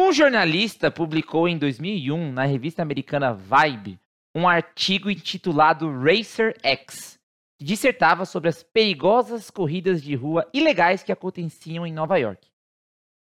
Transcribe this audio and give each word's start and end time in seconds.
Um 0.00 0.12
jornalista 0.12 0.92
publicou 0.92 1.48
em 1.48 1.58
2001 1.58 2.30
na 2.30 2.44
revista 2.44 2.80
americana 2.80 3.34
Vibe 3.34 3.98
um 4.32 4.48
artigo 4.48 5.10
intitulado 5.10 5.90
Racer 5.90 6.56
X, 6.62 7.18
que 7.58 7.64
dissertava 7.64 8.24
sobre 8.24 8.48
as 8.48 8.62
perigosas 8.62 9.50
corridas 9.50 10.00
de 10.00 10.14
rua 10.14 10.48
ilegais 10.54 11.02
que 11.02 11.10
aconteciam 11.10 11.84
em 11.84 11.92
Nova 11.92 12.16
York. 12.16 12.46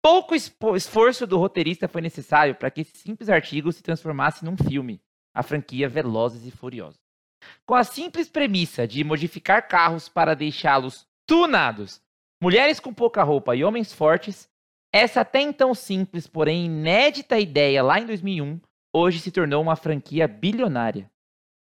Pouco 0.04 0.36
esforço 0.36 1.26
do 1.26 1.38
roteirista 1.38 1.88
foi 1.88 2.02
necessário 2.02 2.54
para 2.54 2.70
que 2.70 2.82
esse 2.82 2.98
simples 2.98 3.30
artigo 3.30 3.72
se 3.72 3.82
transformasse 3.82 4.44
num 4.44 4.58
filme, 4.58 5.02
a 5.34 5.42
franquia 5.42 5.88
Velozes 5.88 6.46
e 6.46 6.52
Furiosos. 6.52 7.00
Com 7.66 7.76
a 7.76 7.86
simples 7.86 8.28
premissa 8.28 8.86
de 8.86 9.02
modificar 9.02 9.66
carros 9.66 10.10
para 10.10 10.36
deixá-los 10.36 11.08
tunados, 11.26 12.02
mulheres 12.44 12.82
com 12.82 12.94
pouca 12.94 13.24
roupa 13.24 13.56
e 13.56 13.64
homens 13.64 13.94
fortes, 13.94 14.54
essa 14.96 15.20
até 15.20 15.42
então 15.42 15.76
simples, 15.76 16.26
porém 16.26 16.68
inédita 16.68 17.38
ideia 17.38 17.84
lá 17.84 18.00
em 18.00 18.06
2001, 18.06 18.62
hoje 18.96 19.20
se 19.20 19.30
tornou 19.30 19.62
uma 19.62 19.76
franquia 19.76 20.26
bilionária. 20.26 21.12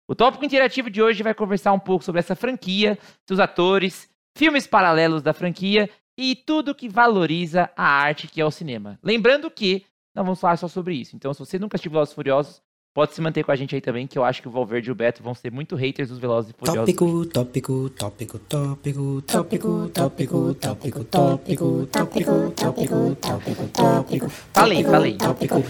O 0.08 0.16
tópico 0.16 0.46
interativo 0.46 0.90
de 0.90 1.02
hoje 1.02 1.24
vai 1.24 1.34
conversar 1.34 1.74
um 1.74 1.80
pouco 1.80 2.06
sobre 2.06 2.20
essa 2.20 2.38
franquia, 2.38 2.98
seus 3.28 3.42
atores, 3.42 4.10
filmes 4.38 4.66
paralelos 4.66 5.22
da 5.22 5.34
franquia 5.34 5.90
e 6.18 6.38
tudo 6.38 6.74
que 6.74 6.88
valoriza 6.88 7.70
a 7.76 7.86
arte 7.86 8.30
que 8.30 8.40
é 8.40 8.46
o 8.46 8.50
cinema. 8.50 8.98
Lembrando 9.04 9.52
que 9.52 9.86
não 10.16 10.24
vamos 10.24 10.40
falar 10.40 10.56
só 10.56 10.70
sobre 10.70 10.96
isso. 10.96 11.14
Então, 11.14 11.34
se 11.34 11.40
você 11.40 11.60
nunca 11.60 11.76
assistiu 11.76 11.92
Velozes 11.92 12.14
Furiosos, 12.14 12.62
pode 12.98 13.14
se 13.14 13.22
manter 13.22 13.44
com 13.44 13.52
a 13.52 13.56
gente 13.56 13.76
aí 13.76 13.80
também, 13.80 14.08
que 14.08 14.18
eu 14.18 14.24
acho 14.24 14.42
que 14.42 14.48
o 14.48 14.52
Valverde 14.52 14.90
e 14.90 14.92
o 14.92 14.96
Beto 14.96 15.22
vão 15.22 15.36
ser 15.36 15.52
muito 15.52 15.76
haters 15.76 16.10
dos 16.10 16.18
Velozes 16.18 16.50
e 16.50 16.54
Furiosos. 16.58 16.96
Tópico, 16.96 17.26
tópico, 17.28 17.90
tópico, 17.92 18.40
tópico, 18.40 19.22
tópico, 19.22 19.88
tópico, 19.94 20.44
tópico, 20.50 21.06
tópico, 21.06 21.86
tópico, 21.86 22.52
tópico, 22.56 23.16
tópico, 23.22 23.68
tópico. 23.68 24.30
Falei, 24.52 24.84
falei. 24.84 25.16
Tópico. 25.16 25.64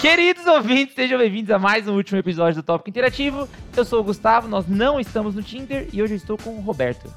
Queridos 0.00 0.46
ouvintes, 0.46 0.94
sejam 0.94 1.18
bem-vindos 1.18 1.50
a 1.50 1.58
mais 1.58 1.86
um 1.86 1.96
último 1.96 2.18
episódio 2.18 2.62
do 2.62 2.64
Tópico 2.64 2.88
Interativo. 2.88 3.46
Eu 3.76 3.84
sou 3.84 4.00
o 4.00 4.04
Gustavo, 4.04 4.48
nós 4.48 4.66
não 4.66 4.98
estamos 4.98 5.34
no 5.34 5.42
Tinder 5.42 5.86
e 5.92 6.02
hoje 6.02 6.14
eu 6.14 6.16
estou 6.16 6.38
com 6.38 6.56
o 6.56 6.62
Roberto. 6.62 7.12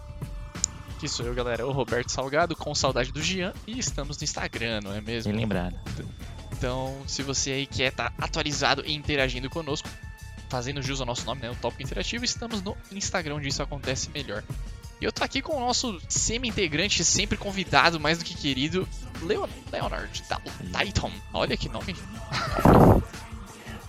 Que 1.00 1.08
sou 1.08 1.26
eu, 1.26 1.34
galera, 1.34 1.66
o 1.66 1.72
Roberto 1.72 2.10
Salgado, 2.10 2.54
com 2.54 2.76
saudade 2.76 3.14
do 3.14 3.22
Gian, 3.22 3.54
e 3.66 3.80
estamos 3.80 4.18
no 4.20 4.26
Instagram, 4.26 4.82
não 4.84 4.94
é 4.94 5.00
mesmo? 5.00 5.32
Bem 5.32 5.40
lembrado. 5.40 5.74
Então, 6.62 6.96
se 7.08 7.24
você 7.24 7.50
aí 7.50 7.66
quer 7.66 7.88
estar 7.88 8.12
tá 8.12 8.24
atualizado 8.24 8.84
e 8.86 8.94
interagindo 8.94 9.50
conosco, 9.50 9.90
fazendo 10.48 10.80
jus 10.80 11.00
ao 11.00 11.08
nosso 11.08 11.26
nome, 11.26 11.42
né, 11.42 11.50
o 11.50 11.56
Tópico 11.56 11.82
Interativo, 11.82 12.24
estamos 12.24 12.62
no 12.62 12.78
Instagram 12.92 13.38
onde 13.38 13.48
isso 13.48 13.64
acontece 13.64 14.12
melhor. 14.12 14.44
E 15.02 15.06
eu 15.06 15.12
tô 15.12 15.24
aqui 15.24 15.42
com 15.42 15.58
o 15.58 15.60
nosso 15.60 16.00
semi-integrante, 16.08 17.04
sempre 17.04 17.36
convidado, 17.36 18.00
mais 18.00 18.20
do 18.20 18.24
que 18.24 18.36
querido, 18.36 18.88
Leon 19.24 19.48
Leonard 19.72 20.12
Titan. 20.14 21.10
Olha 21.34 21.58
que 21.58 21.68
nome. 21.68 21.96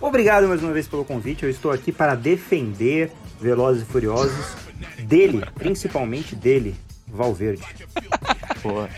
Obrigado 0.01 0.47
mais 0.47 0.63
uma 0.63 0.73
vez 0.73 0.87
pelo 0.87 1.05
convite. 1.05 1.43
Eu 1.43 1.51
estou 1.51 1.71
aqui 1.71 1.91
para 1.91 2.15
defender 2.15 3.11
Velozes 3.39 3.83
e 3.83 3.85
Furiosos 3.85 4.47
dele, 5.05 5.45
principalmente 5.53 6.35
dele, 6.35 6.75
Valverde. 7.07 7.61
Boa. 8.63 8.89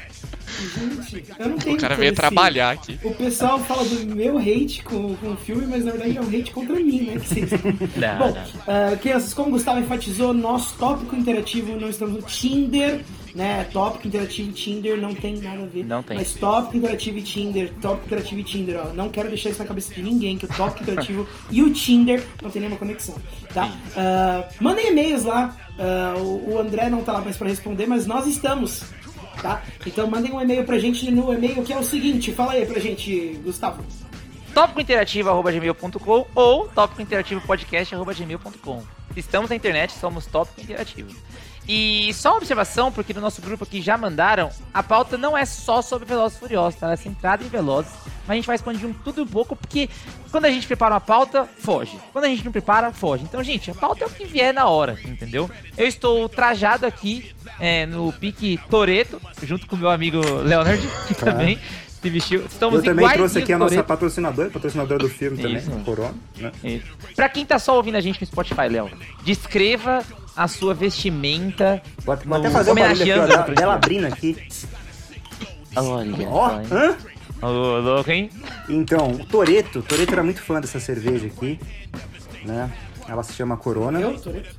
Gente, 0.56 1.25
eu 1.39 1.50
não 1.50 1.58
tenho 1.58 1.75
O 1.75 1.80
cara 1.80 1.95
veio 1.95 2.14
trabalhar 2.14 2.72
aqui. 2.72 3.00
O 3.03 3.14
pessoal 3.14 3.59
fala 3.59 3.84
do 3.84 4.16
meu 4.16 4.38
hate 4.38 4.84
com, 4.84 5.16
com 5.16 5.31
o 5.34 5.38
filme, 5.38 5.66
mas 5.67 5.84
na 5.84 5.92
verdade 5.92 6.17
é 6.17 6.22
um 6.22 6.28
hate 6.28 6.52
contra 6.52 6.75
mim, 6.75 7.02
né? 7.03 7.20
Que 7.20 7.28
vocês- 7.28 7.52
Não, 7.95 8.17
Bom, 8.17 8.31
não. 8.34 8.44
ah, 8.67 8.95
crianças, 9.02 9.34
como 9.34 9.50
o 9.50 9.52
Gustavo 9.52 9.80
enfatizou, 9.80 10.34
nosso 10.34 10.78
tópico 10.78 11.16
interativo, 11.16 11.75
não 11.80 11.89
estamos 11.89 12.16
no 12.16 12.22
Tinder, 12.22 13.02
né? 13.34 13.66
Tópico 13.72 14.08
interativo 14.08 14.50
e 14.50 14.53
Tinder 14.53 14.97
não 14.97 15.14
tem 15.14 15.38
nada 15.39 15.64
a 15.64 15.66
ver. 15.66 15.84
Não 15.86 16.02
tem. 16.02 16.17
Mas 16.17 16.34
tópico 16.34 16.78
interativo 16.78 17.17
e 17.17 17.22
Tinder, 17.22 17.72
tópico 17.81 18.06
interativo 18.08 18.42
e 18.42 18.44
Tinder, 18.44 18.80
ó. 18.86 18.94
Não 18.94 19.09
quero 19.09 19.28
deixar 19.30 19.50
isso 19.50 19.59
na 19.59 19.66
cabeça 19.66 19.94
de 19.94 20.02
ninguém, 20.02 20.38
que 20.38 20.45
o 20.45 20.47
tópico 20.47 20.84
interativo 20.84 21.28
e 21.52 21.62
o 21.62 21.72
Tinder 21.73 22.23
não 22.42 22.50
tem 22.50 22.62
nenhuma 22.62 22.78
conexão, 22.80 23.16
tá? 23.53 23.72
Ah, 23.95 24.47
mandem 24.62 24.88
e-mails 24.90 25.23
lá. 25.23 25.56
o, 26.18 26.53
o 26.53 26.59
André 26.59 26.90
não 26.90 27.02
tá 27.03 27.12
lá 27.13 27.22
mais 27.22 27.35
pra 27.35 27.47
responder, 27.50 27.85
mas 27.88 28.06
nós 28.06 28.25
estamos. 28.28 28.84
Tá? 29.41 29.62
Então 29.85 30.09
mandem 30.09 30.31
um 30.31 30.40
e-mail 30.41 30.63
pra 30.63 30.79
gente 30.79 31.12
no 31.12 31.34
e-mail 31.34 31.62
que 31.63 31.73
é 31.73 31.78
o 31.78 31.84
seguinte, 31.84 32.31
fala 32.31 32.53
aí 32.53 32.66
pra 32.66 32.79
gente, 32.79 33.38
Gustavo. 33.44 33.84
tópicointerativo.gmail.com 34.53 36.28
ou 36.34 36.69
tópicointerativopodcast.gmail.com 36.69 38.96
Estamos 39.16 39.50
na 39.50 39.56
internet, 39.56 39.94
somos 39.94 40.25
Tópico 40.25 40.59
Interativo. 40.62 41.16
E 41.68 42.14
só 42.14 42.30
uma 42.31 42.38
observação, 42.38 42.92
porque 42.92 43.14
no 43.14 43.22
nosso 43.22 43.42
grupo 43.42 43.64
aqui 43.64 43.81
já 43.81 43.98
mandaram, 43.98 44.52
a 44.74 44.84
pauta 44.84 45.18
não 45.18 45.36
é 45.36 45.46
só 45.46 45.81
sobre 45.81 46.08
Velozes 46.08 46.38
Furiosos, 46.38 46.80
tá? 46.80 46.86
Ela 46.86 46.94
é 46.94 46.98
centrada 46.98 47.44
em 47.44 47.48
Velozes, 47.48 47.92
mas 48.28 48.30
a 48.30 48.36
gente 48.36 48.46
vai 48.46 48.56
expandir 48.56 48.88
um, 48.88 48.94
tudo 48.94 49.24
um 49.24 49.28
pouco, 49.28 49.56
porque 49.56 49.90
quando 50.30 50.46
a 50.46 50.52
gente 50.52 50.68
prepara 50.68 50.94
uma 50.94 51.02
pauta, 51.02 51.50
foge. 51.58 51.98
Quando 52.14 52.26
a 52.26 52.28
gente 52.28 52.46
não 52.46 52.52
prepara, 52.52 52.92
foge. 52.92 53.24
Então, 53.24 53.44
gente, 53.44 53.72
a 53.72 53.74
pauta 53.74 54.03
é 54.03 54.08
o 54.08 54.09
que 54.12 54.26
vier 54.26 54.53
na 54.53 54.68
hora, 54.68 54.98
entendeu? 55.06 55.50
Eu 55.76 55.88
estou 55.88 56.30
trajado 56.30 56.86
aqui 56.86 57.34
é, 57.59 57.86
no 57.88 58.14
pique 58.14 58.59
Toreto, 58.70 59.20
junto 59.42 59.66
com 59.66 59.76
o 59.76 59.80
meu 59.80 59.90
amigo 59.90 60.20
Leonard, 60.44 60.88
que 61.08 61.16
também 61.16 61.59
se 62.00 62.09
vestiu. 62.12 62.46
Estamos 62.46 62.80
Eu 62.80 62.84
também 62.84 63.09
trouxe 63.09 63.40
aqui 63.40 63.53
a 63.53 63.58
nossa 63.58 63.70
Toretto. 63.72 63.88
patrocinadora, 63.88 64.50
patrocinadora 64.52 65.00
do 65.00 65.09
filme 65.09 65.38
também, 65.38 65.58
Isso. 65.58 65.72
Corona. 65.84 66.14
Né? 66.38 66.52
Isso. 66.64 66.86
Pra 67.16 67.28
quem 67.28 67.44
tá 67.44 67.58
só 67.58 67.76
ouvindo 67.76 67.96
a 67.96 68.02
gente 68.02 68.22
no 68.22 68.28
Spotify, 68.28 68.68
Léo, 68.70 68.92
descreva 69.24 70.03
a 70.35 70.47
sua 70.47 70.73
vestimenta. 70.73 71.81
Vou, 72.03 72.13
até 72.13 72.50
fazer 72.50 72.72
o 72.72 72.75
barulho 72.75 73.23
aqui, 73.23 73.56
dela, 73.56 73.73
o 73.73 73.75
abrindo 73.75 74.06
aqui. 74.06 74.38
Olha 75.75 76.28
Ó, 76.29 76.51
hein? 76.51 76.68
hã? 76.72 76.97
Ô, 77.41 77.79
louco, 77.79 78.12
hein? 78.12 78.29
Então, 78.69 79.12
o 79.12 79.25
Toreto, 79.25 79.81
Toreto 79.81 80.13
era 80.13 80.23
muito 80.23 80.41
fã 80.41 80.59
dessa 80.59 80.79
cerveja 80.79 81.28
aqui, 81.28 81.59
né? 82.44 82.72
Ela 83.07 83.23
se 83.23 83.34
chama 83.34 83.57
Corona. 83.57 84.00
Eu, 84.00 84.19
Toreto. 84.19 84.56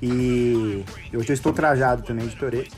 E 0.00 0.84
hoje 1.12 1.30
eu 1.30 1.34
estou 1.34 1.52
trajado 1.52 2.02
também 2.02 2.26
de 2.26 2.36
Toreto. 2.36 2.76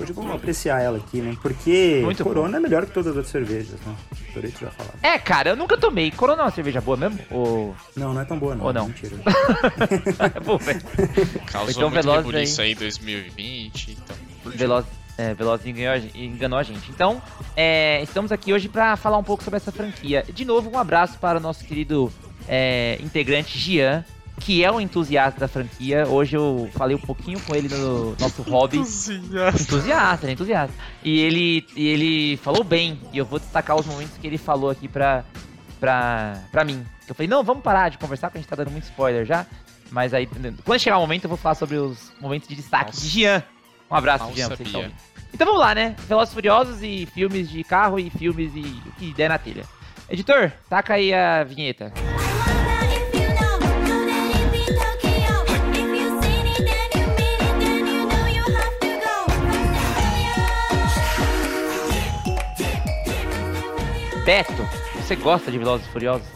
Hoje 0.00 0.12
vamos 0.12 0.34
apreciar 0.34 0.80
ela 0.80 0.96
aqui, 0.96 1.20
né? 1.20 1.36
Porque 1.42 2.00
Muito 2.02 2.24
Corona 2.24 2.56
é 2.56 2.60
melhor 2.60 2.86
que 2.86 2.92
todas 2.92 3.10
as 3.10 3.16
outras 3.16 3.30
cervejas, 3.30 3.78
né? 3.84 3.94
Toreto 4.32 4.60
já 4.60 4.70
falava. 4.70 4.94
É, 5.02 5.18
cara, 5.18 5.50
eu 5.50 5.56
nunca 5.56 5.76
tomei. 5.76 6.10
Corona 6.10 6.42
é 6.42 6.44
uma 6.46 6.50
cerveja 6.50 6.80
boa 6.80 6.96
mesmo? 6.96 7.18
Ou. 7.30 7.74
Não, 7.96 8.14
não 8.14 8.20
é 8.20 8.24
tão 8.24 8.38
boa 8.38 8.54
não. 8.54 8.64
Ou 8.66 8.72
não? 8.72 8.86
Mentira. 8.88 9.16
é 10.34 10.40
boa, 10.40 10.58
velho. 10.58 10.82
Causou 11.46 11.70
Então, 11.70 11.90
muito 11.90 12.02
Velozes 12.02 12.26
rebuliço 12.26 12.62
aí 12.62 12.72
em 12.72 12.76
2020. 12.76 13.90
Então, 13.90 14.16
Veloz, 14.44 14.86
é, 15.18 15.34
Veloz 15.34 15.64
enganou, 15.66 16.10
enganou 16.14 16.58
a 16.58 16.62
gente. 16.62 16.90
Então, 16.90 17.22
é, 17.56 18.02
estamos 18.02 18.32
aqui 18.32 18.52
hoje 18.52 18.68
pra 18.68 18.96
falar 18.96 19.18
um 19.18 19.24
pouco 19.24 19.42
sobre 19.42 19.58
essa 19.58 19.70
franquia. 19.70 20.24
De 20.32 20.44
novo, 20.44 20.70
um 20.70 20.78
abraço 20.78 21.18
para 21.18 21.38
o 21.38 21.40
nosso 21.40 21.64
querido 21.64 22.12
é, 22.48 22.98
integrante 23.00 23.58
Gian, 23.58 24.04
que 24.44 24.64
é 24.64 24.70
um 24.70 24.80
entusiasta 24.80 25.38
da 25.40 25.48
franquia. 25.48 26.06
Hoje 26.06 26.36
eu 26.36 26.68
falei 26.74 26.96
um 26.96 27.00
pouquinho 27.00 27.40
com 27.40 27.54
ele 27.54 27.68
no 27.68 28.16
nosso 28.18 28.42
hobby. 28.42 28.78
Entusiasta, 28.78 30.26
né? 30.26 30.32
Entusiasta. 30.32 30.74
E 31.02 31.20
ele, 31.20 31.66
e 31.76 31.86
ele 31.88 32.36
falou 32.38 32.64
bem. 32.64 33.00
E 33.12 33.18
eu 33.18 33.24
vou 33.24 33.38
destacar 33.38 33.76
os 33.76 33.86
momentos 33.86 34.16
que 34.18 34.26
ele 34.26 34.38
falou 34.38 34.70
aqui 34.70 34.88
pra, 34.88 35.24
pra, 35.78 36.42
pra 36.50 36.64
mim. 36.64 36.84
Eu 37.08 37.14
falei, 37.14 37.28
não, 37.28 37.44
vamos 37.44 37.62
parar 37.62 37.88
de 37.88 37.98
conversar, 37.98 38.28
porque 38.28 38.38
a 38.38 38.40
gente 38.40 38.48
tá 38.48 38.56
dando 38.56 38.70
muito 38.70 38.84
spoiler 38.84 39.24
já. 39.24 39.46
Mas 39.90 40.14
aí, 40.14 40.28
quando 40.64 40.80
chegar 40.80 40.96
o 40.96 41.00
momento, 41.02 41.24
eu 41.24 41.28
vou 41.28 41.36
falar 41.36 41.54
sobre 41.54 41.76
os 41.76 42.12
momentos 42.20 42.48
de 42.48 42.56
destaque 42.56 42.92
Nossa. 42.92 43.00
de 43.00 43.08
Gian. 43.08 43.42
Um 43.90 43.94
abraço, 43.94 44.32
Gian, 44.34 44.48
você 44.48 44.56
que 44.56 44.64
tá 44.64 44.70
sabia. 44.70 44.78
ouvindo. 44.78 44.94
Então 45.34 45.46
vamos 45.46 45.60
lá, 45.60 45.74
né? 45.74 45.94
Velozes 46.08 46.34
Furiosos 46.34 46.82
e 46.82 47.06
filmes 47.06 47.48
de 47.48 47.62
carro 47.62 47.98
e 47.98 48.10
filmes 48.10 48.52
e 48.54 48.60
o 48.60 48.92
que 48.92 49.12
der 49.14 49.28
na 49.28 49.38
telha. 49.38 49.64
Editor, 50.08 50.50
taca 50.68 50.94
aí 50.94 51.12
a 51.12 51.44
vinheta. 51.44 51.92
If 51.96 52.21
Beto, 64.24 64.62
você 64.96 65.16
gosta 65.16 65.50
de 65.50 65.58
Velozes 65.58 65.86
e 65.86 65.90
Furiosos? 65.90 66.26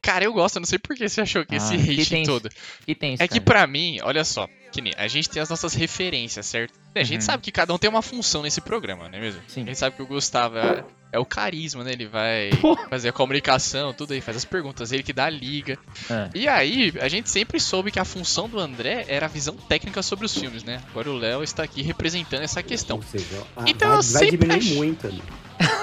Cara, 0.00 0.24
eu 0.24 0.32
gosto, 0.32 0.56
eu 0.56 0.60
não 0.60 0.66
sei 0.66 0.78
por 0.78 0.96
que 0.96 1.06
você 1.06 1.20
achou 1.20 1.44
que 1.44 1.56
esse 1.56 1.74
Ah, 1.74 1.76
que 1.78 1.90
hate 2.00 2.08
tem- 2.08 2.24
todo. 2.24 2.48
Que 2.86 2.94
tem 2.94 3.14
isso, 3.14 3.22
É 3.22 3.28
que 3.28 3.34
cara. 3.40 3.44
pra 3.44 3.66
mim, 3.66 3.98
olha 4.02 4.24
só, 4.24 4.48
que 4.72 4.80
nem, 4.80 4.94
a 4.96 5.06
gente 5.06 5.28
tem 5.28 5.42
as 5.42 5.50
nossas 5.50 5.74
referências, 5.74 6.46
certo? 6.46 6.72
A 6.94 7.02
gente 7.02 7.16
Uhum. 7.20 7.26
sabe 7.26 7.42
que 7.42 7.52
cada 7.52 7.74
um 7.74 7.78
tem 7.78 7.90
uma 7.90 8.00
função 8.00 8.42
nesse 8.42 8.60
programa, 8.62 9.08
não 9.08 9.18
é 9.18 9.20
mesmo? 9.20 9.42
Sim. 9.46 9.62
A 9.62 9.66
gente 9.66 9.78
sabe 9.78 9.96
que 9.96 10.02
o 10.02 10.06
Gustavo 10.06 10.56
é, 10.56 10.82
é 11.12 11.18
o 11.18 11.26
carisma, 11.26 11.84
né? 11.84 11.92
Ele 11.92 12.06
vai 12.06 12.50
fazer 12.88 13.10
a 13.10 13.12
comunicação, 13.12 13.92
tudo 13.92 14.14
aí, 14.14 14.22
faz 14.22 14.36
as 14.38 14.44
perguntas, 14.46 14.90
ele 14.92 15.02
que 15.02 15.12
dá 15.12 15.26
a 15.26 15.30
liga. 15.30 15.76
Ah. 16.08 16.30
E 16.34 16.48
aí, 16.48 16.94
a 17.02 17.08
gente 17.08 17.28
sempre 17.28 17.60
soube 17.60 17.90
que 17.90 17.98
a 17.98 18.04
função 18.06 18.48
do 18.48 18.58
André 18.58 19.04
era 19.08 19.26
a 19.26 19.28
visão 19.28 19.54
técnica 19.56 20.02
sobre 20.02 20.24
os 20.24 20.32
filmes, 20.34 20.64
né? 20.64 20.80
Agora 20.90 21.10
o 21.10 21.18
Léo 21.18 21.42
está 21.42 21.64
aqui 21.64 21.82
representando 21.82 22.42
essa 22.42 22.62
questão. 22.62 22.96
Ou 22.96 23.02
seja, 23.02 23.42
a- 23.56 23.64
Então 23.68 23.88
vai, 23.90 23.98
eu 23.98 24.02
vai 24.02 24.24
sempre 24.24 24.38
diminuir 24.38 24.58
ach- 24.70 24.76
muito 24.76 25.06
ali. 25.06 25.22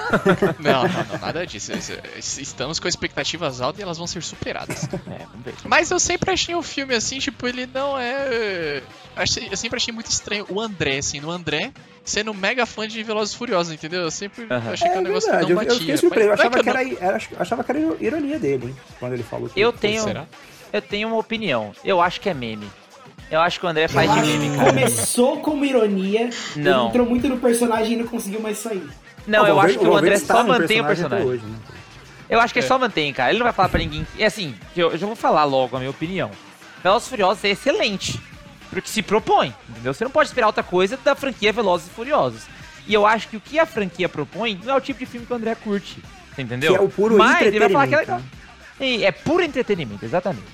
Não, 0.60 0.84
não, 0.84 1.04
não, 1.06 1.20
nada 1.20 1.46
disso. 1.46 1.72
Estamos 2.18 2.80
com 2.80 2.88
expectativas 2.88 3.62
altas 3.62 3.80
e 3.80 3.84
elas 3.84 3.98
vão 3.98 4.08
ser 4.08 4.22
superadas. 4.24 4.84
É, 4.86 5.26
vamos 5.26 5.44
ver. 5.46 5.54
Mas 5.66 5.92
eu 5.92 6.00
sempre 6.00 6.32
achei 6.32 6.56
o 6.56 6.62
filme 6.62 6.94
assim, 6.96 7.20
tipo, 7.20 7.48
ele 7.48 7.66
não 7.66 7.98
é 7.98 8.82
achei- 9.16 9.48
eu 9.52 9.58
sempre 9.58 9.78
achei 9.78 9.94
muito 9.94 10.10
estranho 10.10 10.46
o 10.50 10.60
André, 10.60 10.98
assim, 10.98 11.20
no 11.20 11.30
André, 11.32 11.72
sendo 12.04 12.34
mega 12.34 12.66
fã 12.66 12.88
de 12.88 13.02
Velozes 13.04 13.34
e 13.34 13.38
Furiosos, 13.38 13.74
entendeu? 13.74 14.02
Eu 14.02 14.12
sempre 14.12 14.46
Aham. 14.50 14.72
achei 14.74 14.90
que 14.90 14.96
É 14.96 15.00
o 15.00 15.02
negócio 15.02 15.30
verdade, 15.32 15.54
não 15.54 15.62
eu, 15.62 15.64
eu 15.64 15.68
batia. 15.68 15.80
fiquei 15.80 15.98
surpreso. 15.98 16.30
Eu 16.30 16.36
não 16.36 16.44
é 16.44 16.48
achava 16.48 16.64
que, 16.64 16.70
eu 16.70 16.74
era, 16.74 17.06
era- 17.16 17.22
achava 17.40 17.64
que 17.64 17.72
era 17.72 17.80
ironia 18.00 18.40
dele, 18.40 18.68
hein? 18.68 18.76
Quando 19.00 19.14
ele 19.14 19.24
falou 19.24 19.50
que 19.50 19.60
Eu 19.60 19.72
não- 19.72 19.78
tenho, 19.78 20.04
Será? 20.04 20.26
eu 20.72 20.82
tenho 20.82 21.08
uma 21.08 21.18
opinião. 21.18 21.72
Eu 21.84 22.02
acho 22.02 22.20
que 22.22 22.30
é 22.30 22.34
meme. 22.34 22.70
Eu 23.32 23.42
acho 23.42 23.60
que 23.60 23.66
o 23.66 23.70
André 23.70 23.86
Eu 23.86 23.90
faz 23.90 24.12
de 24.12 24.20
acho 24.20 24.28
meme, 24.30 24.50
que 24.52 24.56
cara. 24.58 24.70
começou 24.70 25.40
como 25.40 25.66
ironia, 25.66 26.30
Não. 26.56 26.90
entrou 26.90 27.06
muito 27.08 27.28
no 27.28 27.38
personagem 27.38 27.94
e 27.94 27.96
não 27.96 28.06
conseguiu 28.08 28.40
mais 28.40 28.58
sair. 28.60 28.88
Não, 29.28 29.44
Ah, 29.46 29.50
eu 29.50 29.60
acho 29.60 29.80
que 29.80 29.86
o 29.86 29.96
André 29.96 30.18
só 30.18 30.44
mantém 30.44 30.82
o 30.82 30.86
personagem. 30.86 31.26
hoje, 31.28 31.44
né? 31.46 31.58
Eu 32.30 32.40
acho 32.40 32.54
que 32.54 32.60
ele 32.60 32.66
É. 32.66 32.70
só 32.70 32.78
mantém, 32.78 33.14
cara. 33.14 33.30
Ele 33.30 33.40
não 33.40 33.44
vai 33.46 33.54
falar 33.54 33.70
pra 33.70 33.80
ninguém. 33.80 34.06
E 34.18 34.24
assim, 34.24 34.56
eu, 34.76 34.92
eu 34.92 34.98
já 34.98 35.06
vou 35.06 35.16
falar 35.16 35.44
logo 35.44 35.76
a 35.76 35.80
minha 35.80 35.92
opinião. 35.92 36.32
Velozes 36.84 37.08
e 37.08 37.10
Furiosos 37.12 37.44
é 37.44 37.50
excelente. 37.50 38.20
Porque 38.70 38.90
se 38.90 39.02
propõe, 39.02 39.54
entendeu? 39.70 39.94
Você 39.94 40.04
não 40.04 40.12
pode 40.12 40.30
esperar 40.30 40.48
outra 40.48 40.64
coisa 40.64 40.98
da 41.04 41.16
franquia 41.16 41.54
Velozes 41.54 41.88
e 41.88 41.90
Furiosos. 41.92 42.44
E 42.88 42.94
eu 42.94 43.06
acho 43.06 43.28
que 43.28 43.38
o 43.38 43.42
que 43.42 43.58
a 43.60 43.66
franquia 43.66 44.10
propõe 44.10 44.60
não 44.64 44.74
é 44.74 44.78
o 44.78 44.82
tipo 44.82 45.00
de 45.00 45.06
filme 45.06 45.26
que 45.26 45.34
o 45.34 45.36
André 45.36 45.56
curte. 45.56 45.98
Você 46.36 46.42
entendeu? 46.42 46.72
Que 46.74 46.78
é 46.78 46.82
o 46.82 46.90
puro 46.90 47.18
Mas 47.18 47.42
ele 47.46 47.60
vai 47.60 47.70
falar 47.70 47.88
que 47.88 47.96
é 47.96 47.98
legal. 48.00 48.20
entretenimento. 48.20 48.46
E 49.02 49.06
é 49.06 49.12
puro 49.12 49.44
entretenimento, 49.44 50.04
exatamente. 50.06 50.48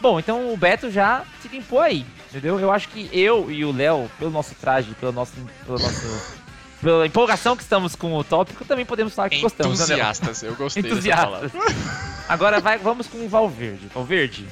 Bom, 0.00 0.18
então 0.18 0.52
o 0.52 0.56
Beto 0.56 0.90
já 0.90 1.22
se 1.42 1.48
limpou 1.48 1.80
aí, 1.80 2.04
entendeu? 2.30 2.58
Eu 2.60 2.72
acho 2.72 2.88
que 2.88 3.08
eu 3.12 3.50
e 3.50 3.64
o 3.64 3.72
Léo, 3.72 4.10
pelo 4.18 4.30
nosso 4.30 4.54
traje, 4.54 4.94
pelo 4.98 5.12
nosso, 5.12 5.32
pelo 5.64 5.78
nosso, 5.78 6.36
pela 6.80 7.06
empolgação 7.06 7.56
que 7.56 7.62
estamos 7.62 7.94
com 7.94 8.14
o 8.14 8.22
tópico, 8.24 8.64
também 8.64 8.84
podemos 8.84 9.14
falar 9.14 9.28
que 9.30 9.40
gostamos, 9.40 9.78
né? 9.78 9.84
Entusiastas, 9.84 10.42
eu 10.42 10.54
gostei 10.54 10.82
Entusiastas. 10.82 11.50
Agora 12.28 12.60
vai, 12.60 12.78
vamos 12.78 13.06
com 13.06 13.18
o 13.24 13.28
Valverde. 13.28 13.88
Valverde, 13.94 14.46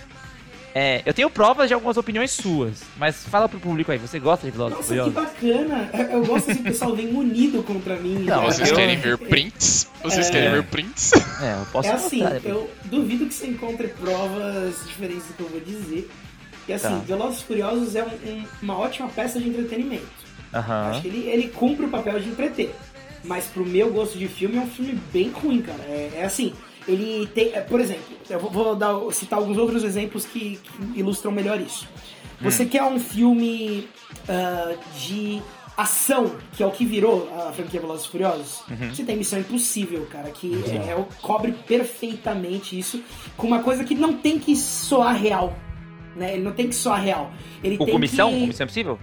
é, 0.77 1.03
eu 1.07 1.15
tenho 1.15 1.31
provas 1.31 1.69
de 1.69 1.75
algumas 1.75 1.97
opiniões 1.97 2.33
suas, 2.33 2.83
mas 2.97 3.25
fala 3.25 3.49
pro 3.49 3.61
público 3.61 3.93
aí, 3.93 3.99
você 3.99 4.19
gosta 4.19 4.45
de 4.45 4.51
Velozes 4.51 4.77
Nossa, 4.77 4.93
que 4.95 5.01
Furiosos? 5.01 5.15
bacana. 5.15 5.91
Eu- 5.93 6.05
Eu 6.19 6.25
gosto 6.27 6.51
assim, 6.51 6.61
o 6.61 6.65
pessoal 6.65 6.97
vem 6.97 7.07
munido 7.13 7.63
contra 7.63 7.97
mim. 7.97 8.25
Não. 8.25 8.43
Vocês 8.43 8.69
eu- 8.71 8.75
querem 8.77 8.97
ver 8.99 9.17
prints? 9.19 9.89
Vocês 10.03 10.27
É. 10.29 10.31
querem 10.33 10.51
ver 10.51 10.65
prints? 10.65 11.13
É, 11.41 11.55
eu 11.61 11.67
posso 11.73 11.89
É 11.89 11.93
assim, 11.93 12.23
mostrar 12.23 12.41
eu 12.51 12.69
duvido 12.87 13.27
que 13.27 13.35
você 13.35 13.47
encontre 13.47 13.87
provas 13.89 14.75
diferentes 14.87 15.27
do 15.29 15.35
que 15.35 15.41
eu 15.43 15.49
vou 15.49 15.61
dizer. 15.61 16.11
E 16.67 16.73
assim, 16.73 16.89
Tá. 16.89 16.99
Velozes 17.07 17.43
Furiosos 17.43 17.95
é 17.95 18.03
um- 18.03 18.29
um- 18.31 18.45
uma 18.63 18.77
ótima 18.79 19.09
peça 19.09 19.39
de 19.39 19.49
entretenimento. 19.49 20.24
Aham. 20.55 20.91
Acho 20.91 21.03
que 21.03 21.09
ele, 21.09 21.29
ele 21.29 21.49
cumpre 21.49 21.87
o 21.87 21.89
papel 21.89 22.19
de 22.21 22.29
entreter. 22.29 22.75
Mas 23.25 23.47
pro 23.47 23.65
meu 23.65 23.91
gosto 23.91 24.19
de 24.19 24.29
filme 24.29 24.57
é 24.57 24.61
um 24.61 24.67
filme 24.67 24.99
bem 25.13 25.31
ruim, 25.31 25.63
cara. 25.63 25.83
É, 25.85 26.11
é 26.17 26.25
assim, 26.25 26.53
ele 26.87 27.27
tem. 27.35 27.53
é, 27.55 27.61
Por 27.61 27.81
exemplo, 27.81 28.05
eu 28.29 28.39
vou, 28.39 28.51
vou 28.51 28.77
dar, 28.77 28.95
citar 29.13 29.39
alguns 29.39 29.57
outros 29.57 29.83
exemplos 29.83 30.25
que, 30.27 30.59
que 30.63 30.99
ilustram 31.01 31.33
melhor 31.33 31.61
isso. 31.61 31.89
Você 32.41 32.67
quer 32.67 32.83
um 32.83 33.01
filme 33.01 33.89
ah, 34.29 34.75
de 34.99 35.41
ação, 35.77 36.33
que 36.53 36.63
é 36.63 36.67
o 36.67 36.71
que 36.71 36.85
virou 36.85 37.29
a 37.35 37.53
franquia 37.53 37.81
Velozes 37.81 38.05
e 38.05 38.09
Furiosos? 38.11 38.63
Você 38.93 39.03
tem 39.05 39.17
Missão 39.17 39.39
Impossível, 39.39 40.07
cara, 40.11 40.31
que 40.31 40.63
é, 40.71 40.91
é 40.91 40.97
o- 40.97 41.07
cobre 41.23 41.53
perfeitamente 41.67 42.79
isso, 42.79 43.03
com 43.37 43.47
uma 43.47 43.61
coisa 43.63 43.83
que 43.85 43.95
não 43.95 44.13
tem 44.13 44.39
que 44.39 44.55
soar 44.55 45.17
real. 45.17 45.57
Né? 46.15 46.35
Ele 46.35 46.43
não 46.43 46.53
tem 46.53 46.69
que 46.69 46.75
soar 46.75 47.03
real. 47.03 47.33
Ele 47.63 47.77
O 47.77 47.85
tem 47.85 47.95
Comissão? 47.95 48.31
que... 48.33 48.41
Comissão 48.41 48.65
Impossível? 48.65 48.99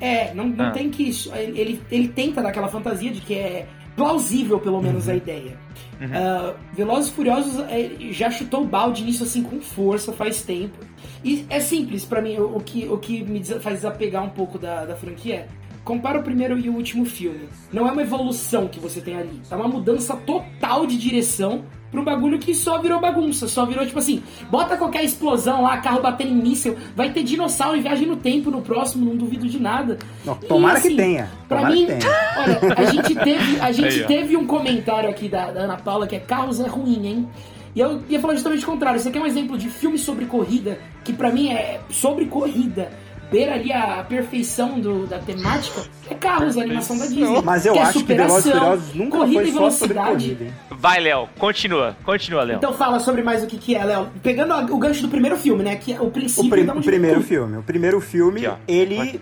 É, 0.00 0.32
não, 0.34 0.48
não 0.48 0.66
Ah. 0.66 0.70
tem 0.70 0.90
que. 0.90 1.08
isso- 1.08 1.30
Ele, 1.34 1.80
ele 1.90 2.08
tenta 2.08 2.40
dar 2.42 2.48
aquela 2.48 2.68
fantasia 2.68 3.10
de 3.10 3.20
que 3.20 3.34
é 3.34 3.66
plausível, 3.96 4.58
pelo 4.58 4.80
menos, 4.80 5.08
a 5.08 5.14
ideia. 5.14 5.58
Uhum. 6.00 6.08
Ah, 6.14 6.54
Velozes 6.72 7.10
e 7.10 7.12
Furiosos 7.12 7.58
é, 7.68 7.90
já 8.10 8.30
chutou 8.30 8.62
o 8.62 8.66
balde 8.66 9.04
nisso 9.04 9.22
assim 9.24 9.42
com 9.42 9.60
força 9.60 10.12
faz 10.12 10.40
tempo. 10.42 10.78
E 11.22 11.44
é 11.50 11.60
simples 11.60 12.04
pra 12.06 12.22
mim, 12.22 12.36
o, 12.38 12.56
o 12.56 12.60
que, 12.60 12.88
o 12.88 12.96
que 12.96 13.22
me 13.22 13.44
faz 13.44 13.76
desapegar 13.76 14.24
um 14.24 14.30
pouco 14.30 14.58
da, 14.58 14.86
da 14.86 14.96
franquia 14.96 15.34
é. 15.34 15.48
Compara 15.84 16.18
o 16.18 16.22
primeiro 16.22 16.58
e 16.58 16.68
o 16.68 16.74
último 16.74 17.04
filme. 17.04 17.48
Não 17.72 17.88
é 17.88 17.92
uma 17.92 18.02
evolução 18.02 18.68
que 18.68 18.78
você 18.78 19.00
tem 19.00 19.16
ali. 19.16 19.40
É 19.50 19.56
uma 19.56 19.66
mudança 19.68 20.14
total 20.16 20.86
de 20.86 20.96
direção 20.96 21.62
pra 21.90 22.00
um 22.00 22.04
bagulho 22.04 22.38
que 22.38 22.54
só 22.54 22.78
virou 22.78 23.00
bagunça. 23.00 23.48
Só 23.48 23.64
virou 23.64 23.84
tipo 23.86 23.98
assim: 23.98 24.22
bota 24.50 24.76
qualquer 24.76 25.02
explosão 25.04 25.62
lá, 25.62 25.78
carro 25.78 26.00
batendo 26.02 26.32
em 26.32 26.36
míssel, 26.36 26.76
vai 26.94 27.10
ter 27.10 27.22
dinossauro 27.22 27.76
e 27.76 27.80
viagem 27.80 28.06
no 28.06 28.16
tempo 28.16 28.50
no 28.50 28.60
próximo, 28.60 29.04
não 29.06 29.16
duvido 29.16 29.48
de 29.48 29.58
nada. 29.58 29.98
Não, 30.24 30.38
E, 30.42 30.46
tomara 30.46 30.80
que 30.80 30.88
assim, 30.88 30.96
tenha. 30.96 31.30
Pra 31.48 31.58
Tomara 31.58 31.74
mim, 31.74 31.86
que 31.86 31.94
tenha. 31.94 32.12
olha, 32.36 32.60
a 32.76 32.84
gente 32.84 33.14
teve, 33.14 33.60
a 33.60 33.72
gente 33.72 34.00
Aí, 34.00 34.06
teve 34.06 34.36
um 34.36 34.46
comentário 34.46 35.08
aqui 35.08 35.28
da, 35.28 35.50
da 35.50 35.60
Ana 35.62 35.76
Paula 35.76 36.06
que 36.06 36.14
é 36.14 36.20
carros 36.20 36.60
é 36.60 36.68
ruim, 36.68 37.06
hein? 37.06 37.28
E 37.74 37.80
eu 37.80 38.02
ia 38.08 38.20
falar 38.20 38.34
justamente 38.34 38.64
o 38.64 38.66
contrário. 38.66 38.98
Isso 38.98 39.08
aqui 39.08 39.16
é 39.16 39.20
um 39.22 39.26
exemplo 39.26 39.56
de 39.56 39.68
filme 39.70 39.96
sobre 39.96 40.26
corrida, 40.26 40.78
que 41.04 41.12
pra 41.12 41.30
mim 41.30 41.50
é 41.52 41.80
sobre 41.88 42.26
corrida. 42.26 42.90
Beira 43.30 43.54
ali 43.54 43.72
a 43.72 44.04
perfeição 44.08 44.80
do- 44.80 45.06
da 45.06 45.18
temática. 45.18 45.82
É 46.10 46.14
carros, 46.14 46.58
a 46.58 46.62
animação 46.62 46.98
da 46.98 47.06
Disney. 47.06 47.42
Mas 47.44 47.64
eu 47.64 47.72
que 47.74 47.78
é 47.78 47.82
acho 47.82 48.04
que 48.04 48.14
Velozes 48.14 48.46
e 48.46 48.50
Furiosos 48.52 48.94
nunca 48.94 49.18
corrida 49.18 49.42
foi 49.42 49.52
só 49.52 49.70
sobre 49.70 49.94
velocidade. 49.94 50.24
corrida, 50.24 50.44
hein? 50.44 50.52
Vai, 50.70 51.00
Léo, 51.00 51.28
continua. 51.38 51.96
Continua, 52.04 52.42
Léo. 52.42 52.56
Então 52.56 52.72
fala 52.74 52.98
sobre 52.98 53.22
mais 53.22 53.42
o 53.44 53.46
que, 53.46 53.56
que 53.58 53.74
é, 53.76 53.84
Léo. 53.84 54.08
Pegando 54.22 54.52
a- 54.52 54.60
o 54.64 54.78
gancho 54.78 55.02
do 55.02 55.08
primeiro 55.08 55.36
filme, 55.36 55.62
né? 55.62 55.76
Que 55.76 55.92
é 55.92 56.00
o 56.00 56.10
princípio 56.10 56.46
O, 56.46 56.50
prim- 56.50 56.68
o 56.68 56.82
primeiro 56.82 57.22
filme. 57.22 57.56
O 57.58 57.62
primeiro 57.62 58.00
filme, 58.00 58.46
Aqui, 58.46 58.60
ele, 58.66 59.20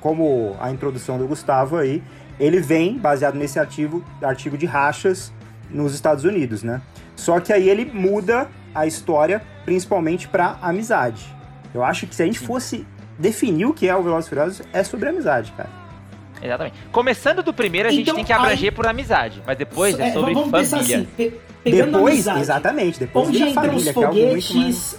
como 0.00 0.56
a 0.60 0.70
introdução 0.70 1.18
do 1.18 1.26
Gustavo 1.26 1.76
aí, 1.76 2.02
ele 2.38 2.60
vem 2.60 2.96
baseado 2.96 3.34
nesse 3.34 3.58
artigo, 3.58 4.04
artigo 4.22 4.56
de 4.56 4.66
rachas 4.66 5.32
nos 5.68 5.92
Estados 5.94 6.24
Unidos, 6.24 6.62
né? 6.62 6.80
Só 7.16 7.40
que 7.40 7.52
aí 7.52 7.68
ele 7.68 7.84
muda 7.92 8.46
a 8.72 8.86
história 8.86 9.42
principalmente 9.64 10.28
pra 10.28 10.56
amizade. 10.62 11.26
Eu 11.74 11.82
acho 11.82 12.06
que 12.06 12.14
se 12.14 12.22
a 12.22 12.26
gente 12.26 12.38
fosse 12.38 12.86
definir 13.18 13.66
o 13.66 13.74
que 13.74 13.88
é 13.88 13.94
o 13.96 14.02
Velozes 14.02 14.26
e 14.26 14.28
Furiosos, 14.28 14.62
é 14.72 14.82
sobre 14.84 15.08
amizade, 15.08 15.52
cara. 15.56 15.68
Exatamente. 16.40 16.76
Começando 16.92 17.42
do 17.42 17.52
primeiro, 17.52 17.88
a 17.88 17.90
gente 17.90 18.02
Então, 18.02 18.14
tem 18.14 18.24
que 18.24 18.32
abranger 18.32 18.72
por 18.72 18.86
amizade, 18.86 19.42
mas 19.44 19.58
depois 19.58 19.98
é, 19.98 20.08
É, 20.08 20.12
sobre 20.12 20.34
vamos 20.34 20.50
pensar 20.52 20.76
família. 20.78 20.98
assim, 20.98 21.06
pe- 21.16 21.40
pegando 21.64 21.86
depois, 21.92 22.12
amizade. 22.14 22.40
exatamente, 22.40 23.00
depois 23.00 23.28
Onde 23.28 23.52
família, 23.52 23.76
os 23.76 23.82
que 23.82 23.88
é 23.88 23.92
mais... 23.92 24.92
foguetes. 24.94 24.96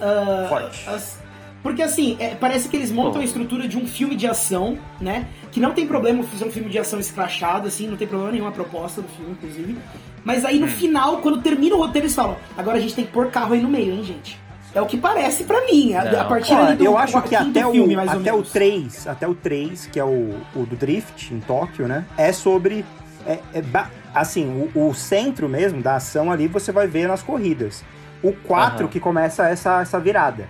forte. 0.50 0.89
as- 0.89 1.19
Porque 1.63 1.81
assim, 1.81 2.16
é, 2.19 2.36
parece 2.36 2.68
que 2.69 2.75
eles 2.77 2.89
montam 2.92 3.13
Pô. 3.16 3.19
a 3.19 3.24
estrutura 3.24 3.68
de 3.68 3.77
um 3.77 3.86
filme 3.86 4.16
de 4.16 4.25
ação, 4.27 4.77
né? 5.00 5.27
Que 5.51 5.60
não 5.60 5.72
tem 5.74 5.86
problema 5.86 6.24
fazer 6.24 6.45
um 6.45 6.51
filme 6.51 6.69
de 6.69 6.77
ação 6.80 7.00
escrachado, 7.00 7.68
assim, 7.68 7.86
não 7.88 7.98
tem 7.98 8.07
problema 8.07 8.31
nenhuma 8.31 8.50
a 8.50 8.54
proposta 8.54 9.01
do 9.01 9.07
filme, 9.10 9.31
inclusive. 9.31 9.77
Mas 10.24 10.45
aí 10.45 10.57
no 10.60 10.65
Hum. 10.68 10.69
final, 10.69 11.18
quando 11.18 11.42
termina 11.42 11.75
o 11.75 11.80
roteiro, 11.80 12.06
eles 12.06 12.15
falam: 12.15 12.38
agora 12.57 12.77
a 12.77 12.81
gente 12.81 12.95
tem 12.95 13.06
que 13.06 13.12
pôr 13.12 13.27
carro 13.27 13.54
aí 13.54 13.62
no 13.62 13.68
meio, 13.69 13.94
hein, 13.94 14.04
gente? 14.06 14.38
É 14.74 14.81
o 14.81 14.86
que 14.86 14.98
parece 14.98 15.44
pra 15.45 15.66
mim. 15.66 15.94
A, 15.95 16.04
Não. 16.06 16.21
a 16.21 16.25
partir 16.25 16.54
ali 16.54 16.75
do 16.75 16.83
eu 16.86 16.98
acho 16.98 17.19
que 17.24 17.36
até 17.36 17.66
o, 17.66 17.71
filme, 17.71 17.95
mais 17.95 18.13
ou 18.13 18.19
até 18.19 18.31
o 18.31 18.36
menos. 18.36 18.51
3, 18.51 19.07
até 19.07 19.27
o 19.27 19.33
3, 19.33 19.88
que 19.88 20.00
é 20.00 20.04
o, 20.04 20.39
o 20.56 20.66
do 20.66 20.75
Drift, 20.75 21.33
em 21.33 21.39
Tóquio, 21.39 21.88
né? 21.88 22.06
É 22.18 22.31
sobre. 22.31 22.86
é- 23.25 23.39
é 23.54 23.62
ba- 23.62 23.89
assim, 24.13 24.69
o, 24.75 24.88
o 24.89 24.94
centro 24.94 25.50
mesmo 25.50 25.81
da 25.81 25.95
ação 25.95 26.31
ali 26.31 26.48
você 26.48 26.71
vai 26.71 26.88
ver 26.88 27.07
nas 27.07 27.24
corridas. 27.24 27.84
O 28.22 28.32
4 28.32 28.84
Aham. 28.84 28.88
que 28.91 29.00
começa 29.00 29.48
essa, 29.50 29.82
essa 29.82 30.00
virada. 30.00 30.48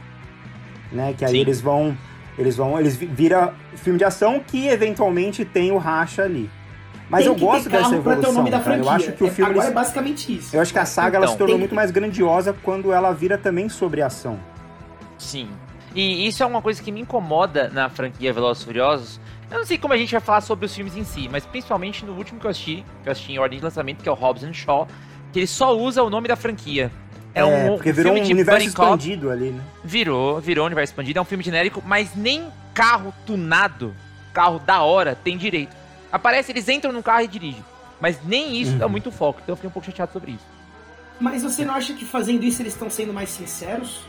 Né? 0.91 1.13
Que 1.17 1.23
aí 1.23 1.31
Sim. 1.31 1.39
eles 1.39 1.61
vão. 1.61 1.97
Eles 2.37 2.55
vão. 2.57 2.79
Eles 2.79 2.95
vi- 2.95 3.05
vira 3.05 3.53
filme 3.75 3.97
de 3.99 4.03
ação 4.05 4.41
que 4.45 4.67
eventualmente 4.67 5.45
tem 5.45 5.71
o 5.71 5.77
racha 5.77 6.23
ali. 6.23 6.49
Mas 7.09 7.21
Tem 7.21 7.27
eu 7.27 7.33
que 7.33 7.39
ter 7.39 7.45
gosto 7.45 7.69
dessa 7.69 7.89
carro 7.89 8.03
pra 8.03 8.11
ter 8.13 8.19
o 8.19 8.21
evolução. 8.21 8.33
nome 8.33 8.51
da 8.51 8.59
cara. 8.59 8.63
franquia. 8.75 8.85
Eu 8.91 8.95
acho 8.95 9.11
que 9.13 9.23
o 9.23 9.27
É, 9.27 9.29
filme. 9.31 9.51
Agora 9.51 9.67
é 9.67 9.71
basicamente 9.71 10.35
isso. 10.37 10.55
Eu 10.55 10.61
acho 10.61 10.71
que 10.71 10.79
a 10.79 10.85
saga 10.85 11.17
ela 11.17 11.25
Então, 11.25 11.33
se 11.33 11.37
tornou 11.39 11.57
muito 11.57 11.73
mais 11.73 11.89
grandiosa 11.91 12.55
quando 12.61 12.93
ela 12.93 13.11
vira 13.13 13.37
também 13.37 13.67
sobre 13.67 14.01
ação. 14.01 14.39
Sim. 15.17 15.49
E 15.95 16.27
isso 16.27 16.43
é 16.43 16.45
uma 16.45 16.61
coisa 16.61 16.81
que 16.83 16.91
me 16.91 17.01
incomoda 17.01 17.69
na 17.73 17.89
franquia 17.89 18.31
Velozes 18.31 18.61
e 18.61 18.65
Furiosos. 18.65 19.19
Eu 19.49 19.57
não 19.57 19.65
sei 19.65 19.79
como 19.79 19.93
a 19.93 19.97
gente 19.97 20.11
vai 20.11 20.21
falar 20.21 20.41
sobre 20.41 20.67
os 20.67 20.75
filmes 20.75 20.95
em 20.95 21.03
si, 21.03 21.27
mas 21.31 21.43
principalmente 21.45 22.05
no 22.05 22.13
último 22.13 22.39
que 22.39 22.45
eu 22.45 22.51
assisti, 22.51 22.85
que 23.01 23.09
eu 23.09 23.11
assisti 23.11 23.31
em 23.33 23.39
ordem 23.39 23.57
de 23.57 23.65
lançamento, 23.65 24.03
que 24.03 24.07
é 24.07 24.11
o 24.11 24.15
Hobbs 24.15 24.43
and 24.43 24.53
Shaw, 24.53 24.87
que 25.33 25.39
ele 25.39 25.47
só 25.47 25.75
usa 25.75 26.03
o 26.03 26.09
nome 26.11 26.27
da 26.27 26.35
franquia. 26.35 26.91
É, 27.33 27.43
um, 27.43 27.69
porque 27.75 27.89
um 27.89 27.93
virou 27.93 28.13
filme 28.13 28.21
um 28.21 28.27
de 28.27 28.33
universo 28.33 28.65
buddy 28.65 28.75
cop. 28.75 28.85
expandido 28.87 29.31
ali, 29.31 29.49
né? 29.49 29.61
Virou, 29.83 30.39
virou 30.39 30.65
universo 30.67 30.91
expandido, 30.93 31.17
é 31.17 31.21
um 31.21 31.25
filme 31.25 31.43
genérico, 31.43 31.81
mas 31.85 32.15
nem 32.15 32.47
carro 32.73 33.11
tunado, 33.25 33.95
carro 34.31 34.59
da 34.59 34.83
hora, 34.83 35.15
tem 35.15 35.37
direito. 35.37 35.75
Aparece, 36.11 36.51
eles 36.51 36.67
entram 36.69 36.91
num 36.91 37.01
carro 37.01 37.23
e 37.23 37.27
dirigem. 37.27 37.63
Mas 37.99 38.17
nem 38.23 38.59
isso 38.61 38.75
Uhum. 38.77 38.83
é 38.83 38.87
muito 38.87 39.11
foco, 39.11 39.39
então 39.43 39.53
eu 39.53 39.57
fiquei 39.57 39.67
um 39.69 39.73
pouco 39.73 39.85
chateado 39.85 40.11
sobre 40.13 40.31
isso. 40.31 40.45
Mas 41.19 41.43
você 41.43 41.65
não 41.65 41.73
acha 41.73 41.93
que 41.93 42.05
fazendo 42.05 42.43
isso 42.43 42.61
eles 42.61 42.73
estão 42.73 42.89
sendo 42.89 43.13
mais 43.13 43.29
sinceros? 43.29 43.99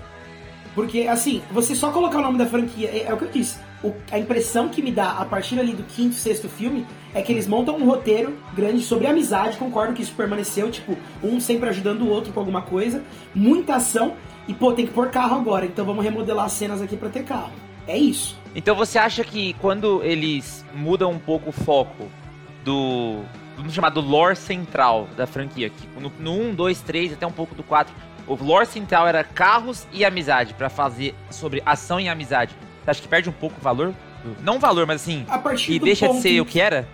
Porque, 0.75 1.09
assim, 1.09 1.43
você 1.51 1.75
só 1.75 1.91
colocar 1.91 2.19
o 2.19 2.23
nome 2.23 2.39
da 2.39 2.47
franquia, 2.47 2.89
é, 2.89 3.07
é 3.09 3.13
o 3.13 3.17
que 3.17 3.25
eu 3.25 3.31
disse. 3.31 3.59
O- 3.83 3.93
a 4.13 4.19
impressão 4.19 4.69
que 4.69 4.81
me 4.81 4.93
dá 4.93 5.13
a 5.19 5.25
partir 5.25 5.59
ali 5.59 5.73
do 5.73 5.83
quinto, 5.83 6.15
sexto 6.15 6.49
filme 6.49 6.87
é 7.13 7.21
que 7.21 7.33
eles 7.33 7.49
montam 7.49 7.77
um 7.77 7.85
roteiro 7.85 8.39
grande 8.55 8.85
sobre 8.85 9.09
amizade. 9.09 9.57
Concordo 9.59 9.95
que 9.95 10.03
isso 10.03 10.13
permaneceu, 10.15 10.71
tipo, 10.71 10.97
um 11.25 11.41
sempre 11.41 11.69
ajudando 11.71 12.03
o 12.03 12.09
outro 12.09 12.33
com 12.33 12.39
alguma 12.39 12.63
coisa. 12.63 13.03
Muita 13.35 13.75
ação. 13.77 14.15
E, 14.47 14.55
pô, 14.55 14.73
tem 14.73 14.87
que 14.87 14.93
pôr 14.93 15.09
carro 15.11 15.35
agora, 15.37 15.67
então 15.67 15.85
vamos 15.85 16.05
remodelar 16.05 16.45
as 16.47 16.53
cenas 16.53 16.81
aqui 16.81 16.97
pra 16.97 17.09
ter 17.09 17.25
carro. 17.25 17.51
É 17.89 17.99
isso. 17.99 18.39
Então 18.55 18.75
você 18.75 18.99
acha 18.99 19.23
que 19.25 19.55
quando 19.55 20.03
eles 20.03 20.65
mudam 20.75 21.11
um 21.13 21.19
pouco 21.19 21.51
o 21.51 21.53
foco 21.53 22.09
do. 22.65 23.23
Vamos 23.57 23.75
chamar 23.75 23.91
do 23.91 24.01
lore 24.01 24.37
central 24.37 25.07
da 25.17 25.27
franquia, 25.27 25.69
que 25.71 25.87
no, 26.01 26.11
no 26.19 26.51
1, 26.51 26.55
2, 26.55 26.81
3, 26.81 27.13
até 27.13 27.27
um 27.27 27.33
pouco 27.33 27.55
do 27.55 27.63
4, 27.63 27.95
o 28.27 28.35
lore 28.35 28.67
central 28.67 29.07
era 29.07 29.23
carros 29.23 29.87
e 29.93 30.03
amizade, 30.05 30.55
pra 30.55 30.71
fazer 30.71 31.15
sobre 31.31 31.63
ação 31.67 32.01
e 32.01 32.09
amizade. 32.09 32.55
Você 32.83 32.91
acha 32.91 33.03
que 33.03 33.09
perde 33.09 33.29
um 33.29 33.33
pouco 33.33 33.57
o 33.59 33.63
valor? 33.63 33.95
Não 34.43 34.59
valor, 34.59 34.87
mas 34.87 35.03
assim. 35.03 35.27
A 35.29 35.39
partir 35.39 35.73
E 35.73 35.79
deixa 35.79 36.09
de 36.09 36.21
ser 36.21 36.31
em 36.31 36.41
o 36.41 36.47
que 36.47 36.61
era? 36.61 36.89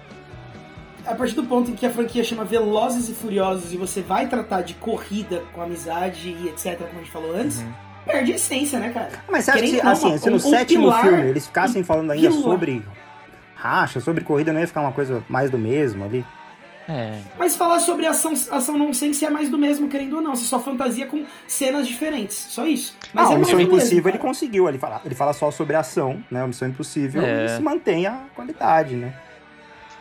a 1.07 1.15
partir 1.15 1.37
do 1.37 1.45
ponto 1.45 1.71
em 1.71 1.75
que 1.77 1.87
a 1.87 1.91
franquia 1.91 2.25
chama 2.25 2.45
Velozes 2.45 3.09
e 3.09 3.15
Furiosos 3.15 3.73
e 3.73 3.77
você 3.77 4.03
vai 4.03 4.27
tratar 4.27 4.63
de 4.63 4.75
corrida 4.75 5.45
com 5.53 5.63
amizade 5.63 6.31
e 6.31 6.49
etc, 6.49 6.79
como 6.79 6.91
a 6.99 7.03
gente 7.03 7.13
falou 7.13 7.33
antes, 7.37 7.61
Uhum. 7.61 7.73
Perde 8.07 8.33
a 8.33 8.35
essência, 8.37 8.79
né, 8.79 8.91
cara? 8.91 9.11
Mas 9.29 9.45
você 9.45 9.51
acha 9.51 9.61
que, 9.61 9.71
Querendo 9.73 9.89
assim, 9.89 10.19
se 10.19 10.31
no 10.31 10.37
o 10.37 10.41
sétimo 10.41 10.85
pilar- 10.85 11.03
filme 11.03 11.23
eles 11.29 11.47
ficassem 11.47 11.83
falando 11.83 12.11
ainda 12.13 12.29
pilar- 12.29 12.43
sobre 12.43 12.83
racha, 13.55 14.01
sobre 14.01 14.25
corrida, 14.25 14.53
não 14.53 14.61
ia 14.61 14.67
ficar 14.67 14.81
uma 14.81 14.93
coisa 14.93 15.23
mais 15.29 15.51
do 15.51 15.59
mesmo 15.59 16.05
ali? 16.05 16.25
É. 16.89 17.19
Mas 17.37 17.57
falar 17.57 17.81
sobre 17.81 18.07
ação, 18.07 18.33
ação 18.33 18.79
nonsense 18.79 19.25
é 19.25 19.29
mais 19.31 19.49
do 19.49 19.59
mesmo, 19.59 19.89
querendo 19.89 20.17
ou 20.17 20.23
não. 20.23 20.37
Você 20.37 20.45
só 20.45 20.61
fantasia 20.61 21.05
com 21.07 21.25
cenas 21.49 21.89
diferentes. 21.89 22.37
Só 22.37 22.65
isso. 22.65 22.97
Mas 23.13 23.25
Não, 23.29 23.35
é 23.35 23.39
Missão 23.39 23.61
Impossível 23.61 23.97
mesmo, 23.97 24.09
ele 24.11 24.19
conseguiu, 24.19 24.69
ele 24.69 24.79
fala, 24.79 25.01
ele 25.05 25.15
fala 25.17 25.33
só 25.33 25.51
sobre 25.51 25.75
ação, 25.75 26.23
né? 26.31 26.43
A 26.43 26.47
Missão 26.47 26.69
Impossível 26.69 27.23
É. 27.23 27.47
e 27.47 27.49
se 27.49 27.61
mantém 27.61 28.07
a 28.07 28.21
qualidade, 28.37 28.95
né? 28.95 29.13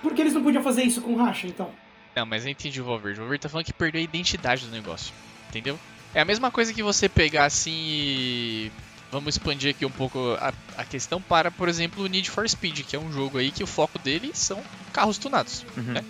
Por 0.04 0.14
que 0.14 0.22
eles 0.22 0.34
não 0.36 0.44
podiam 0.44 0.62
fazer 0.62 0.84
isso 0.84 1.02
com 1.02 1.16
racha, 1.16 1.48
então? 1.48 1.70
Não, 2.16 2.24
mas 2.24 2.46
eu 2.46 2.52
entendi 2.52 2.80
o 2.80 2.86
Valverde. 2.86 3.20
O 3.20 3.24
Valverde 3.24 3.42
tá 3.42 3.50
falando 3.50 3.66
que 3.66 3.74
perdeu 3.74 4.00
a 4.00 4.04
identidade 4.04 4.68
do 4.68 4.72
negócio. 4.72 5.12
Entendeu? 5.50 5.80
É 6.16 6.22
a 6.22 6.26
mesma 6.26 6.50
coisa 6.50 6.74
que 6.74 6.82
você 6.82 7.08
pegar 7.10 7.46
assim 7.46 7.74
e. 7.76 8.72
Vamos 9.12 9.36
expandir 9.36 9.70
aqui 9.70 9.86
um 9.86 9.92
pouco 9.92 10.36
a, 10.42 10.52
a 10.78 10.84
questão 10.84 11.22
para, 11.22 11.52
por 11.52 11.70
exemplo, 11.70 12.04
o 12.04 12.08
Need 12.08 12.30
for 12.30 12.50
Speed, 12.50 12.82
que 12.82 12.96
é 12.96 13.00
um 13.00 13.12
jogo 13.14 13.38
aí 13.38 13.52
que 13.52 13.64
o 13.64 13.68
foco 13.68 14.00
dele 14.00 14.32
são 14.34 14.62
carros 14.92 15.18
tunados. 15.18 15.66
Uhum. 15.78 15.84
Né? 15.94 16.04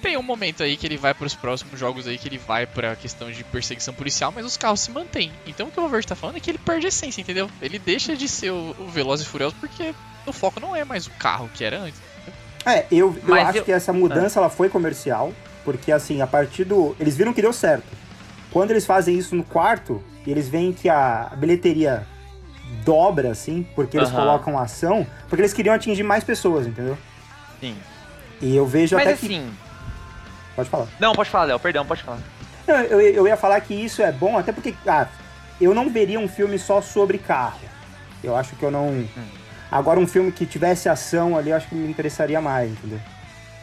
Tem 0.00 0.16
um 0.16 0.22
momento 0.22 0.62
aí 0.62 0.76
que 0.76 0.86
ele 0.86 0.96
vai 0.96 1.12
para 1.12 1.26
os 1.26 1.34
próximos 1.34 1.78
jogos 1.78 2.06
aí 2.06 2.16
que 2.16 2.28
ele 2.28 2.38
vai 2.38 2.64
para 2.66 2.92
a 2.92 2.96
questão 2.96 3.30
de 3.30 3.42
perseguição 3.44 3.92
policial, 3.92 4.32
mas 4.34 4.46
os 4.46 4.56
carros 4.56 4.80
se 4.80 4.90
mantêm. 4.90 5.32
Então 5.46 5.66
o 5.66 5.70
que 5.70 5.78
o 5.78 5.82
Valverde 5.82 6.06
tá 6.06 6.14
falando 6.14 6.36
é 6.36 6.40
que 6.40 6.50
ele 6.50 6.58
perde 6.58 6.86
a 6.86 6.88
essência, 6.88 7.20
entendeu? 7.20 7.50
Ele 7.60 7.78
deixa 7.78 8.16
de 8.16 8.28
ser 8.28 8.50
o, 8.52 8.74
o 8.78 8.88
Veloz 8.88 9.20
e 9.20 9.24
Furioso 9.26 9.56
porque 9.58 9.94
o 10.24 10.32
foco 10.32 10.60
não 10.60 10.74
é 10.76 10.84
mais 10.84 11.06
o 11.06 11.10
carro 11.12 11.50
que 11.52 11.64
era 11.64 11.80
antes. 11.80 12.00
É, 12.64 12.86
eu, 12.90 13.14
eu 13.16 13.22
Mas 13.24 13.48
acho 13.48 13.58
eu- 13.58 13.64
que 13.64 13.72
essa 13.72 13.92
mudança 13.92 14.38
ela 14.38 14.48
foi 14.48 14.68
comercial, 14.68 15.32
porque 15.64 15.90
assim, 15.92 16.20
a 16.22 16.26
partir 16.26 16.64
do. 16.64 16.96
Eles 16.98 17.16
viram 17.16 17.32
que 17.34 17.42
deu 17.42 17.52
certo. 17.52 17.86
Quando 18.56 18.70
eles 18.70 18.86
fazem 18.86 19.18
isso 19.18 19.36
no 19.36 19.44
quarto, 19.44 20.02
eles 20.26 20.48
veem 20.48 20.72
que 20.72 20.88
a 20.88 21.30
bilheteria 21.36 22.06
dobra, 22.86 23.30
assim, 23.30 23.68
porque 23.74 23.98
eles 23.98 24.08
Aham. 24.08 24.16
colocam 24.16 24.58
ação, 24.58 25.06
porque 25.28 25.42
eles 25.42 25.52
queriam 25.52 25.74
atingir 25.74 26.02
mais 26.02 26.24
pessoas, 26.24 26.66
entendeu? 26.66 26.96
Sim. 27.60 27.76
E 28.40 28.56
eu 28.56 28.64
vejo 28.66 28.96
Mas 28.96 29.08
até 29.08 29.16
que. 29.18 29.26
assim. 29.26 29.54
Pode 30.54 30.70
falar. 30.70 30.86
Não, 30.98 31.12
pode 31.12 31.28
falar, 31.28 31.44
Léo, 31.44 31.60
perdão, 31.60 31.84
pode 31.84 32.02
falar. 32.02 32.18
Não, 32.66 32.76
eu, 32.76 32.98
eu 32.98 33.28
ia 33.28 33.36
falar 33.36 33.60
que 33.60 33.74
isso 33.74 34.00
é 34.00 34.10
bom, 34.10 34.38
até 34.38 34.52
porque, 34.52 34.74
ah, 34.86 35.06
eu 35.60 35.74
não 35.74 35.90
veria 35.90 36.18
um 36.18 36.26
filme 36.26 36.58
só 36.58 36.80
sobre 36.80 37.18
carro. 37.18 37.60
Eu 38.24 38.34
acho 38.34 38.56
que 38.56 38.62
eu 38.62 38.70
não. 38.70 38.88
Hum. 38.88 39.06
Agora, 39.70 40.00
um 40.00 40.06
filme 40.06 40.32
que 40.32 40.46
tivesse 40.46 40.88
ação 40.88 41.36
ali, 41.36 41.50
eu 41.50 41.56
acho 41.58 41.68
que 41.68 41.74
me 41.74 41.90
interessaria 41.90 42.40
mais, 42.40 42.70
entendeu? 42.70 43.00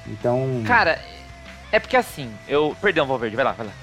Então. 0.06 0.62
Cara, 0.68 1.00
é 1.72 1.80
porque 1.80 1.98
assim, 1.98 2.32
eu. 2.48 2.78
Perdão, 2.80 3.08
Valverde, 3.08 3.36
vai 3.36 3.44
lá, 3.44 3.54
vai 3.54 3.66
lá. 3.66 3.74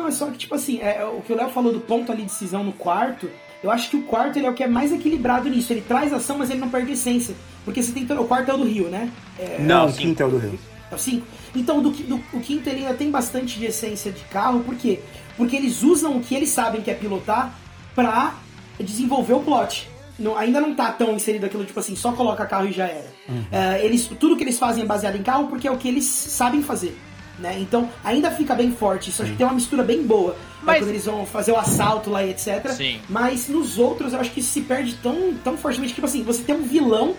Não, 0.00 0.08
é 0.08 0.10
só 0.10 0.26
que, 0.26 0.38
tipo 0.38 0.54
assim, 0.54 0.78
é, 0.80 0.98
é 1.00 1.04
o 1.04 1.20
que 1.20 1.32
o 1.32 1.36
Léo 1.36 1.50
falou 1.50 1.72
do 1.72 1.80
ponto 1.80 2.10
ali 2.10 2.22
de 2.22 2.28
decisão 2.28 2.64
no 2.64 2.72
quarto, 2.72 3.28
eu 3.62 3.70
acho 3.70 3.90
que 3.90 3.96
o 3.96 4.02
quarto 4.02 4.38
ele 4.38 4.46
é 4.46 4.50
o 4.50 4.54
que 4.54 4.62
é 4.64 4.66
mais 4.66 4.90
equilibrado 4.92 5.48
nisso. 5.48 5.72
Ele 5.72 5.82
traz 5.82 6.12
ação, 6.12 6.38
mas 6.38 6.48
ele 6.50 6.60
não 6.60 6.70
perde 6.70 6.92
essência. 6.92 7.34
Porque 7.64 7.82
você 7.82 7.92
tem. 7.92 8.06
todo- 8.06 8.22
O 8.22 8.26
quarto 8.26 8.50
é 8.50 8.54
o 8.54 8.56
do 8.56 8.64
Rio, 8.64 8.88
né? 8.88 9.10
não, 9.58 9.66
Não, 9.84 9.86
o 9.88 9.92
quinto 9.92 10.22
é 10.22 10.26
o 10.26 10.30
do 10.30 10.38
Rio. 10.38 10.58
É 10.90 10.94
o 10.94 10.98
5? 10.98 11.26
Então, 11.54 11.82
do, 11.82 11.90
do- 11.90 12.20
o 12.32 12.40
quinto 12.40 12.68
ele 12.68 12.78
ainda 12.80 12.94
tem 12.94 13.10
bastante 13.10 13.58
de 13.58 13.66
essência 13.66 14.10
de 14.10 14.22
carro, 14.24 14.60
por 14.60 14.74
quê? 14.76 15.00
Porque 15.36 15.54
eles 15.56 15.82
usam 15.82 16.16
o 16.16 16.20
que 16.20 16.34
eles 16.34 16.48
sabem 16.48 16.80
que 16.80 16.90
é 16.90 16.94
pilotar 16.94 17.54
pra 17.94 18.34
desenvolver 18.78 19.34
o 19.34 19.40
plot. 19.40 19.88
Não- 20.18 20.36
ainda 20.36 20.60
não 20.60 20.74
tá 20.74 20.90
tão 20.92 21.14
inserido 21.14 21.46
aquilo, 21.46 21.64
tipo 21.64 21.78
assim, 21.80 21.94
só 21.96 22.12
coloca 22.12 22.44
carro 22.46 22.66
e 22.68 22.72
já 22.72 22.86
era. 22.86 23.10
É, 23.52 23.84
eles, 23.84 24.06
tudo 24.18 24.36
que 24.36 24.42
eles 24.44 24.58
fazem 24.58 24.82
é 24.82 24.86
baseado 24.86 25.16
em 25.16 25.22
carro 25.22 25.48
porque 25.48 25.66
é 25.68 25.70
o 25.70 25.76
que 25.76 25.88
eles 25.88 26.04
sabem 26.04 26.62
fazer. 26.62 26.98
Né? 27.40 27.56
Então, 27.58 27.88
ainda 28.04 28.30
fica 28.30 28.54
bem 28.54 28.70
forte. 28.70 29.08
Isso 29.08 29.22
acho 29.22 29.30
que 29.32 29.38
tem 29.38 29.46
uma 29.46 29.54
mistura 29.54 29.82
bem 29.82 30.02
boa. 30.02 30.36
Mas- 30.62 30.80
Quando 30.80 30.90
eles 30.90 31.06
vão 31.06 31.24
fazer 31.24 31.52
o 31.52 31.56
assalto 31.56 32.10
lá 32.10 32.22
e 32.22 32.30
etc. 32.30 32.68
Sim. 32.70 33.00
Mas 33.08 33.48
nos 33.48 33.78
outros, 33.78 34.12
eu 34.12 34.20
acho 34.20 34.30
que 34.30 34.40
isso 34.40 34.52
se 34.52 34.60
perde 34.60 34.94
tão, 34.96 35.32
tão 35.42 35.56
fortemente. 35.56 35.94
Tipo 35.94 36.06
assim, 36.06 36.22
você 36.22 36.42
tem 36.42 36.54
um 36.54 36.62
vilão 36.62 37.14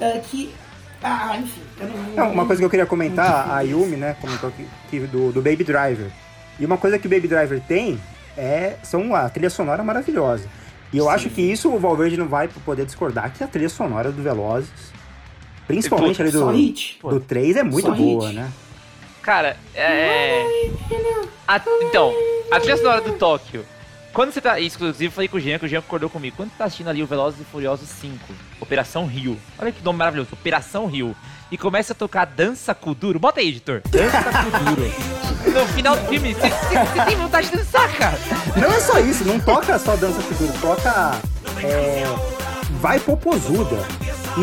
é, 0.00 0.20
que. 0.20 0.54
Ah, 1.02 1.36
enfim. 1.36 1.60
Eu 1.80 1.88
não, 1.88 1.96
Não, 2.26 2.32
uma 2.32 2.46
coisa 2.46 2.60
que 2.60 2.64
eu 2.64 2.70
queria 2.70 2.86
comentar, 2.86 3.50
a. 3.50 3.60
Yumi, 3.62 3.96
né, 3.96 4.16
comentou 4.20 4.50
que, 4.52 4.66
que 4.88 5.00
do, 5.00 5.32
do 5.32 5.42
Baby 5.42 5.64
Driver. 5.64 6.10
E 6.60 6.64
uma 6.64 6.78
coisa 6.78 6.98
que 6.98 7.06
o 7.06 7.10
Baby 7.10 7.26
Driver 7.28 7.60
tem 7.60 7.98
é 8.36 8.76
são 8.82 9.14
a 9.14 9.28
trilha 9.28 9.50
sonora 9.50 9.82
maravilhosa. 9.82 10.48
E 10.92 10.98
eu 10.98 11.10
acho 11.10 11.28
que 11.28 11.42
isso 11.42 11.68
o 11.70 11.78
Valverde 11.78 12.16
não 12.16 12.28
vai 12.28 12.48
poder 12.48 12.86
discordar 12.86 13.32
que 13.32 13.42
a 13.42 13.46
trilha 13.48 13.68
sonora 13.68 14.12
do 14.12 14.22
Velozes, 14.22 14.70
principalmente 15.66 16.22
ali 16.22 16.30
do, 16.30 16.50
do 17.10 17.20
3, 17.20 17.56
é 17.56 17.62
muito 17.62 17.88
Só 17.88 17.94
boa, 17.94 18.28
hit. 18.28 18.36
né? 18.36 18.50
Cara, 19.26 19.56
é. 19.74 20.44
A- 21.48 21.60
então, 21.82 22.14
a 22.50 22.60
trilha 22.60 22.76
sonora 22.76 23.00
do 23.00 23.12
Tóquio. 23.14 23.66
Quando 24.12 24.32
você 24.32 24.40
tá. 24.40 24.58
Inclusive, 24.60 25.06
eu 25.06 25.10
falei 25.10 25.26
com 25.28 25.36
o 25.36 25.40
Jean, 25.40 25.58
que 25.58 25.66
o 25.66 25.68
Jean 25.68 25.82
concordou 25.82 26.08
comigo. 26.08 26.36
Quando 26.36 26.50
você 26.50 26.56
tá 26.58 26.64
assistindo 26.64 26.88
ali 26.88 27.02
o 27.02 27.06
Velozes 27.06 27.40
e 27.40 27.44
Furiosos 27.44 27.88
5, 27.88 28.18
Operação 28.60 29.04
Rio. 29.04 29.36
Olha 29.58 29.72
que 29.72 29.82
nome 29.84 29.98
maravilhoso, 29.98 30.30
Operação 30.32 30.86
Rio. 30.86 31.14
E 31.50 31.58
começa 31.58 31.92
a 31.92 31.96
tocar 31.96 32.24
Dança 32.24 32.72
Kuduro. 32.74 33.18
Bota 33.18 33.40
aí, 33.40 33.48
editor. 33.48 33.82
Dança 33.90 34.22
Kuduro. 34.22 34.90
No 35.46 35.64
final 35.68 35.96
do 35.96 36.06
filme, 36.08 36.34
você- 36.34 36.50
tem 37.06 37.16
vontade 37.16 37.48
de 37.50 37.56
dançar, 37.56 37.88
cara. 37.96 38.18
Não 38.56 38.68
é 38.72 38.80
só 38.80 38.98
isso, 38.98 39.24
não 39.24 39.38
toca 39.38 39.78
só 39.78 39.94
dança 39.96 40.20
futuro, 40.20 40.52
toca 40.60 41.12
é, 41.62 42.02
vai 42.80 42.98
popozuda. 42.98 43.76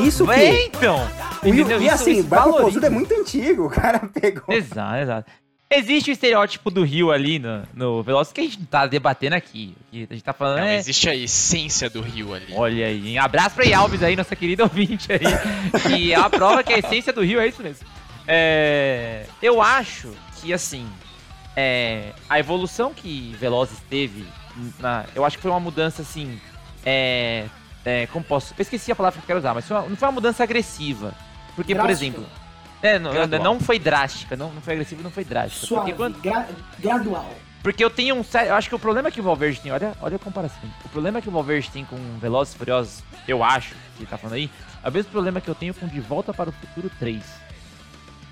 Isso 0.06 0.30
É, 0.32 0.52
que 0.52 0.64
então. 0.78 1.08
e, 1.44 1.50
Entendeu? 1.50 1.82
e 1.82 1.86
Isso- 1.86 1.96
assim, 1.96 2.12
isso 2.20 2.28
valoriza. 2.28 2.58
popozuda 2.60 2.88
é 2.88 2.90
muito 2.90 3.14
antigo, 3.14 3.66
o 3.68 3.70
cara 3.70 4.00
pegou. 4.00 4.54
Exato, 4.56 4.96
exato. 4.96 5.32
Existe 5.72 6.12
o 6.12 6.14
estereótipo 6.14 6.70
do 6.70 6.84
Rio 6.84 7.12
ali 7.12 7.40
no, 7.40 7.64
no 7.74 8.04
Velozes 8.04 8.32
que 8.32 8.42
a 8.42 8.44
gente 8.44 8.60
não 8.60 8.66
tá 8.68 8.86
debatendo 8.86 9.36
aqui. 9.36 9.76
Que 9.92 10.08
A 10.08 10.14
gente 10.14 10.24
tá 10.24 10.32
falando. 10.34 10.60
Não, 10.60 10.66
é, 10.68 10.78
existe 10.78 11.10
a 11.10 11.16
essência 11.16 11.90
do 11.90 12.00
Rio 12.00 12.32
ali. 12.34 12.54
Olha 12.54 12.86
aí, 12.86 13.08
hein? 13.10 13.18
abraço 13.18 13.56
pra 13.56 13.78
Alves 13.78 14.04
aí, 14.04 14.16
nossa 14.16 14.36
querida 14.36 14.64
ouvinte 14.64 15.08
aí. 15.12 15.20
Que 15.82 16.14
é 16.14 16.16
a 16.16 16.30
prova 16.30 16.62
que 16.64 16.72
a 16.72 16.78
essência 16.78 17.12
do 17.12 17.22
Rio 17.22 17.40
é 17.40 17.48
isso 17.48 17.64
mesmo. 17.64 17.88
É, 18.28 19.26
eu 19.42 19.62
acho 19.64 20.12
que, 20.40 20.54
assim, 20.54 20.88
é, 21.56 22.12
a 22.30 22.38
evolução 22.40 22.94
que 22.94 23.36
Velozes 23.40 23.80
teve, 23.90 24.26
na- 24.80 25.06
eu 25.16 25.26
acho 25.26 25.38
que 25.38 25.42
foi 25.42 25.50
uma 25.52 25.60
mudança, 25.60 26.04
assim, 26.04 26.40
é, 26.86 27.46
é, 27.86 28.08
como 28.08 28.24
posso... 28.24 28.54
Eu 28.58 28.62
esqueci 28.62 28.92
a 28.92 28.96
palavra 28.96 29.20
que 29.20 29.24
eu 29.24 29.28
quero 29.28 29.40
usar, 29.40 29.54
mas 29.54 29.68
foi 29.68 29.76
uma- 29.78 29.90
não 29.90 29.96
foi 29.96 30.08
uma 30.08 30.14
mudança 30.14 30.44
agressiva. 30.44 31.14
Porque, 31.56 31.74
por 31.76 31.84
Drástica. 31.84 32.06
exemplo... 32.18 32.26
É, 32.82 33.00
não, 33.00 33.14
não 33.42 33.60
foi 33.62 33.80
drástica, 33.80 34.36
não, 34.36 34.52
não 34.52 34.62
foi 34.62 34.74
agressiva, 34.74 35.02
não 35.02 35.10
foi 35.12 35.24
drástica. 35.24 35.66
Suave, 35.68 35.94
Porque 35.94 35.98
quando, 35.98 36.22
gra- 36.22 36.48
gradual. 36.80 37.34
porque 37.62 37.82
eu 37.82 37.90
tenho 37.90 38.14
um 38.16 38.24
sério. 38.26 38.50
Eu 38.50 38.56
acho 38.56 38.68
que 38.68 38.76
o 38.76 38.80
problema 38.80 39.10
que 39.10 39.22
o 39.22 39.24
Valverde 39.24 39.62
tem. 39.62 39.72
Olha, 39.72 39.94
olha 40.02 40.18
a 40.18 40.20
comparação. 40.20 40.60
O 40.84 40.90
problema 40.90 41.22
que 41.22 41.30
o 41.30 41.32
Valverde 41.32 41.70
tem 41.72 41.86
com 41.86 41.96
Velozes 42.20 42.54
e 42.54 42.58
Furiosos, 42.58 43.02
eu 43.26 43.42
acho, 43.42 43.70
que 43.96 44.02
ele 44.04 44.08
tá 44.10 44.18
falando 44.18 44.34
aí, 44.36 44.50
é 44.84 44.90
o 44.90 44.92
mesmo 44.92 45.10
problema 45.14 45.40
que 45.40 45.48
eu 45.48 45.56
tenho 45.56 45.74
com 45.74 45.88
De 45.88 46.02
Volta 46.02 46.34
para 46.34 46.50
o 46.50 46.52
Futuro 46.52 46.92
3. 47.00 47.24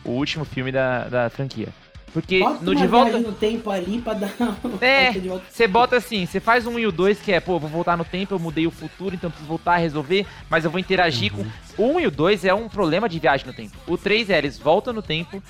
O 0.04 0.10
último 0.12 0.44
filme 0.44 0.70
da, 0.70 1.06
da 1.08 1.30
franquia. 1.30 1.70
Porque 2.14 2.40
Bota 2.40 2.64
no 2.66 2.72
uma 2.72 2.82
De 2.82 2.88
Volta. 2.88 3.20
no 3.20 3.32
tempo 3.32 3.70
ali 3.72 4.02
pra 4.02 4.14
dar 4.14 4.30
É, 4.82 5.14
você 5.50 5.66
bota 5.68 5.96
assim, 5.96 6.26
você 6.26 6.40
faz 6.42 6.68
um 6.68 6.78
e 6.78 6.86
o 6.86 6.92
dois 6.92 7.20
que 7.20 7.32
é, 7.32 7.40
pô, 7.40 7.58
vou 7.58 7.70
voltar 7.70 7.96
no 7.98 8.04
tempo, 8.04 8.34
eu 8.36 8.40
mudei 8.40 8.68
o 8.68 8.72
futuro, 8.72 9.16
então 9.16 9.28
eu 9.30 9.32
preciso 9.32 9.48
voltar 9.48 9.74
a 9.76 9.78
resolver, 9.78 10.26
mas 10.50 10.66
eu 10.66 10.72
vou 10.72 10.80
interagir 10.80 11.32
com. 11.32 11.46
O 11.78 11.94
um 11.94 12.00
e 12.00 12.06
o 12.08 12.12
dois 12.12 12.44
é 12.44 12.54
um 12.54 12.68
problema 12.68 13.08
de 13.08 13.18
viagem 13.18 13.48
no 13.48 13.54
tempo. 13.54 13.78
O 13.88 13.98
três 13.98 14.30
é, 14.30 14.38
eles 14.38 14.58
voltam 14.60 14.92
no 14.92 15.02
tempo, 15.02 15.42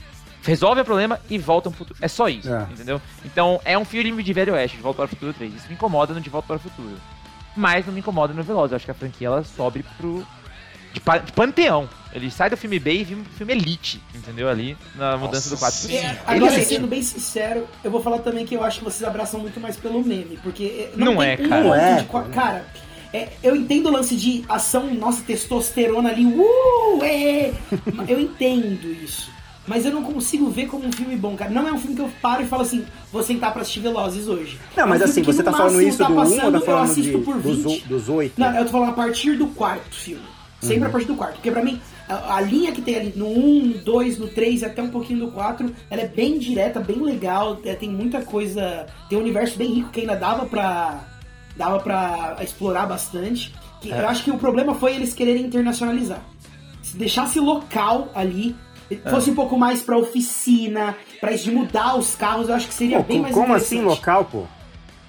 resolvem 0.44 0.84
o 0.84 0.86
problema 0.86 1.20
e 1.30 1.38
voltam 1.40 1.72
pro 1.72 1.80
futuro. 1.80 2.00
É 2.02 2.08
só 2.08 2.30
isso, 2.30 2.54
É. 2.54 2.68
entendeu? 2.72 3.02
Então 3.26 3.60
é 3.66 3.76
um 3.78 3.86
filme 3.86 4.22
de 4.22 4.34
velho 4.34 4.54
oeste, 4.54 4.78
de 4.78 4.84
volta 4.84 4.98
para 4.98 5.06
o 5.06 5.10
futuro 5.10 5.34
3. 5.34 5.56
Isso 5.56 5.68
me 5.68 5.74
incomoda 5.74 6.14
no 6.14 6.22
De 6.22 6.30
Volta 6.30 6.48
para 6.48 6.58
o 6.58 6.60
Futuro. 6.60 6.96
Mas 7.58 7.86
não 7.86 7.94
me 7.94 8.00
incomoda 8.00 8.34
no 8.34 8.44
Veloz. 8.44 8.72
Eu 8.72 8.76
acho 8.78 8.86
que 8.86 8.92
a 8.92 8.94
franquia 8.94 9.28
ela 9.28 9.44
sobe 9.44 9.84
pro. 9.98 10.26
De, 10.94 11.00
pa- 11.02 11.18
de 11.18 11.32
panteão. 11.34 11.90
Ele 12.14 12.30
sai 12.30 12.50
do 12.50 12.58
filme 12.58 12.78
B 12.78 12.94
e 12.94 13.04
vira 13.04 13.20
um 13.22 13.24
filme 13.38 13.54
elite, 13.54 14.02
entendeu? 14.14 14.50
Ali 14.50 14.78
na 14.96 15.18
mudança 15.18 15.50
do 15.50 15.58
4 15.58 15.80
pro 15.80 15.90
Nossa 15.90 16.02
5. 16.08 16.16
É, 16.16 16.22
agora, 16.36 16.66
sendo 16.66 16.88
bem 16.88 17.02
sincero, 17.02 17.66
eu 17.84 17.90
vou 17.92 18.02
falar 18.02 18.20
também 18.20 18.46
que 18.46 18.54
eu 18.56 18.64
acho 18.64 18.80
que 18.80 18.84
vocês 18.84 19.08
abraçam 19.08 19.40
muito 19.40 19.60
mais 19.60 19.78
pelo 19.78 20.04
meme, 20.04 20.38
porque 20.44 20.64
é, 20.64 20.92
Não 20.98 21.18
tem 21.18 21.30
é, 21.30 21.34
um 21.40 21.50
cara. 21.50 21.64
Não 21.64 21.76
é, 21.76 22.02
de 22.02 22.34
cara. 22.34 22.66
É, 23.14 23.30
eu 23.44 23.56
entendo 23.56 23.88
o 23.88 23.92
lance 23.92 24.16
de 24.16 24.44
ação, 24.48 24.94
nossa, 24.94 25.22
testosterona 25.22 26.10
ali, 26.10 26.26
uh, 26.26 27.00
é, 27.04 27.54
eu 28.08 28.20
entendo 28.20 28.86
isso. 29.04 29.30
Mas 29.68 29.86
eu 29.86 29.92
não 29.92 30.02
consigo 30.04 30.50
ver 30.50 30.66
como 30.68 30.86
um 30.88 30.92
filme 30.92 31.16
bom, 31.16 31.36
cara. 31.36 31.52
Não 31.52 31.68
é 31.68 31.72
um 31.72 31.78
filme 31.80 31.96
que 31.96 32.02
eu 32.02 32.10
paro 32.22 32.42
e 32.44 32.46
falo 32.48 32.64
assim, 32.64 32.84
vou 33.12 33.22
sentar 33.22 33.54
pra 33.54 33.62
assistir 33.62 33.80
Velozes 33.80 34.28
hoje. 34.28 34.58
Não, 34.76 34.84
É 34.84 34.86
um 34.86 34.90
mas 34.90 35.02
assim, 35.02 35.22
que 35.22 35.28
você 35.28 35.44
tá 35.44 35.52
falando 35.52 35.82
isso 35.82 35.98
do 36.00 36.06
1 36.06 36.08
ou 36.10 36.16
passando, 36.24 36.52
tá 36.52 36.58
eu 36.58 36.62
falando 36.66 36.86
de, 36.86 36.92
assisto 36.92 37.20
por 37.20 37.40
dos, 37.40 37.58
20. 37.64 37.84
o- 37.86 37.88
dos 37.88 38.10
8? 38.10 38.34
Não, 38.40 38.56
eu 38.58 38.66
tô 38.66 38.72
falando 38.72 38.90
a 38.90 38.94
partir 38.94 39.38
do 39.38 39.48
quarto 39.48 39.94
filme. 39.96 40.24
Sempre 40.60 40.80
Uhum. 40.82 40.88
a 40.88 40.90
partir 40.90 41.08
do 41.08 41.16
quarto. 41.16 41.34
Porque 41.36 41.52
pra 41.52 41.64
mim, 41.64 41.80
a, 42.12 42.36
a 42.36 42.42
linha 42.42 42.72
que 42.72 42.82
tem 42.82 42.96
ali 42.96 43.14
no 43.16 43.28
1, 43.28 43.66
no 43.66 43.78
2, 43.80 44.18
no 44.20 44.28
3 44.28 44.62
e 44.62 44.66
até 44.66 44.82
um 44.82 44.90
pouquinho 44.90 45.20
do 45.28 45.32
4, 45.32 45.74
ela 45.90 46.02
é 46.02 46.08
bem 46.08 46.38
direta, 46.38 46.80
bem 46.80 47.02
legal. 47.02 47.58
é, 47.66 47.74
tem 47.76 47.90
muita 47.90 48.22
coisa. 48.22 48.86
Tem 49.10 49.18
um 49.18 49.22
universo 49.22 49.58
bem 49.58 49.74
rico 49.74 49.90
que 49.90 50.02
ainda 50.02 50.16
dava 50.16 50.46
pra. 50.46 51.00
dava 51.56 51.80
pra 51.80 52.38
explorar 52.42 52.86
bastante. 52.86 53.54
Que 53.82 53.90
Eu 53.90 54.08
acho 54.08 54.24
que 54.24 54.30
o 54.32 54.38
problema 54.38 54.76
foi 54.76 54.94
eles 54.96 55.14
quererem 55.14 55.44
internacionalizar. 55.46 56.22
Se 56.84 56.96
deixasse 56.98 57.40
local 57.40 58.10
ali, 58.14 58.56
fosse 59.10 59.32
um 59.32 59.36
pouco 59.36 59.58
mais 59.58 59.82
pra 59.82 59.98
oficina, 59.98 60.96
pra 61.20 61.32
mudar 61.48 61.96
os 61.98 62.14
carros, 62.16 62.50
eu 62.50 62.56
acho 62.56 62.68
que 62.68 62.74
seria 62.74 62.98
Pô, 62.98 63.04
bem 63.04 63.22
mais 63.22 63.34
como 63.34 63.54
assim 63.54 63.82
local, 63.82 64.26
pô? 64.26 64.44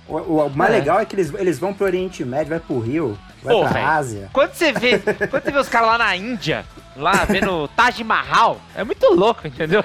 O, 0.09 0.17
o- 0.17 0.47
o 0.47 0.51
mais 0.51 0.73
É. 0.73 0.79
legal 0.79 1.01
é 1.01 1.05
que 1.05 1.15
eles, 1.15 1.33
eles 1.35 1.59
vão 1.59 1.73
pro 1.75 1.85
Oriente 1.87 2.25
Médio, 2.25 2.49
vai 2.51 2.61
pro 2.61 2.79
Rio, 2.79 3.19
vai 3.43 3.55
Pô, 3.55 3.61
pra 3.61 3.71
velho. 3.71 3.87
Ásia. 3.87 4.31
Quando 4.33 4.53
você 4.55 4.73
vê, 4.73 4.99
quando 4.99 5.43
você 5.45 5.51
vê 5.51 5.59
os 5.59 5.69
caras 5.69 5.89
lá 5.89 5.99
na 5.99 6.17
Índia, 6.17 6.65
lá 6.97 7.25
vendo 7.25 7.69
Taj 7.77 8.03
Mahal, 8.05 8.61
é 8.75 8.85
muito 8.85 9.07
louco, 9.15 9.47
entendeu? 9.47 9.83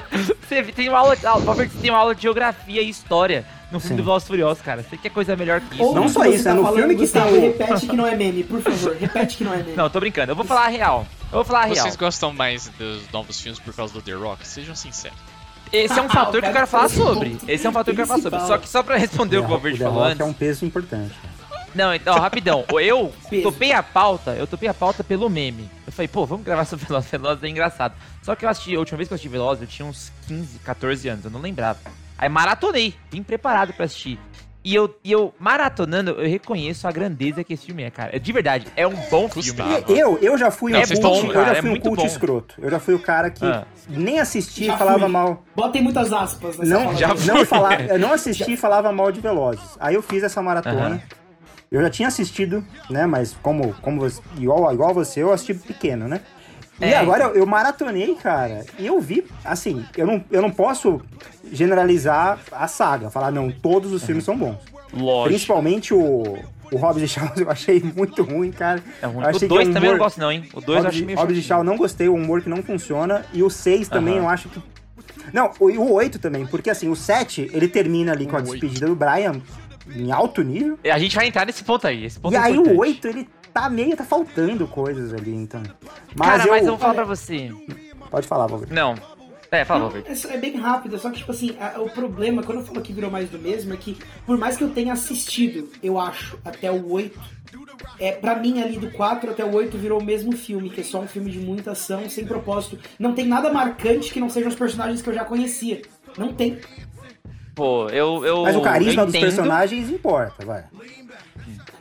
Você 0.48 0.64
tem 0.64 0.90
uma 0.90 1.00
aula, 1.00 1.16
ah, 1.24 1.32
Robert, 1.34 1.70
tem 1.82 1.90
uma 1.90 2.00
aula 2.00 2.14
de 2.16 2.22
geografia 2.22 2.82
e 2.82 2.90
história 2.90 3.46
no 3.72 3.80
filme 3.80 3.96
Sim. 3.96 3.98
do 3.98 4.04
Velozes 4.04 4.28
Furiosos, 4.28 4.64
cara. 4.64 4.82
Você 4.84 4.96
quer 4.98 5.10
coisa 5.10 5.36
melhor 5.36 5.60
que 5.62 5.76
isso? 5.76 5.84
Ou 5.84 5.94
Não 5.96 6.08
só 6.08 6.22
você 6.22 6.36
isso, 6.36 6.44
tá 6.46 6.52
é 6.52 6.54
no 6.54 6.62
falando, 6.64 6.78
filme 6.80 6.96
que 6.96 7.08
tem 7.08 7.22
o- 7.22 7.42
repete 7.42 7.88
que 7.88 7.96
não 7.96 8.08
é 8.08 8.16
meme, 8.16 8.44
por 8.44 8.62
favor. 8.62 8.96
Repete 8.98 9.38
que 9.38 9.44
não 9.44 9.54
é 9.54 9.58
meme. 9.58 9.74
Não, 9.76 9.90
tô 9.90 10.00
brincando. 10.00 10.32
Eu 10.32 10.36
vou 10.36 10.46
falar 10.46 10.66
a 10.66 10.70
real. 10.70 11.06
Eu 11.32 11.36
vou 11.36 11.44
falar 11.44 11.64
a 11.64 11.66
real. 11.66 11.84
Vocês 11.84 11.96
gostam 11.98 12.32
mais 12.34 12.70
dos 12.80 13.02
novos 13.12 13.40
filmes 13.42 13.60
por 13.60 13.74
causa 13.74 13.94
do 13.94 14.02
The 14.02 14.14
Rock? 14.14 14.48
Sejam 14.48 14.74
sinceros. 14.76 15.18
Esse 15.74 16.00
é 16.00 16.02
um 16.02 16.06
Ah, 16.06 16.10
fator 16.10 16.42
que 16.42 16.48
eu 16.48 16.54
quero 16.54 16.66
falar 16.68 16.86
esse 16.86 16.96
sobre. 16.96 17.38
Esse 17.46 17.68
é 17.68 17.70
um 17.70 17.74
fator 17.74 17.94
que 17.94 18.00
eu 18.02 18.08
quero 18.08 18.22
falar 18.22 18.22
sobre. 18.22 18.48
Só 18.48 18.58
que 18.58 18.70
só 18.70 18.82
pra 18.82 18.96
responder 18.96 19.38
o 19.40 19.46
que 19.46 19.52
o 19.54 19.60
The 19.60 19.76
falou 19.84 19.94
Rock 20.00 20.08
antes. 20.12 20.20
é 20.22 20.24
um 20.24 20.32
peso 20.34 20.66
importante. 20.66 21.14
Não, 21.78 21.94
então, 21.94 22.16
rapidão. 22.20 22.66
Eu 22.82 23.14
topei 23.44 23.72
a 23.72 23.84
pauta, 23.84 24.32
eu 24.36 24.48
topei 24.48 24.68
a 24.68 24.74
pauta 24.74 25.04
pelo 25.04 25.30
meme. 25.30 25.70
Eu 25.86 25.92
falei, 25.94 26.08
pô, 26.08 26.26
vamos 26.26 26.44
gravar 26.46 26.66
sobre 26.66 26.86
Velozes. 26.86 27.10
Velozes 27.12 27.44
é 27.44 27.48
engraçado. 27.48 27.94
Só 28.24 28.36
que 28.36 28.46
eu 28.46 28.50
assisti, 28.50 28.76
a 28.76 28.80
última 28.80 28.98
vez 28.98 29.08
que 29.08 29.14
eu 29.14 29.16
assisti 29.16 29.30
Velozes, 29.30 29.62
eu 29.62 29.68
tinha 29.68 29.86
uns 29.88 30.12
15, 30.28 30.60
14 30.60 31.08
anos, 31.10 31.26
eu 31.26 31.32
não 31.32 31.40
lembrava. 31.40 31.80
Aí 32.18 32.28
maratonei, 32.30 32.94
vim 33.12 33.22
preparado 33.24 33.74
pra 33.74 33.86
assistir. 33.86 34.20
E 34.64 34.76
eu, 34.76 34.94
e 35.04 35.12
eu 35.12 35.34
maratonando, 35.40 36.12
eu 36.12 36.28
reconheço 36.30 36.88
a 36.88 36.92
grandeza 36.92 37.42
que 37.44 37.54
esse 37.54 37.66
filme 37.68 37.84
é, 37.84 37.90
cara. 37.90 38.14
É 38.14 38.20
De 38.20 38.34
verdade, 38.34 38.68
é 38.76 38.86
um 38.86 38.96
bom 39.10 39.30
filme. 39.30 39.62
E 39.88 39.98
eu, 39.98 40.18
eu 40.22 40.38
já 40.38 40.52
fui 40.52 40.74
um 40.74 40.76
É 40.76 40.86
cult, 40.86 41.02
bom, 41.02 41.26
eu 41.28 41.46
já 41.46 41.52
é 41.54 41.56
fui 41.62 41.70
um 41.70 41.72
muito 41.72 41.84
cult 41.88 42.02
bom. 42.02 42.06
escroto. 42.06 42.56
Eu 42.60 42.70
já 42.70 42.80
fui 42.80 42.94
o 42.94 43.00
cara 43.00 43.30
que 43.30 43.46
Ah. 43.46 43.64
nem 43.88 44.20
assistia 44.20 44.68
Já 44.68 44.76
e 44.76 44.78
falava 44.78 45.00
fui. 45.00 45.08
mal. 45.08 45.44
Botem 45.56 45.82
muitas 45.82 46.12
aspas 46.12 46.58
nessa 46.58 46.74
Não, 46.74 46.96
já 46.98 47.14
não 47.14 47.46
falava, 47.46 47.82
eu 47.84 48.00
não 48.00 48.12
assisti 48.14 48.54
e 48.54 48.58
falava 48.58 48.92
mal 48.92 49.10
de 49.12 49.22
Velozes. 49.22 49.78
Aí 49.80 49.96
eu 49.96 50.02
fiz 50.02 50.22
essa 50.24 50.42
maratona. 50.42 51.02
Eu 51.72 51.82
já 51.82 51.90
tinha 51.90 52.08
assistido, 52.08 52.64
né? 52.90 53.06
Mas 53.06 53.36
como, 53.42 53.74
como 53.82 54.00
você, 54.02 54.22
igual, 54.38 54.74
igual 54.74 54.94
você, 54.94 55.22
eu 55.22 55.32
assisti 55.34 55.54
pequeno, 55.54 56.08
né? 56.08 56.22
E 56.80 56.86
É. 56.86 56.98
agora 56.98 57.26
eu, 57.26 57.36
eu 57.36 57.46
maratonei, 57.46 58.14
cara, 58.16 58.64
e 58.78 58.86
eu 58.86 59.02
vi, 59.02 59.26
assim, 59.44 59.84
eu 59.98 60.06
não, 60.06 60.24
eu 60.30 60.42
não 60.44 60.52
posso 60.52 61.02
generalizar 61.52 62.40
a 62.52 62.68
saga, 62.68 63.10
falar, 63.10 63.32
não, 63.32 63.50
todos 63.52 63.92
os 63.92 64.04
filmes 64.04 64.24
são 64.24 64.38
bons. 64.38 64.58
Lógico. 64.94 65.28
Principalmente 65.30 65.94
o, 65.94 66.38
o 66.72 66.78
Hobbs 66.78 67.02
e 67.04 67.08
Shaw, 67.08 67.32
eu 67.36 67.50
achei 67.50 67.82
muito 67.96 68.22
ruim, 68.24 68.52
cara. 68.52 68.82
É 69.02 69.06
ruim. 69.08 69.26
O 69.26 69.32
2 69.32 69.38
que 69.40 69.46
é 69.46 69.48
também 69.50 69.66
eu 69.68 69.82
não 69.82 69.88
humor- 69.90 69.98
gosto, 69.98 70.20
não, 70.20 70.32
hein? 70.32 70.44
O 70.54 70.62
2 70.62 70.84
eu 70.84 70.90
achei 70.90 71.06
meio 71.06 71.18
Hobbs 71.18 71.38
e 71.38 71.42
Shaw 71.42 71.64
não 71.64 71.78
gostei, 71.78 72.08
o 72.08 72.14
humor 72.14 72.42
que 72.42 72.50
não 72.50 72.62
funciona. 72.64 73.26
E 73.34 73.42
o 73.44 73.50
6 73.50 73.90
também 73.90 74.18
eu 74.18 74.30
acho 74.30 74.48
que. 74.48 74.62
Não, 75.34 75.52
o, 75.60 75.66
o 75.66 75.94
8 75.94 76.20
também, 76.20 76.46
porque 76.46 76.70
assim, 76.70 76.90
o 76.90 76.96
7 76.96 77.50
ele 77.54 77.68
termina 77.68 78.12
ali 78.14 78.26
com 78.28 78.38
a 78.38 78.42
despedida 78.42 78.86
do 78.86 78.96
Brian 78.96 79.42
em 79.96 80.12
alto 80.12 80.42
nível. 80.44 80.78
A 80.92 81.00
gente 81.00 81.16
vai 81.16 81.28
entrar 81.28 81.46
nesse 81.46 81.64
ponto 81.64 81.86
aí. 81.88 82.06
Esse 82.06 82.20
ponto 82.20 82.34
e 82.34 82.36
é 82.36 82.40
aí 82.40 82.54
importante. 82.54 82.76
o 82.76 82.80
8 82.80 83.08
ele 83.08 83.30
tá 83.54 83.70
meio, 83.70 83.96
tá 83.96 84.04
faltando 84.04 84.68
coisas 84.68 85.14
ali, 85.14 85.34
então. 85.34 85.62
Mas 86.16 86.28
Cara, 86.30 86.44
eu. 86.44 86.50
mas 86.52 86.62
eu 86.66 86.70
vou 86.72 86.80
falar 86.80 86.94
pra 86.94 87.06
você. 87.06 87.52
Pode 88.10 88.28
falar, 88.28 88.48
Valver. 88.48 88.72
Não. 88.72 88.96
É, 89.50 89.64
fala, 89.64 89.86
Robert. 89.86 90.04
é, 90.06 90.34
é 90.34 90.38
bem 90.38 90.58
rápido, 90.58 91.00
só 91.00 91.10
que, 91.10 91.20
tipo 91.20 91.32
assim, 91.32 91.56
a- 91.58 91.80
o 91.80 91.90
problema, 91.90 92.44
quando 92.44 92.60
eu 92.60 92.66
falo 92.66 92.82
que 92.82 92.92
virou 92.92 93.10
mais 93.10 93.30
do 93.30 93.40
mesmo, 93.40 93.74
é 93.74 93.78
que, 93.78 93.98
por 94.26 94.38
mais 94.38 94.58
que 94.58 94.64
eu 94.66 94.70
tenha 94.72 94.92
assistido, 94.92 95.70
eu 95.82 95.98
acho, 95.98 96.38
até 96.44 96.70
o 96.70 96.92
8, 96.92 97.18
é, 97.98 98.12
pra 98.12 98.36
mim, 98.36 98.62
ali 98.62 98.78
do 98.78 98.92
4 98.92 99.32
até 99.32 99.46
o 99.46 99.54
8 99.56 99.78
virou 99.78 100.02
o 100.02 100.04
mesmo 100.04 100.34
filme, 100.36 100.70
que 100.70 100.82
é 100.82 100.84
só 100.84 101.00
um 101.00 101.08
filme 101.08 101.32
de 101.32 101.40
muita 101.40 101.72
ação, 101.72 102.10
sem 102.10 102.26
propósito. 102.26 102.78
Não 103.00 103.14
tem 103.14 103.26
nada 103.26 103.50
marcante 103.52 104.12
que 104.12 104.20
não 104.20 104.30
sejam 104.30 104.50
os 104.50 104.56
personagens 104.56 105.02
que 105.02 105.10
eu 105.10 105.14
já 105.14 105.24
conhecia. 105.24 105.82
Não 106.18 106.34
tem. 106.34 106.58
Pô, 107.58 107.90
eu. 107.90 108.24
eu 108.24 108.44
Mas 108.44 108.56
o 108.56 108.62
carisma 108.62 109.04
dos 109.04 109.16
entendo. 109.16 109.30
personagens 109.30 109.90
importa, 109.90 110.46
vai. 110.46 110.66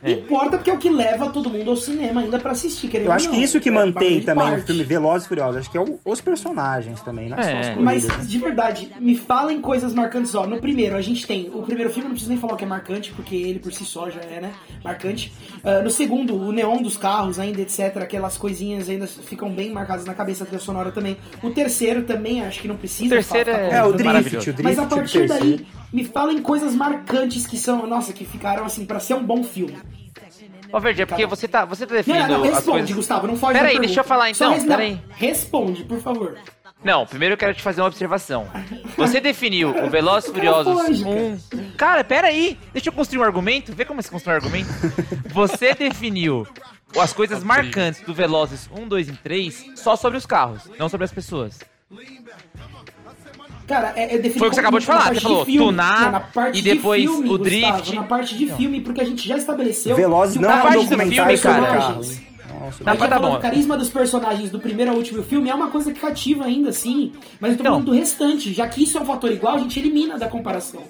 É. 0.03 0.11
Importa 0.11 0.57
porque 0.57 0.69
é 0.69 0.73
o 0.73 0.77
que 0.77 0.89
leva 0.89 1.29
todo 1.29 1.49
mundo 1.49 1.69
ao 1.71 1.75
cinema 1.77 2.21
ainda 2.21 2.37
pra 2.39 2.51
assistir. 2.51 2.87
querendo 2.87 3.07
Eu 3.07 3.11
acho 3.11 3.29
que 3.29 3.35
não. 3.37 3.43
isso 3.43 3.59
que 3.59 3.69
É 3.69 3.71
mantém 3.71 4.21
também 4.21 4.45
o 4.45 4.49
parte. 4.51 4.65
filme 4.67 4.83
Velozes 4.83 5.25
e 5.25 5.27
Furiosos. 5.29 5.57
Acho 5.57 5.71
que 5.71 5.77
é 5.77 5.81
o- 5.81 5.99
os 6.05 6.21
personagens 6.21 7.01
também, 7.01 7.29
não 7.29 7.37
é 7.37 7.75
Mas, 7.75 8.07
de 8.27 8.37
verdade, 8.37 8.91
me 8.99 9.15
falem 9.17 9.59
coisas 9.61 9.93
marcantes. 9.93 10.33
Ó, 10.35 10.45
no 10.45 10.59
primeiro, 10.59 10.95
a 10.95 11.01
gente 11.01 11.25
tem. 11.25 11.49
O 11.53 11.63
primeiro 11.63 11.89
filme, 11.89 12.03
não 12.05 12.11
preciso 12.11 12.29
nem 12.31 12.39
falar 12.39 12.55
que 12.55 12.63
é 12.63 12.67
marcante, 12.67 13.11
porque 13.13 13.35
ele 13.35 13.59
por 13.59 13.73
si 13.73 13.85
só 13.85 14.09
já 14.09 14.21
é, 14.21 14.39
né? 14.41 14.51
Marcante. 14.83 15.31
Ah, 15.63 15.81
no 15.81 15.89
segundo, 15.89 16.35
o 16.35 16.51
neon 16.51 16.81
dos 16.81 16.95
carros, 16.97 17.39
ainda, 17.39 17.61
etc. 17.61 17.97
Aquelas 17.97 18.37
coisinhas 18.37 18.89
ainda 18.89 19.07
ficam 19.07 19.49
bem 19.51 19.71
marcadas 19.71 20.05
na 20.05 20.13
cabeça 20.13 20.43
da 20.43 20.49
trilha 20.49 20.61
sonora 20.61 20.91
também. 20.91 21.17
O 21.41 21.49
terceiro 21.49 22.03
também, 22.03 22.43
acho 22.45 22.59
que 22.61 22.67
não 22.67 22.75
precisa. 22.77 23.07
O 23.07 23.09
terceiro 23.17 23.51
falar- 23.51 23.63
é- 23.63 23.73
É, 23.77 23.83
o. 23.83 23.87
Drift, 23.89 24.05
maravilhoso. 24.05 24.49
o 24.49 24.53
Drift 24.53 24.63
Mas 24.63 24.79
a 24.79 24.85
partir 24.85 25.27
daí, 25.27 25.65
me 25.91 26.03
falem 26.05 26.41
coisas 26.41 26.73
marcantes 26.75 27.45
que 27.47 27.57
são, 27.57 27.85
nossa, 27.87 28.13
que 28.13 28.25
ficaram 28.25 28.65
assim, 28.65 28.85
pra 28.85 28.99
ser 28.99 29.13
um 29.15 29.23
bom 29.23 29.43
filme. 29.43 29.75
Ô, 30.71 30.79
Verde, 30.79 31.01
é 31.01 31.05
porque 31.05 31.25
você 31.25 31.47
tá, 31.47 31.65
você 31.65 31.85
tá 31.85 31.95
definindo 31.95 32.27
não, 32.27 32.39
não, 32.39 32.43
as 32.43 32.55
responde, 32.55 32.79
coisas... 32.79 32.95
Gustavo, 32.95 33.27
não 33.27 33.37
foge 33.37 33.53
Pera 33.53 33.63
da 33.63 33.69
aí, 33.69 33.73
pergunta. 33.73 33.87
deixa 33.87 33.99
eu 34.01 34.03
falar 34.03 34.35
Só 34.35 34.53
então, 34.55 34.77
res-. 34.77 34.99
Responde, 35.09 35.83
por 35.83 35.99
favor. 35.99 36.37
Não, 36.83 37.05
primeiro 37.05 37.33
eu 37.33 37.37
quero 37.37 37.53
te 37.53 37.61
fazer 37.61 37.81
uma 37.81 37.87
observação. 37.87 38.47
Você 38.95 39.19
definiu 39.19 39.69
o 39.69 39.89
Velozes 39.89 40.29
cara 40.29 40.35
Furiosos 40.35 40.73
foge, 40.73 41.03
1... 41.03 41.71
Cara, 41.75 42.03
pera 42.03 42.27
aí, 42.27 42.57
deixa 42.71 42.89
eu 42.89 42.93
construir 42.93 43.19
um 43.19 43.23
argumento, 43.23 43.73
vê 43.73 43.83
como 43.83 44.01
se 44.01 44.11
constrói 44.11 44.35
um 44.35 44.37
argumento. 44.37 44.69
Você 45.33 45.73
definiu 45.73 46.47
as 46.99 47.13
coisas 47.13 47.43
marcantes 47.43 48.01
do 48.01 48.13
Velozes 48.13 48.69
1, 48.71 48.87
2 48.87 49.09
e 49.09 49.11
3 49.13 49.71
só 49.75 49.95
sobre 49.95 50.17
os 50.17 50.25
carros, 50.25 50.69
não 50.77 50.87
sobre 50.87 51.05
as 51.05 51.11
pessoas. 51.11 51.59
Cara, 53.67 53.93
é, 53.95 54.15
é 54.15 54.17
definir 54.17 54.39
Foi 54.39 54.47
o 54.47 54.49
que 54.49 54.55
você 54.55 54.61
acabou 54.61 54.79
de 54.79 54.85
falar, 54.85 55.13
você 55.13 55.19
falou, 55.19 55.45
filme. 55.45 55.65
tunar 55.67 56.11
Não, 56.11 56.21
parte 56.33 56.57
e 56.57 56.61
depois 56.61 57.01
de 57.01 57.07
filme, 57.07 57.29
o 57.29 57.37
Gustavo, 57.37 57.43
drift. 57.43 57.95
na 57.95 58.03
parte 58.03 58.37
de 58.37 58.51
filme, 58.53 58.81
porque 58.81 59.01
a 59.01 59.03
gente 59.05 59.27
já 59.27 59.35
estabeleceu. 59.37 59.95
Velozes 59.95 60.37
não 60.37 60.49
é 60.49 60.53
na 60.53 60.59
um 60.59 60.61
parte 60.63 60.77
do 60.85 60.89
documentário 60.89 61.39
cara. 61.41 61.89
Nossa, 62.59 62.83
Tá, 62.83 62.95
Mas 62.99 63.09
tá 63.09 63.19
bom. 63.19 63.35
O 63.35 63.39
carisma 63.39 63.77
dos 63.77 63.89
personagens 63.89 64.49
do 64.49 64.59
primeiro 64.59 64.91
ao 64.91 64.97
último 64.97 65.21
filme 65.23 65.49
é 65.49 65.53
uma 65.53 65.69
coisa 65.69 65.93
que 65.93 65.99
cativa 65.99 66.45
ainda, 66.45 66.71
sim. 66.71 67.13
Mas 67.39 67.51
eu 67.51 67.57
tô 67.57 67.61
Então. 67.63 67.73
falando 67.73 67.85
do 67.85 67.91
restante. 67.93 68.51
Já 68.51 68.67
que 68.67 68.83
isso 68.83 68.97
é 68.97 69.01
um 69.01 69.05
fator 69.05 69.31
igual, 69.31 69.55
a 69.55 69.59
gente 69.59 69.77
elimina 69.79 70.17
da 70.17 70.27
comparação. 70.27 70.81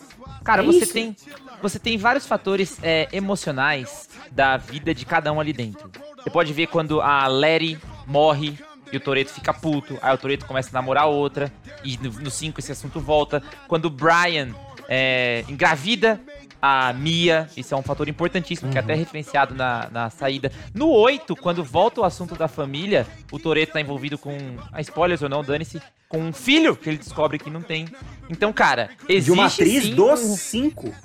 Cara, 0.43 0.63
É 0.63 0.65
você 0.65 0.83
isso. 0.83 0.93
tem 0.93 1.15
você 1.61 1.77
tem 1.79 1.97
vários 1.97 2.25
fatores 2.25 2.77
é, 2.83 3.07
emocionais 3.11 4.07
da 4.31 4.57
vida 4.57 4.93
de 4.93 5.05
cada 5.05 5.31
um 5.33 5.39
ali 5.39 5.51
dentro. 5.51 5.89
Você 6.23 6.29
pode 6.29 6.53
ver 6.53 6.67
quando 6.67 7.01
a 7.01 7.27
Letty 7.27 7.77
morre 8.05 8.57
e 8.91 8.97
o 8.97 9.00
Toreto 9.00 9.32
fica 9.32 9.54
puto, 9.54 9.97
aí 10.02 10.13
o 10.13 10.17
Toreto 10.17 10.45
começa 10.45 10.69
a 10.69 10.73
namorar 10.73 11.08
outra 11.08 11.52
e 11.84 11.97
no 11.97 12.30
5 12.32 12.60
esse 12.60 12.71
assunto 12.71 13.00
volta. 13.00 13.41
Quando 13.67 13.86
o 13.86 13.89
Brian 13.89 14.50
é, 14.88 15.43
engravida 15.50 16.19
a 16.62 16.91
Mia, 16.93 17.47
isso 17.56 17.73
é 17.73 17.78
um 17.78 17.84
fator 17.84 18.08
importantíssimo, 18.10 18.71
que 18.71 18.78
é 18.78 18.82
até 18.82 18.95
referenciado 18.95 19.54
na, 19.54 19.88
na 19.91 20.10
saída. 20.10 20.52
No 20.73 20.89
8, 20.89 21.36
quando 21.36 21.63
volta 21.63 22.02
o 22.02 22.04
assunto 22.04 22.36
da 22.36 22.47
família, 22.47 23.06
o 23.32 23.38
Toreto 23.38 23.73
tá 23.73 23.82
envolvido 23.82 24.17
com, 24.17 24.36
ah, 24.71 24.82
spoilers 24.82 25.21
ou 25.21 25.30
não, 25.30 25.43
dane-se, 25.43 25.80
com 26.10 26.19
um 26.19 26.34
filho 26.34 26.76
que 26.76 26.89
ele 26.89 26.97
descobre 26.97 27.38
que 27.38 27.50
não 27.50 27.62
tem. 27.62 27.86
Então, 28.30 28.52
cara, 28.52 28.89
existe 29.08 29.26
De 29.26 29.32
uma 29.32 29.45
atriz 29.47 29.84
sim 29.84 29.93
dos 29.95 30.21
um- 30.21 30.36
cinco. 30.36 30.95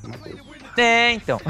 É, 0.76 1.12
então. 1.12 1.40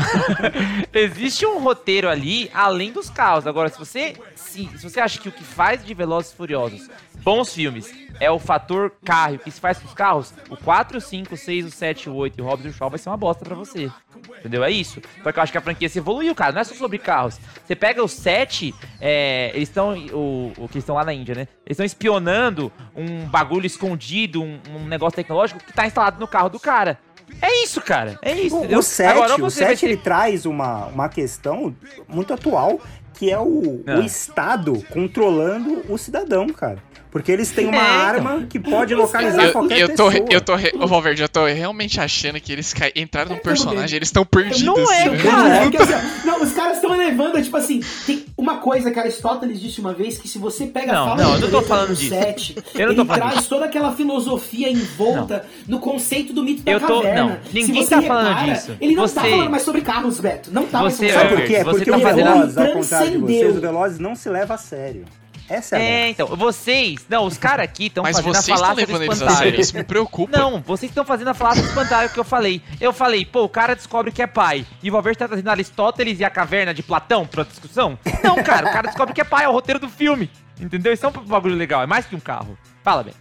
Existe 0.93 1.47
um 1.47 1.59
roteiro 1.59 2.09
ali 2.09 2.51
além 2.53 2.93
dos 2.93 3.11
carros. 3.11 3.47
Agora, 3.47 3.69
se 3.69 3.79
você 3.79 4.15
se, 4.35 4.69
se 4.77 4.83
você 4.83 5.01
acha 5.01 5.19
que 5.19 5.29
o 5.29 5.33
que 5.33 5.45
faz 5.45 5.85
de 5.85 5.95
Velozes 5.95 6.33
e 6.33 6.37
Furiosos 6.37 6.89
bons 7.23 7.55
filmes 7.55 7.93
é 8.21 8.31
o 8.31 8.39
fator 8.39 8.93
carro, 9.05 9.37
o 9.37 9.39
que 9.39 9.51
se 9.51 9.61
faz 9.61 9.79
com 9.79 9.87
os 9.87 9.95
carros, 9.95 10.35
o 10.51 10.57
4, 10.57 10.99
o 10.99 11.01
5, 11.01 11.35
o 11.35 11.37
6, 11.37 11.67
o 11.67 11.71
7, 11.71 12.11
o 12.11 12.15
8 12.15 12.39
e 12.39 12.43
o 12.43 12.45
Hobbs 12.45 12.67
e 12.67 12.69
o 12.69 12.73
Shaw 12.73 12.91
vai 12.91 12.99
ser 12.99 13.09
uma 13.09 13.17
bosta 13.17 13.45
pra 13.45 13.55
você. 13.55 13.91
Entendeu? 14.39 14.63
É 14.63 14.71
isso. 14.71 15.01
Porque 15.23 15.39
eu 15.39 15.43
acho 15.43 15.51
que 15.51 15.59
a 15.59 15.61
franquia 15.61 15.89
se 15.89 15.99
evoluiu, 15.99 16.35
cara. 16.35 16.53
Não 16.53 16.61
é 16.61 16.65
só 16.65 16.75
sobre 16.75 16.99
carros. 16.99 17.41
Você 17.65 17.75
pega 17.75 18.03
o 18.03 18.09
7, 18.09 18.75
é, 19.01 19.51
eles 19.55 19.69
estão. 19.69 19.97
O, 20.13 20.53
o 20.57 20.69
que 20.69 20.79
estão 20.79 20.95
lá 20.95 21.05
na 21.05 21.13
Índia, 21.13 21.35
né? 21.35 21.49
Eles 21.67 21.73
estão 21.73 21.87
espionando 21.87 22.71
um 22.95 23.25
bagulho 23.25 23.67
escondido, 23.67 24.43
um, 24.43 24.61
um 24.71 24.87
negócio 24.87 25.17
tecnológico 25.17 25.61
que 25.61 25.73
tá 25.73 25.87
instalado 25.87 26.21
no 26.21 26.29
carro 26.29 26.49
do 26.49 26.61
cara. 26.61 26.99
É 27.41 27.63
isso, 27.65 27.81
cara. 27.81 28.19
É 28.23 28.33
isso. 28.35 28.57
O, 28.57 28.79
o 28.79 28.83
7, 28.83 29.11
Agora, 29.11 29.33
ou 29.35 29.39
o 29.39 29.51
você 29.51 29.61
vai 29.61 29.69
7 29.71 29.81
ser- 29.81 29.87
ele 29.87 29.97
traz 29.97 30.47
uma, 30.47 30.87
uma 30.87 31.09
questão 31.09 31.75
muito 32.09 32.33
atual, 32.33 32.81
que 33.15 33.31
é 33.31 33.39
o, 33.39 33.83
Ah. 33.87 33.99
o 33.99 34.03
Estado 34.03 34.83
controlando 34.91 35.83
o 35.89 35.97
cidadão, 35.99 36.49
cara. 36.49 36.79
Porque 37.13 37.31
eles 37.31 37.51
têm 37.51 37.67
uma 37.67 37.77
É, 37.77 37.81
então. 37.81 38.01
arma 38.07 38.47
que 38.49 38.59
pode 38.59 38.95
localizar 38.95 39.45
Eu, 39.45 39.53
qualquer 39.53 39.79
eu 39.79 39.95
tô, 39.95 40.11
pessoa. 40.11 40.27
eu 40.31 40.41
tô, 40.41 40.55
re- 40.57 40.73
ô 40.81 40.87
Valverde, 40.87 41.21
eu 41.21 41.29
tô 41.29 41.45
realmente 41.45 42.01
achando 42.01 42.41
que 42.41 42.51
eles 42.51 42.73
cai- 42.73 42.91
entraram 42.97 43.29
num 43.33 43.37
É, 43.37 43.41
personagem, 43.41 43.97
eles 43.97 44.09
estão 44.09 44.25
perdidos. 44.25 44.63
Não 44.63 44.91
é, 44.91 45.11
né? 45.11 45.19
cara. 45.23 45.49
Não, 45.61 45.61
porque, 45.71 45.77
assim, 45.77 46.27
não, 46.27 46.43
os 46.43 46.53
caras 46.53 46.77
estão 46.77 46.95
elevando, 46.95 47.43
tipo 47.43 47.55
assim, 47.55 47.81
tem 48.07 48.25
uma 48.35 48.57
coisa 48.57 48.91
que 48.91 48.99
Aristóteles 48.99 49.61
disse 49.61 49.79
uma 49.79 49.93
vez, 49.93 50.17
que 50.17 50.27
se 50.27 50.39
você 50.39 50.65
pega 50.67 50.91
Não, 50.91 51.03
a 51.03 51.05
fala 51.17 51.23
não, 51.23 51.31
do 51.33 51.37
eu 51.47 51.51
não 51.51 51.61
tô 51.61 51.67
falando 51.67 51.95
disso. 51.95 52.09
set, 52.09 52.57
Eu 52.75 52.81
não 52.81 52.87
ele 52.87 52.95
tô 52.97 53.05
falando 53.05 53.21
traz 53.21 53.37
disso. 53.37 53.49
toda 53.51 53.65
aquela 53.67 53.93
filosofia 53.95 54.71
envolta 54.71 55.45
no 55.69 55.79
conceito 55.81 56.33
do 56.33 56.43
mito 56.43 56.63
da 56.63 56.73
Eu 56.73 56.81
tô- 56.81 57.03
caverna. 57.03 57.23
não, 57.25 57.31
Se 57.51 57.55
ninguém 57.55 57.85
você 57.85 57.91
tá 57.95 58.01
falando 58.03 58.29
repara, 58.29 58.53
disso. 58.55 58.77
Ele 58.81 58.95
não 58.97 59.07
Você- 59.07 59.15
tá 59.17 59.21
falando 59.21 59.51
mais 59.51 59.63
sobre 59.65 59.81
carros, 59.83 60.19
Beto. 60.19 60.51
Não 60.51 60.67
tá 60.67 60.81
mais 60.81 60.95
Você- 60.95 61.09
falando 61.11 61.19
Sabe 61.19 61.29
sobre 61.29 61.43
por 61.43 61.57
quê? 61.59 61.65
Porque 61.65 61.91
tá 61.91 61.97
o 61.99 62.01
fazendo- 62.01 62.25
Velozes, 62.33 62.57
ao 62.59 62.67
contrário 62.73 63.11
de 63.11 63.19
vocês, 63.19 63.39
Transcendeu. 63.41 63.51
o 63.51 63.61
Velozes 63.61 63.99
não 63.99 64.15
se 64.15 64.29
leva 64.31 64.55
a 64.55 64.59
sério. 64.59 65.05
Essa 65.53 65.77
é 65.77 65.79
a 65.79 65.83
É, 65.83 66.09
então, 66.11 66.27
vocês. 66.29 67.05
Não, 67.09 67.27
os 67.27 67.37
caras 67.37 67.65
aqui 67.65 67.87
estão 67.87 68.03
Mas 68.03 68.17
fazendo 68.17 68.31
a 68.31 68.33
vocês 68.41 68.45
estão 68.45 68.57
falácia 68.57 68.87
do 68.87 68.93
levando 68.93 69.03
eles 69.03 69.23
a 69.23 69.25
espantalho. 69.27 69.61
isso 69.61 69.77
me 69.77 69.85
preocupa. 69.85 70.39
Não, 70.39 70.61
vocês 70.63 70.91
estão 70.91 71.05
fazendo 71.05 71.29
a 71.29 71.35
falácia 71.35 71.63
do 71.63 71.69
espantalho 71.69 72.09
que 72.09 72.19
eu 72.19 72.25
falei. 72.25 72.63
Eu 72.81 72.93
falei, 72.93 73.27
pô, 73.27 73.45
o 73.45 73.49
cara 73.49 73.75
descobre 73.75 74.11
que 74.11 74.23
é 74.23 74.27
pai. 74.27 74.67
E 74.83 74.89
o 74.89 74.93
Valverde 74.93 75.19
tá 75.19 75.29
trazendo 75.29 75.51
Aristóteles 75.51 76.21
e 76.21 76.25
a 76.25 76.31
caverna 76.31 76.73
de 76.73 76.83
Platão 76.83 77.27
pra 77.27 77.45
discussão? 77.45 77.99
Não, 78.25 78.43
cara, 78.43 78.69
o 78.69 78.73
cara 78.73 78.89
descobre 78.89 79.13
que 79.15 79.21
é 79.21 79.25
pai, 79.25 79.45
é 79.45 79.49
o 79.49 79.53
roteiro 79.53 79.79
do 79.79 79.89
filme. 79.89 80.31
Entendeu? 80.59 80.93
Isso 80.93 81.05
é 81.05 81.09
um 81.09 81.13
bagulho 81.13 81.55
legal, 81.55 81.83
é 81.83 81.87
mais 81.87 82.07
que 82.07 82.17
um 82.17 82.21
carro. 82.21 82.57
Fala, 82.83 83.03
Beto. 83.03 83.19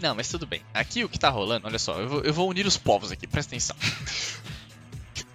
Não, 0.00 0.14
mas 0.14 0.28
tudo 0.28 0.46
bem. 0.46 0.60
Aqui 0.74 1.04
o 1.04 1.08
que 1.08 1.18
tá 1.18 1.30
rolando, 1.30 1.66
olha 1.66 1.78
só, 1.78 1.98
eu 1.98 2.08
vou, 2.08 2.20
eu 2.20 2.34
vou 2.34 2.50
unir 2.50 2.66
os 2.66 2.76
povos 2.76 3.10
aqui, 3.10 3.26
presta 3.26 3.54
atenção. 3.54 3.76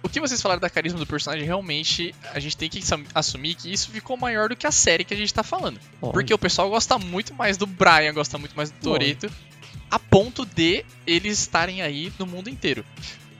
O 0.02 0.08
que 0.08 0.20
vocês 0.20 0.42
falaram 0.42 0.60
da 0.60 0.68
carisma 0.68 0.98
do 0.98 1.06
personagem, 1.06 1.44
realmente, 1.46 2.14
a 2.32 2.40
gente 2.40 2.56
tem 2.56 2.68
que 2.68 2.78
assum- 2.80 3.04
assumir 3.14 3.54
que 3.54 3.72
isso 3.72 3.90
ficou 3.90 4.16
maior 4.16 4.48
do 4.48 4.56
que 4.56 4.66
a 4.66 4.72
série 4.72 5.04
que 5.04 5.14
a 5.14 5.16
gente 5.16 5.32
tá 5.32 5.42
falando. 5.42 5.78
Porque 6.12 6.34
o 6.34 6.38
pessoal 6.38 6.68
gosta 6.68 6.98
muito 6.98 7.32
mais 7.34 7.56
do 7.56 7.66
Brian, 7.66 8.12
gosta 8.12 8.36
muito 8.36 8.56
mais 8.56 8.70
do 8.70 8.78
Toreto, 8.80 9.30
a 9.90 9.98
ponto 9.98 10.44
de 10.44 10.84
eles 11.06 11.38
estarem 11.38 11.82
aí 11.82 12.12
no 12.18 12.26
mundo 12.26 12.48
inteiro. 12.50 12.84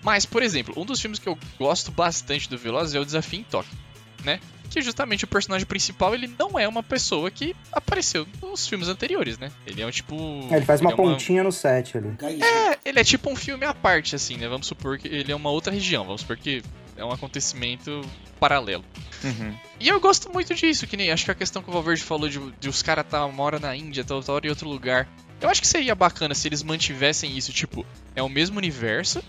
Mas, 0.02 0.24
por 0.24 0.42
exemplo, 0.42 0.74
um 0.76 0.84
dos 0.84 1.00
filmes 1.00 1.18
que 1.18 1.28
eu 1.28 1.36
gosto 1.58 1.90
bastante 1.90 2.48
do 2.48 2.56
Velozes 2.58 2.94
é 2.94 3.00
o 3.00 3.04
Desafio 3.04 3.40
em 3.40 3.44
Tóquio, 3.44 3.76
né? 4.24 4.40
Que 4.70 4.80
justamente 4.80 5.24
o 5.24 5.28
personagem 5.28 5.66
principal, 5.66 6.14
ele 6.14 6.34
não 6.38 6.58
é 6.58 6.66
uma 6.66 6.82
pessoa 6.82 7.30
que 7.30 7.54
apareceu 7.70 8.26
nos 8.40 8.66
filmes 8.66 8.88
anteriores, 8.88 9.38
né? 9.38 9.50
Ele 9.66 9.82
é 9.82 9.86
um 9.86 9.90
tipo... 9.90 10.16
É, 10.50 10.56
Ele 10.56 10.64
faz 10.64 10.80
uma 10.80 10.92
é 10.92 10.96
pontinha 10.96 11.44
no 11.44 11.52
set 11.52 11.98
ali. 11.98 12.16
É, 12.22 12.78
ele 12.84 12.98
é 12.98 13.04
tipo 13.04 13.30
um 13.30 13.36
filme 13.36 13.66
à 13.66 13.74
parte, 13.74 14.16
assim, 14.16 14.36
né? 14.36 14.48
Vamos 14.48 14.66
supor 14.66 14.98
que 14.98 15.08
ele 15.08 15.30
é 15.30 15.36
uma 15.36 15.50
outra 15.50 15.72
região, 15.72 16.04
vamos 16.04 16.22
supor 16.22 16.38
que 16.38 16.62
é 16.96 17.04
um 17.04 17.12
acontecimento 17.12 18.00
paralelo. 18.40 18.84
Uhum. 19.22 19.54
E 19.78 19.88
eu 19.88 20.00
gosto 20.00 20.32
muito 20.32 20.54
disso, 20.54 20.86
que 20.86 20.96
nem 20.96 21.10
acho 21.10 21.24
que 21.24 21.30
a 21.30 21.34
questão 21.34 21.62
que 21.62 21.68
o 21.68 21.72
Valverde 21.72 22.02
falou 22.02 22.28
de, 22.28 22.40
de 22.58 22.68
os 22.68 22.82
caras 22.82 23.06
tá 23.08 23.24
uma 23.26 23.42
hora 23.42 23.58
na 23.58 23.76
Índia, 23.76 24.04
tá 24.04 24.14
outra 24.14 24.32
hora 24.32 24.46
em 24.46 24.50
outro 24.50 24.68
lugar. 24.68 25.08
Eu 25.40 25.48
acho 25.48 25.60
que 25.60 25.66
seria 25.66 25.94
bacana 25.94 26.34
se 26.34 26.48
eles 26.48 26.62
mantivessem 26.62 27.36
isso, 27.36 27.52
tipo, 27.52 27.84
é 28.14 28.22
o 28.22 28.28
mesmo 28.28 28.58
universo, 28.58 29.22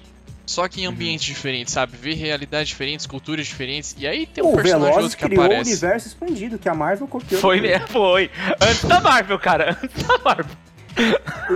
só 0.46 0.68
que 0.68 0.82
em 0.82 0.86
ambientes 0.86 1.26
diferentes, 1.26 1.74
sabe? 1.74 1.96
Ver 1.98 2.16
realidades 2.16 2.68
diferentes, 2.70 3.06
culturas 3.06 3.46
diferentes, 3.48 3.96
e 3.98 4.06
aí 4.08 4.26
tem 4.26 4.44
um 4.44 4.52
o 4.52 4.56
personagem 4.56 4.80
Velozes 4.80 5.04
outro 5.04 5.18
que 5.18 5.26
criou 5.26 5.42
o 5.44 5.46
aparece. 5.46 5.70
universo 5.72 6.08
expandido, 6.08 6.60
que 6.60 6.68
a 6.70 6.74
Marvel 6.76 7.08
copiou. 7.08 7.40
Foi 7.42 7.62
mesmo, 7.62 7.88
foi. 7.88 8.30
Antes 8.62 8.84
da 8.86 9.00
Marvel, 9.00 9.40
cara. 9.40 9.78
Antes 9.84 10.04
da 10.08 10.18
Marvel. 10.20 10.56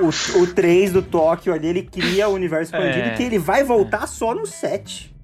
O, 0.01 0.39
o 0.41 0.47
3 0.53 0.93
do 0.93 1.01
Tóquio 1.03 1.53
ali, 1.53 1.67
ele 1.67 1.83
cria 1.83 2.27
o 2.27 2.33
universo 2.33 2.73
expandido 2.75 3.09
É. 3.09 3.15
que 3.15 3.21
ele 3.23 3.37
vai 3.37 3.63
voltar 3.63 4.07
só 4.07 4.33
no 4.33 4.45
7. 4.47 5.15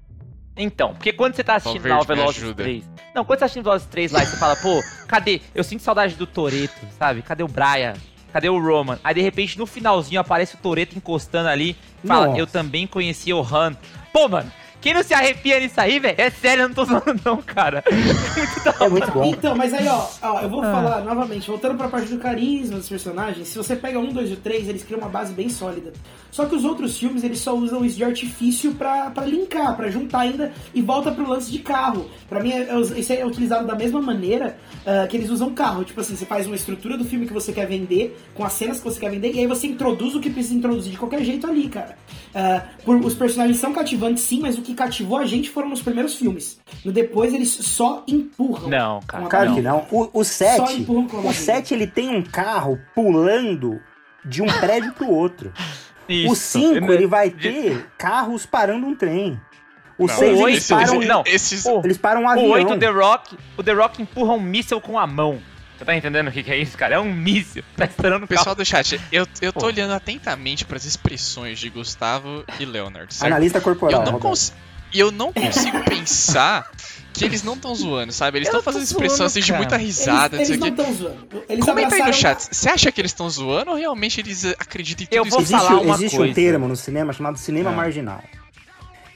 Então, 0.56 0.94
porque 0.94 1.12
quando 1.12 1.34
você 1.34 1.42
tá 1.42 1.56
assistindo 1.56 1.88
lá 1.88 2.00
o 2.00 2.04
Velozes 2.04 2.36
ajuda. 2.42 2.62
3. 2.62 2.84
Não, 3.12 3.24
quando 3.24 3.38
você 3.38 3.40
tá 3.40 3.44
assistindo 3.46 3.64
Velozes 3.64 3.88
3 3.88 4.12
lá 4.12 4.22
e 4.22 4.26
você 4.26 4.36
fala, 4.36 4.54
pô, 4.54 4.80
cadê? 5.08 5.40
Eu 5.52 5.64
sinto 5.64 5.82
saudade 5.82 6.14
do 6.14 6.26
Toreto, 6.28 6.80
sabe? 6.96 7.22
Cadê 7.22 7.42
o 7.42 7.48
Brian? 7.48 7.94
Cadê 8.34 8.48
o 8.48 8.58
Roman? 8.58 8.98
Aí 9.04 9.14
de 9.14 9.20
repente 9.20 9.56
no 9.56 9.64
finalzinho 9.64 10.20
aparece 10.20 10.56
o 10.56 10.58
Toreto 10.58 10.96
encostando 10.98 11.48
ali. 11.48 11.76
Fala, 12.04 12.26
Nossa. 12.26 12.40
eu 12.40 12.48
também 12.48 12.84
conheci 12.84 13.32
o 13.32 13.40
Han. 13.40 13.76
Pô, 14.12 14.28
mano, 14.28 14.50
quem 14.84 14.92
não 14.92 15.02
se 15.02 15.14
arrepia 15.14 15.58
nisso 15.58 15.80
aí, 15.80 15.98
velho? 15.98 16.14
É 16.18 16.28
sério, 16.28 16.64
eu 16.64 16.68
não 16.68 16.74
tô 16.74 16.84
zoando, 16.84 17.18
não, 17.24 17.38
cara. 17.38 17.82
É 18.80 18.88
muito 18.88 19.10
bom. 19.12 19.24
Então, 19.24 19.56
mas 19.56 19.72
aí, 19.72 19.86
ó, 19.88 20.06
ó 20.22 20.40
eu 20.40 20.48
vou 20.48 20.62
Ah. 20.62 20.70
falar 20.72 21.04
novamente, 21.04 21.46
voltando 21.46 21.76
pra 21.76 21.88
parte 21.88 22.08
do 22.08 22.18
carisma 22.18 22.76
dos 22.76 22.88
personagens, 22.88 23.48
se 23.48 23.56
você 23.56 23.74
pega 23.76 23.98
um, 23.98 24.12
dois 24.12 24.28
e 24.30 24.34
o 24.34 24.36
três, 24.36 24.68
eles 24.68 24.82
criam 24.84 25.00
uma 25.00 25.08
base 25.08 25.32
bem 25.32 25.48
sólida. 25.48 25.92
Só 26.30 26.44
que 26.46 26.54
os 26.54 26.64
outros 26.64 26.98
filmes, 26.98 27.22
eles 27.24 27.38
só 27.38 27.54
usam 27.54 27.84
isso 27.84 27.96
de 27.96 28.04
artifício 28.04 28.72
pra, 28.74 29.10
pra 29.10 29.24
linkar, 29.24 29.76
pra 29.76 29.88
juntar 29.88 30.20
ainda 30.20 30.52
e 30.74 30.82
volta 30.82 31.12
pro 31.12 31.28
lance 31.28 31.50
de 31.50 31.60
carro. 31.60 32.10
Pra 32.28 32.40
mim, 32.42 32.50
é, 32.52 32.68
é- 32.70 32.98
isso 33.00 33.12
é 33.12 33.24
utilizado 33.24 33.66
da 33.66 33.74
mesma 33.74 34.02
maneira 34.02 34.56
ah, 34.84 35.06
que 35.06 35.16
eles 35.16 35.30
usam 35.30 35.54
carro. 35.54 35.84
Tipo 35.84 36.00
assim, 36.00 36.16
você 36.16 36.26
faz 36.26 36.46
uma 36.46 36.56
estrutura 36.56 36.98
do 36.98 37.04
filme 37.04 37.26
que 37.26 37.32
você 37.32 37.52
quer 37.52 37.66
vender, 37.66 38.18
com 38.34 38.44
as 38.44 38.52
cenas 38.52 38.78
que 38.78 38.84
você 38.84 38.98
quer 39.00 39.10
vender, 39.10 39.32
e 39.32 39.38
aí 39.38 39.46
você 39.46 39.66
introduz 39.66 40.14
o 40.14 40.20
que 40.20 40.28
precisa 40.28 40.54
introduzir 40.54 40.92
de 40.92 40.98
qualquer 40.98 41.22
jeito 41.22 41.46
ali, 41.46 41.68
cara. 41.68 41.96
Ah, 42.34 42.62
por- 42.84 42.96
os 42.96 43.14
personagens 43.14 43.58
são 43.58 43.72
cativantes, 43.72 44.22
sim, 44.24 44.40
mas 44.40 44.58
o 44.58 44.62
que 44.62 44.73
cativou 44.74 45.18
a 45.18 45.26
gente 45.26 45.50
foram 45.50 45.68
nos 45.68 45.80
primeiros 45.82 46.14
filmes. 46.14 46.58
No 46.84 46.92
depois, 46.92 47.32
eles 47.34 47.48
só 47.50 48.02
empurram. 48.06 48.68
Não, 48.68 49.00
cara. 49.02 49.26
Claro 49.26 49.48
Não. 49.50 49.54
que 49.56 49.62
não. 49.62 49.86
O, 49.90 50.10
o 50.20 50.24
Só 50.24 50.66
7, 50.66 50.80
empurram 50.82 51.06
com 51.08 51.16
a 51.16 51.20
o 51.20 51.22
barriga. 51.24 51.42
7 51.44 51.74
ele 51.74 51.86
tem 51.86 52.08
um 52.14 52.22
carro 52.22 52.78
pulando 52.94 53.80
de 54.24 54.42
um 54.42 54.46
prédio 54.46 54.92
pro 54.92 55.08
outro. 55.10 55.52
Isso. 56.08 56.32
O 56.32 56.36
5 56.36 56.92
ele 56.92 57.06
vai 57.06 57.30
ter 57.30 57.86
carros 57.96 58.44
parando 58.46 58.86
um 58.86 58.94
trem. 58.94 59.40
O 59.96 60.06
Não, 60.06 60.14
6 60.14 60.40
o 60.40 60.48
eles 60.48 60.70
oito, 60.70 60.80
param, 60.84 60.98
esse- 61.00 61.08
não. 61.08 61.22
esses- 61.24 61.64
O- 61.66 61.80
eles 61.84 61.96
param 61.98 62.22
um 62.22 62.24
O 62.24 62.28
avião. 62.28 62.50
8, 62.50 62.78
The 62.78 62.88
Rock, 62.90 63.38
o 63.56 63.62
The 63.62 63.72
Rock 63.72 64.02
empurra 64.02 64.32
um 64.34 64.40
míssel 64.40 64.80
com 64.80 64.98
a 64.98 65.06
mão. 65.06 65.38
Você 65.84 65.86
tá 65.86 65.96
entendendo 65.96 66.28
o 66.28 66.32
que, 66.32 66.42
que 66.42 66.50
é 66.50 66.56
isso, 66.56 66.78
cara? 66.78 66.94
É 66.94 66.98
um 66.98 67.12
míssil. 67.12 67.62
Tá 67.76 67.84
estourando 67.84 68.24
o 68.24 68.28
carro. 68.28 68.38
Pessoal 68.38 68.54
do 68.56 68.64
chat, 68.64 68.98
eu, 69.12 69.26
eu 69.42 69.52
tô 69.52 69.60
Pô. 69.60 69.66
olhando 69.66 69.92
atentamente 69.92 70.64
pras 70.64 70.84
expressões 70.86 71.58
de 71.58 71.68
Gustavo 71.68 72.42
e 72.58 72.64
Leonard, 72.64 73.12
certo? 73.12 73.30
Analista 73.30 73.60
corporal. 73.60 74.00
eu 74.04 74.12
não 74.12 74.18
cons... 74.18 74.52
E 74.92 75.00
eu 75.00 75.10
não 75.10 75.32
consigo 75.32 75.82
pensar 75.84 76.70
que 77.12 77.24
eles 77.24 77.42
não 77.42 77.54
estão 77.54 77.74
zoando, 77.74 78.12
sabe? 78.12 78.38
Eles 78.38 78.48
estão 78.48 78.62
fazendo 78.62 78.82
expressão 78.84 79.16
zoando, 79.16 79.26
assim 79.26 79.40
de 79.40 79.52
muita 79.52 79.76
risada, 79.76 80.36
eles, 80.36 80.48
não 80.50 80.54
eles 80.68 80.76
sei 80.76 80.86
não 80.86 80.94
estão 80.94 80.94
zoando. 80.94 81.44
Eles 81.48 81.64
Comenta 81.64 81.94
aí 81.96 82.02
no 82.02 82.12
chat. 82.12 82.40
Você 82.50 82.68
acha 82.70 82.90
que 82.92 83.00
eles 83.00 83.10
estão 83.10 83.28
zoando 83.28 83.72
ou 83.72 83.76
realmente 83.76 84.20
eles 84.20 84.44
acreditam 84.44 85.04
em 85.04 85.06
tudo 85.08 85.16
Eu 85.16 85.22
isso? 85.24 85.30
vou 85.32 85.40
Existe, 85.40 85.58
falar 85.66 85.80
uma 85.80 85.94
existe 85.96 86.16
coisa. 86.16 86.30
um 86.30 86.34
termo 86.34 86.68
no 86.68 86.76
cinema 86.76 87.12
chamado 87.12 87.36
cinema 87.38 87.70
Ah. 87.70 87.74
marginal. 87.74 88.22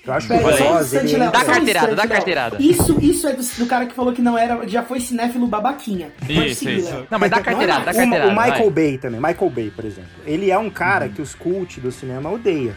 Eu 0.08 0.14
acho 0.14 0.26
que 0.26 0.32
Pera 0.38 0.46
o 0.46 0.48
um 0.76 0.80
instante, 0.80 1.06
ele... 1.06 1.16
Léo, 1.18 1.30
Dá 1.32 1.44
carteirada, 1.44 1.94
dá 1.94 2.06
carteirada. 2.08 2.56
Isso, 2.58 2.98
isso 3.00 3.28
é 3.28 3.34
do, 3.34 3.42
do 3.58 3.66
cara 3.66 3.84
que 3.84 3.94
falou 3.94 4.12
que 4.12 4.22
não 4.22 4.38
era, 4.38 4.66
já 4.66 4.82
foi 4.82 5.00
cinéfilo 5.00 5.46
babaquinha. 5.46 6.10
Pode 6.20 6.46
Isso, 6.46 6.60
seguir, 6.60 6.78
isso. 6.78 6.90
Léo. 6.94 7.06
Não, 7.10 7.18
mas 7.18 7.30
dá 7.30 7.40
carteirada, 7.42 7.84
dá 7.84 7.90
O- 7.90 7.94
carteirada. 7.94 8.32
o 8.32 8.34
Michael 8.34 8.70
vai. 8.70 8.70
Bay 8.70 8.98
também, 8.98 9.20
Michael 9.20 9.50
Bay, 9.50 9.70
por 9.70 9.84
exemplo. 9.84 10.10
Ele 10.24 10.50
é 10.50 10.58
um 10.58 10.70
cara 10.70 11.08
que 11.10 11.20
os 11.20 11.34
cult 11.34 11.78
do 11.80 11.92
cinema 11.92 12.30
odeia. 12.30 12.74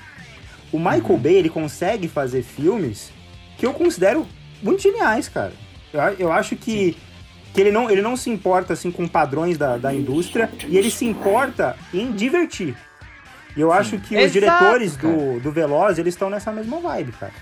O 0.74 0.78
Michael 0.78 1.18
Bay, 1.18 1.36
ele 1.36 1.50
consegue 1.50 2.08
fazer 2.10 2.44
filmes 2.44 3.12
que 3.58 3.66
eu 3.66 3.74
considero 3.74 4.28
muito 4.62 4.82
geniais, 4.82 5.30
cara. 5.30 5.54
Eu, 5.94 6.02
eu 6.20 6.32
acho 6.34 6.56
que, 6.58 6.98
que 7.54 7.62
ele, 7.62 7.72
não, 7.72 7.90
ele 7.90 8.02
não 8.02 8.18
se 8.18 8.30
importa 8.30 8.74
assim 8.74 8.92
com 8.92 9.08
padrões 9.08 9.58
da, 9.58 9.78
da 9.78 9.94
indústria 9.94 10.50
e 10.68 10.78
ele 10.78 10.92
se 10.92 11.06
importa 11.06 11.78
em 11.94 12.12
divertir. 12.12 12.76
E 13.56 13.62
eu 13.62 13.72
acho 13.72 13.98
que 14.00 14.16
os 14.16 14.22
Exato, 14.24 14.32
diretores 14.32 14.96
cara. 14.96 15.14
do, 15.14 15.40
do 15.40 15.52
Veloz, 15.52 15.98
eles 16.00 16.14
estão 16.14 16.30
nessa 16.30 16.52
mesma 16.52 16.80
vibe, 16.80 17.12
cara. 17.14 17.34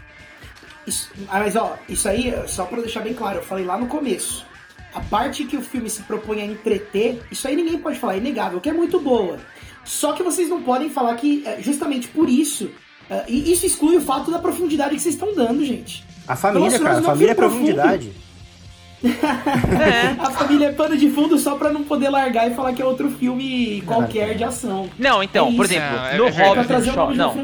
Isso- 0.88 1.12
ah, 1.30 1.40
mas 1.40 1.56
ó, 1.56 1.78
isso 1.88 2.08
aí, 2.10 2.34
só 2.48 2.66
pra 2.66 2.82
deixar 2.82 3.02
bem 3.02 3.14
claro, 3.14 3.38
eu 3.40 3.44
falei 3.44 3.66
lá 3.66 3.78
no 3.78 3.88
começo. 3.88 4.46
A 4.94 5.02
parte 5.02 5.44
que 5.46 5.56
o 5.56 5.62
filme 5.62 5.88
se 5.90 6.02
propõe 6.04 6.42
a 6.42 6.46
entreter, 6.46 7.22
isso 7.32 7.48
aí 7.48 7.56
ninguém 7.56 7.78
pode 7.78 8.00
falar, 8.00 8.16
é 8.16 8.18
inegável, 8.18 8.60
que 8.60 8.70
é 8.70 8.74
muito 8.74 9.00
boa. 9.00 9.38
Só 9.86 10.14
que 10.14 10.24
vocês 10.24 10.50
não 10.50 10.64
podem 10.64 10.90
falar 10.90 11.16
que, 11.16 11.44
é, 11.46 11.62
justamente 11.62 12.08
por 12.08 12.28
isso, 12.28 12.72
é, 13.10 13.24
e 13.28 13.52
isso 13.52 13.66
exclui 13.68 13.98
o 13.98 14.02
fato 14.02 14.32
da 14.32 14.40
profundidade 14.40 14.96
que 14.96 15.02
vocês 15.02 15.14
estão 15.14 15.34
dando, 15.36 15.64
gente. 15.64 16.04
A 16.28 16.36
família, 16.36 16.70
Nossa, 16.72 16.84
cara, 16.84 17.00
a 17.00 17.02
família 17.04 17.32
é 17.32 17.36
foi 17.36 17.44
profundo. 17.48 17.66
Profundidade. 19.00 20.20
A 20.20 20.32
família 20.32 20.66
é 20.68 20.72
pano 20.72 20.98
de 20.98 21.10
fundo 21.10 21.38
só 21.38 21.56
pra 21.56 21.72
não 21.72 21.84
poder 21.84 22.10
largar 22.10 22.50
e 22.50 22.54
falar 22.54 22.74
que 22.74 22.82
é 22.82 22.86
outro 22.86 23.10
filme 23.12 23.82
qualquer 23.86 24.36
de 24.36 24.44
ação. 24.44 24.90
Não, 24.98 25.22
então, 25.24 25.50
É 25.50 25.56
por 25.56 25.66
exemplo, 25.66 25.96
Não, 25.98 26.06
é- 26.06 26.18
no 26.18 26.28
é 26.28 26.30
Hobbs 26.32 26.72
and 26.72 26.84
Shaw, 26.94 27.16
não, 27.16 27.36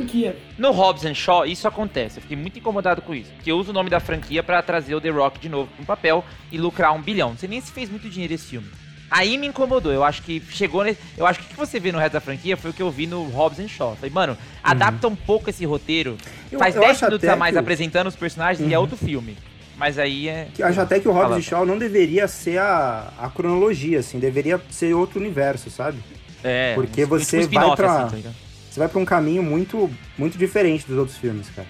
no 0.58 0.72
Hobbs 0.72 1.06
and 1.06 1.14
Shaw 1.14 1.46
isso 1.46 1.68
acontece. 1.68 2.18
Eu 2.18 2.22
fiquei 2.22 2.38
muito 2.38 2.60
incomodado 2.60 3.02
com 3.02 3.14
isso, 3.14 3.32
porque 3.36 3.52
eu 3.52 3.58
uso 3.58 3.72
o 3.72 3.74
nome 3.74 3.90
da 3.90 4.00
franquia 4.00 4.44
pra 4.44 4.62
trazer 4.62 4.96
o 4.96 5.02
The 5.02 5.10
Rock 5.10 5.40
de 5.40 5.50
novo 5.50 5.70
no 5.80 5.86
papel 5.86 6.24
e 6.52 6.58
lucrar 6.58 6.94
um 6.94 7.02
bilhão. 7.02 7.30
Não 7.30 7.38
sei 7.38 7.50
nem 7.50 7.62
se 7.62 7.72
fez 7.72 7.90
muito 7.90 8.10
dinheiro 8.10 8.34
esse 8.34 8.46
filme. 8.48 8.68
Aí 9.10 9.38
me 9.38 9.46
incomodou, 9.48 9.92
eu 9.94 10.04
acho 10.04 10.24
que 10.24 10.42
chegou 10.50 10.84
nesse... 10.84 11.00
Eu 11.16 11.28
acho 11.28 11.40
que 11.40 11.46
o 11.46 11.50
que 11.50 11.56
você 11.56 11.80
vê 11.80 11.92
no 11.92 12.00
resto 12.00 12.14
da 12.14 12.20
franquia 12.20 12.58
foi 12.58 12.72
o 12.72 12.74
que 12.74 12.82
eu 12.82 12.90
vi 12.90 13.06
no 13.06 13.24
Hobbs 13.26 13.60
and 13.60 13.68
Shaw. 13.68 13.96
Falei, 13.96 14.10
mano, 14.10 14.36
adapta 14.64 15.08
um 15.08 15.16
pouco 15.16 15.48
esse 15.50 15.64
roteiro. 15.64 16.18
Eu- 16.52 16.58
Faz 16.58 16.76
eu 16.76 16.82
10 16.82 16.92
acho 16.98 17.06
minutos 17.06 17.30
a 17.30 17.36
mais 17.36 17.54
que 17.54 17.60
apresentando 17.60 18.08
os 18.08 18.16
personagens 18.16 18.68
e 18.68 18.74
é 18.74 18.80
outro 18.80 18.98
filme. 18.98 19.38
Mas 19.78 20.00
aí 20.00 20.28
é... 20.30 20.48
Que 20.54 20.64
acho 20.64 20.80
até 20.80 21.00
que 21.00 21.08
o 21.08 21.12
Hobbs 21.12 21.28
Fala. 21.30 21.40
e 21.40 21.44
Shaw 21.44 21.66
não 21.66 21.78
deveria 21.78 22.28
ser 22.28 22.60
a, 22.60 23.12
a 23.20 23.30
cronologia, 23.30 24.00
assim, 24.00 24.20
deveria 24.20 24.62
ser 24.70 24.94
outro 24.94 25.20
universo, 25.20 25.70
sabe? 25.70 25.98
É, 26.44 26.74
Porque 26.76 27.04
um- 27.04 27.08
você 27.08 27.42
spin-off, 27.42 27.68
vai 27.68 27.76
pra- 27.76 28.06
tá 28.08 28.16
ligado? 28.16 28.36
Você 28.70 28.80
vai 28.80 28.90
pra 28.90 29.00
um 29.00 29.06
caminho 29.06 29.42
muito, 29.42 29.90
muito 30.18 30.38
diferente 30.38 30.86
dos 30.86 30.98
outros 30.98 31.18
filmes, 31.18 31.48
cara. 31.56 31.68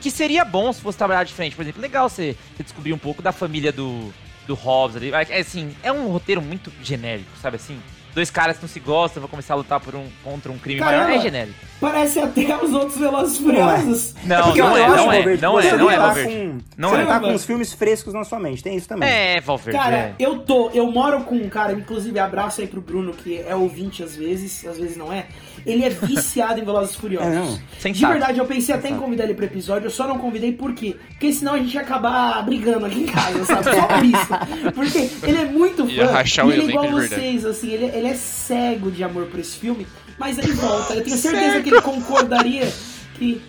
Que 0.00 0.10
seria 0.10 0.44
bom 0.44 0.70
se 0.72 0.80
fosse 0.80 0.98
trabalhar 0.98 1.24
diferente. 1.24 1.56
Por 1.56 1.62
exemplo, 1.62 1.80
legal 1.80 2.08
você, 2.08 2.36
você 2.54 2.62
descobrir 2.62 2.92
um 2.92 2.98
pouco 2.98 3.22
da 3.22 3.32
família 3.32 3.72
do, 3.72 4.12
do 4.46 4.54
Hobbs 4.54 4.96
ali. 4.96 5.10
É 5.12 5.40
assim, 5.40 5.74
é 5.82 5.90
um 5.90 6.08
roteiro 6.08 6.42
muito 6.42 6.70
genérico, 6.82 7.30
sabe 7.40 7.56
assim? 7.56 7.78
Dois 8.14 8.30
caras 8.30 8.56
que 8.56 8.62
não 8.62 8.68
se 8.68 8.80
gostam 8.80 9.20
vão 9.20 9.28
começar 9.28 9.54
a 9.54 9.56
lutar 9.56 9.80
por 9.80 9.94
um, 9.94 10.06
contra 10.22 10.50
um 10.52 10.58
crime 10.58 10.80
Caramba. 10.80 11.04
maior. 11.04 11.18
É 11.18 11.22
genérico. 11.22 11.56
Parece 11.80 12.20
até 12.20 12.56
os 12.56 12.72
outros 12.72 12.96
Velozes 12.98 13.38
e 13.38 13.42
Furiosos. 13.42 14.14
Não, 14.24 14.44
Porque 14.44 14.62
não 14.62 14.70
eu 14.70 14.76
é, 14.76 14.86
acho, 14.86 14.96
não 14.96 15.12
é, 15.12 15.16
Valverde, 15.16 15.42
não 15.42 15.60
é, 15.60 15.76
não 15.76 15.90
é, 15.90 15.96
Valverde. 15.98 16.34
com- 16.34 16.58
Não 16.76 16.88
Você 16.90 17.02
é. 17.02 17.06
tá 17.06 17.20
com 17.20 17.34
os 17.34 17.44
filmes 17.44 17.72
frescos 17.74 18.14
na 18.14 18.24
sua 18.24 18.38
mente, 18.40 18.62
tem 18.62 18.76
isso 18.76 18.88
também. 18.88 19.08
É, 19.08 19.40
Valverde. 19.40 19.78
Cara, 19.78 19.96
é. 19.96 20.14
eu 20.18 20.38
tô, 20.38 20.70
eu 20.70 20.90
moro 20.90 21.24
com 21.24 21.34
um 21.34 21.48
cara, 21.48 21.72
inclusive 21.72 22.18
abraço 22.18 22.60
aí 22.60 22.66
pro 22.66 22.80
Bruno, 22.80 23.12
que 23.12 23.38
é 23.46 23.54
ouvinte 23.54 24.02
às 24.02 24.14
vezes, 24.16 24.64
às 24.66 24.78
vezes 24.78 24.96
não 24.96 25.12
é. 25.12 25.26
Ele 25.66 25.84
é 25.84 25.88
viciado 25.90 26.60
em 26.60 26.64
Velozes 26.64 26.94
Furiosos. 26.94 27.28
É, 27.32 27.34
não. 27.34 27.58
Sem 27.78 27.92
De 27.92 28.04
verdade, 28.04 28.38
eu 28.38 28.44
pensei 28.46 28.74
até 28.74 28.88
em 28.88 28.96
convidar 28.96 29.24
ele 29.24 29.34
pro 29.34 29.44
episódio, 29.46 29.86
eu 29.86 29.90
só 29.90 30.06
não 30.06 30.18
convidei 30.18 30.52
por 30.52 30.74
quê? 30.74 30.96
Porque 31.10 31.32
senão 31.32 31.54
a 31.54 31.58
gente 31.58 31.74
ia 31.74 31.80
acabar 31.80 32.42
brigando 32.44 32.86
aqui 32.86 33.00
em 33.00 33.06
casa, 33.06 33.44
sabe? 33.44 33.64
Só 33.64 33.86
por 33.86 34.04
isso. 34.04 34.72
Porque 34.74 35.10
ele 35.26 35.38
é 35.38 35.44
muito 35.46 35.86
fã. 36.06 36.18
e 36.50 36.52
ele 36.52 36.62
é 36.62 36.64
igual 36.70 36.84
vocês, 37.16 37.44
assim, 37.46 37.70
ele, 37.72 37.84
ele 37.86 38.06
é 38.08 38.14
cego 38.14 38.90
de 38.90 39.02
amor 39.02 39.26
por 39.26 39.40
esse 39.40 39.56
filme, 39.56 39.86
mas 40.18 40.36
ele 40.38 40.52
volta. 40.52 40.94
Eu 40.94 41.02
tenho 41.04 41.16
certeza 41.16 41.62
que 41.62 41.70
ele 41.70 41.80
concordaria 41.80 42.70
que. 43.18 43.40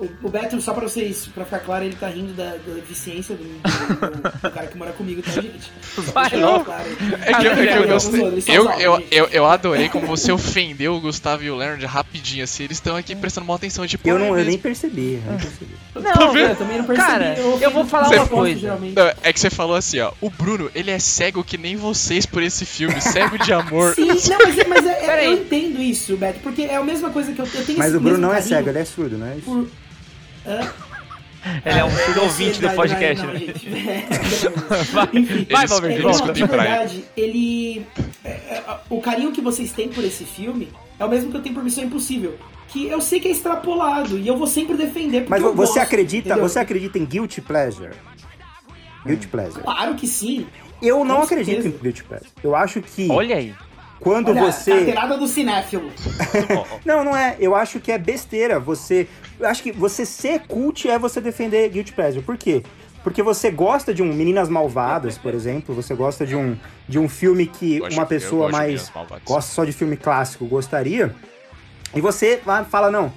O, 0.00 0.08
o 0.26 0.30
Beto, 0.30 0.58
só 0.62 0.72
pra 0.72 0.88
vocês, 0.88 1.28
pra 1.34 1.44
ficar 1.44 1.58
claro, 1.60 1.84
ele 1.84 1.94
tá 1.94 2.08
rindo 2.08 2.32
da, 2.32 2.52
da 2.52 2.74
deficiência 2.74 3.34
do, 3.36 3.44
do- 3.44 4.40
do 4.42 4.50
cara 4.50 4.66
que 4.66 4.78
mora 4.78 4.92
comigo, 4.92 5.20
tá, 5.22 5.30
gente? 5.32 5.70
Vai, 6.12 6.30
claro. 6.30 6.84
É 7.22 7.34
que 7.34 7.46
eu, 7.46 7.52
é 7.52 7.54
que 7.66 7.72
eu 7.74 7.82
Ele 7.82 7.92
gostei. 7.92 8.44
Eu, 8.48 8.70
eu, 8.72 9.02
eu, 9.10 9.26
eu 9.26 9.46
adorei 9.46 9.88
como 9.90 10.06
você 10.06 10.32
ofendeu 10.32 10.94
o 10.94 11.00
Gustavo 11.00 11.42
e 11.44 11.50
o 11.50 11.56
Leonard 11.56 11.84
rapidinho, 11.84 12.44
assim. 12.44 12.64
Eles 12.64 12.78
estão 12.78 12.96
aqui 12.96 13.14
prestando 13.14 13.44
uma 13.44 13.54
atenção, 13.56 13.86
tipo. 13.86 14.08
Eu, 14.08 14.16
"Ai, 14.16 14.20
não, 14.22 14.28
eu 14.28 14.34
mesmo." 14.36 14.50
nem 14.50 14.58
percebi, 14.58 15.20
eu 15.24 15.30
nem 15.32 15.38
percebi. 15.40 15.70
Não, 15.94 16.36
Eu 16.38 16.56
também 16.56 16.78
não 16.78 16.84
percebi. 16.84 17.06
Cara, 17.08 17.34
eu 17.38 17.70
vou 17.70 17.84
falar 17.84 18.08
uma 18.08 18.26
coisa. 18.26 18.58
geralmente. 18.60 18.96
Não, 18.96 19.12
é 19.22 19.32
que 19.32 19.38
você 19.40 19.50
falou 19.50 19.76
assim, 19.76 20.00
ó. 20.00 20.12
O 20.20 20.30
Bruno, 20.30 20.70
ele 20.74 20.90
é 20.90 20.98
cego 20.98 21.44
que 21.44 21.58
nem 21.58 21.76
vocês 21.76 22.24
por 22.24 22.42
esse 22.42 22.64
filme, 22.64 22.98
cego 23.02 23.36
de 23.38 23.52
amor. 23.52 23.94
Sim, 23.94 24.06
não, 24.06 24.14
mas, 24.16 24.58
é- 24.58 24.64
mas 24.64 24.86
é- 24.86 25.06
é- 25.24 25.26
eu 25.26 25.32
entendo 25.34 25.80
isso, 25.82 26.16
Beto, 26.16 26.40
porque 26.40 26.62
é 26.62 26.76
a 26.76 26.82
mesma 26.84 27.10
coisa 27.10 27.32
que 27.32 27.40
eu, 27.40 27.46
eu 27.52 27.64
tenho 27.66 27.78
Mas 27.78 27.94
o 27.94 28.00
Bruno 28.00 28.16
não 28.18 28.32
é 28.34 28.40
cego, 28.40 28.68
ele 28.70 28.78
é 28.78 28.84
surdo, 28.84 29.18
não 29.18 29.26
é 29.26 29.36
isso? 29.36 29.44
por- 29.44 29.66
Ele 31.64 31.78
é 31.78 31.84
um 31.84 31.88
Ah, 31.88 31.90
surdo 31.90 32.22
ouvinte 32.22 32.60
do 32.60 32.70
podcast. 32.70 33.24
vai, 33.26 33.34
não, 35.12 35.12
né? 35.22 35.46
É, 35.48 35.52
Vai, 35.52 35.66
Valverde, 35.66 35.98
é, 35.98 36.02
volta. 36.02 36.26
na 36.26 36.32
pra 36.32 36.42
ele. 36.42 36.46
verdade, 36.46 37.04
ele. 37.16 37.86
é, 38.24 38.28
é, 38.30 38.62
o 38.90 39.00
carinho 39.00 39.32
que 39.32 39.40
vocês 39.40 39.72
têm 39.72 39.88
por 39.88 40.04
esse 40.04 40.24
filme 40.24 40.68
é 40.98 41.04
o 41.04 41.08
mesmo 41.08 41.30
que 41.30 41.36
eu 41.38 41.42
tenho 41.42 41.54
por 41.54 41.64
Missão 41.64 41.84
Impossível. 41.84 42.36
Que 42.68 42.86
eu 42.86 43.00
sei 43.00 43.18
que 43.18 43.26
é 43.26 43.30
extrapolado 43.32 44.16
e 44.18 44.28
eu 44.28 44.36
vou 44.36 44.46
sempre 44.46 44.76
defender. 44.76 45.26
Mas 45.28 45.42
você 45.42 45.54
gosto, 45.54 45.78
acredita, 45.80 46.28
entendeu? 46.28 46.48
você 46.48 46.58
acredita 46.58 46.98
em 46.98 47.04
guilty 47.06 47.40
pleasure? 47.40 47.90
Guilty 49.04 49.26
pleasure. 49.26 49.62
Claro 49.62 49.94
que 49.94 50.06
sim. 50.06 50.46
Eu 50.80 51.04
não 51.04 51.22
acredito 51.22 51.66
em 51.66 51.70
guilty 51.70 52.04
pleasure. 52.04 52.28
Eu 52.44 52.54
acho 52.54 52.80
que 52.82 53.08
Olha 53.10 53.36
aí. 53.36 53.54
Quando 54.00 54.30
Olha, 54.30 54.50
você 54.50 54.72
carteirada 54.72 55.16
do 55.18 55.28
cinéfilo. 55.28 55.90
Não, 56.84 57.04
não 57.04 57.16
é. 57.16 57.36
Eu 57.38 57.54
acho 57.54 57.78
que 57.78 57.92
é 57.92 57.98
besteira 57.98 58.58
você. 58.58 59.06
Eu 59.38 59.46
acho 59.46 59.62
que 59.62 59.70
você 59.70 60.06
ser 60.06 60.40
cult 60.40 60.88
é 60.88 60.98
você 60.98 61.20
defender 61.20 61.68
Guilty 61.68 61.92
Pleasure. 61.92 62.24
Por 62.24 62.36
quê? 62.36 62.62
Porque 63.04 63.22
você 63.22 63.50
gosta 63.50 63.94
de 63.94 64.02
um 64.02 64.12
Meninas 64.12 64.48
Malvadas, 64.48 65.16
por 65.16 65.34
exemplo. 65.34 65.74
Você 65.74 65.94
gosta 65.94 66.26
de 66.26 66.34
um, 66.34 66.56
de 66.88 66.98
um 66.98 67.08
filme 67.08 67.46
que 67.46 67.80
uma 67.92 68.06
pessoa 68.06 68.50
mais 68.50 68.90
gosta 69.24 69.52
só 69.52 69.64
de 69.64 69.72
filme 69.72 69.96
clássico 69.96 70.46
gostaria. 70.46 71.14
E 71.94 72.00
você 72.00 72.40
fala, 72.68 72.90
não, 72.90 73.12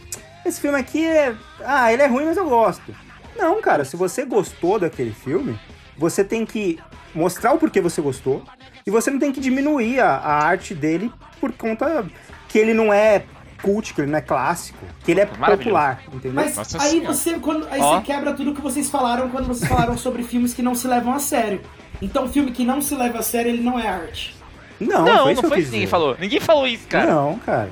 esse 0.46 0.60
filme 0.60 0.78
aqui 0.78 1.06
é. 1.06 1.36
Ah, 1.64 1.92
ele 1.92 2.02
é 2.02 2.08
ruim, 2.08 2.26
mas 2.26 2.38
eu 2.38 2.48
gosto. 2.48 2.94
Não, 3.36 3.62
cara, 3.62 3.86
se 3.86 3.96
você 3.96 4.26
gostou 4.26 4.80
daquele 4.80 5.12
filme, 5.12 5.60
você 5.98 6.24
tem 6.24 6.46
que 6.46 6.80
mostrar 7.14 7.54
o 7.54 7.58
porquê 7.58 7.82
você 7.82 8.02
gostou. 8.02 8.44
E 8.86 8.92
você 8.92 9.10
não 9.12 9.20
tem 9.20 9.32
que 9.32 9.40
diminuir 9.40 10.00
a, 10.00 10.10
a 10.18 10.44
arte 10.46 10.74
dele 10.74 11.12
por 11.40 11.52
conta 11.54 12.06
que 12.50 12.58
ele 12.60 12.74
não 12.74 12.94
é 12.94 13.24
cult, 13.62 13.94
que 13.94 14.02
ele 14.02 14.12
não 14.12 14.18
é 14.18 14.22
clássico, 14.22 14.86
que 15.06 15.12
ele 15.12 15.22
é 15.22 15.26
popular, 15.26 16.02
entendeu? 16.08 16.34
Mas 16.34 16.56
Nossa 16.56 16.82
aí 16.82 16.90
Senhora. 16.90 17.14
você, 17.14 17.40
quando, 17.40 17.66
aí 17.72 17.80
Ó. 17.80 17.96
você 18.00 18.06
quebra 18.06 18.34
tudo 18.34 18.54
que 18.54 18.60
vocês 18.62 18.90
falaram 18.90 19.30
quando 19.30 19.48
vocês 19.48 19.70
falaram 19.70 19.98
sobre 19.98 20.22
filmes 20.24 20.54
que 20.54 20.62
não 20.62 20.76
se 20.76 20.86
levam 20.88 21.14
a 21.14 21.20
sério. 21.20 21.62
Então, 22.02 22.28
filme 22.28 22.52
que 22.52 22.66
não 22.66 22.82
se 22.82 22.94
leva 22.94 23.20
a 23.20 23.22
sério, 23.24 23.50
ele 23.52 23.64
não 23.64 23.80
é 23.80 23.88
arte. 23.88 24.36
não, 24.82 25.06
Não, 25.06 25.06
foi 25.06 25.16
não 25.16 25.32
isso 25.32 25.40
que 25.42 25.46
eu 25.46 25.50
foi 25.50 25.60
isso 25.60 25.68
que 25.70 25.74
ninguém 25.76 25.88
falou. 25.88 26.18
Ninguém 26.20 26.40
falou 26.42 26.68
isso, 26.68 26.88
cara. 26.90 27.06
Não, 27.14 27.40
cara. 27.40 27.70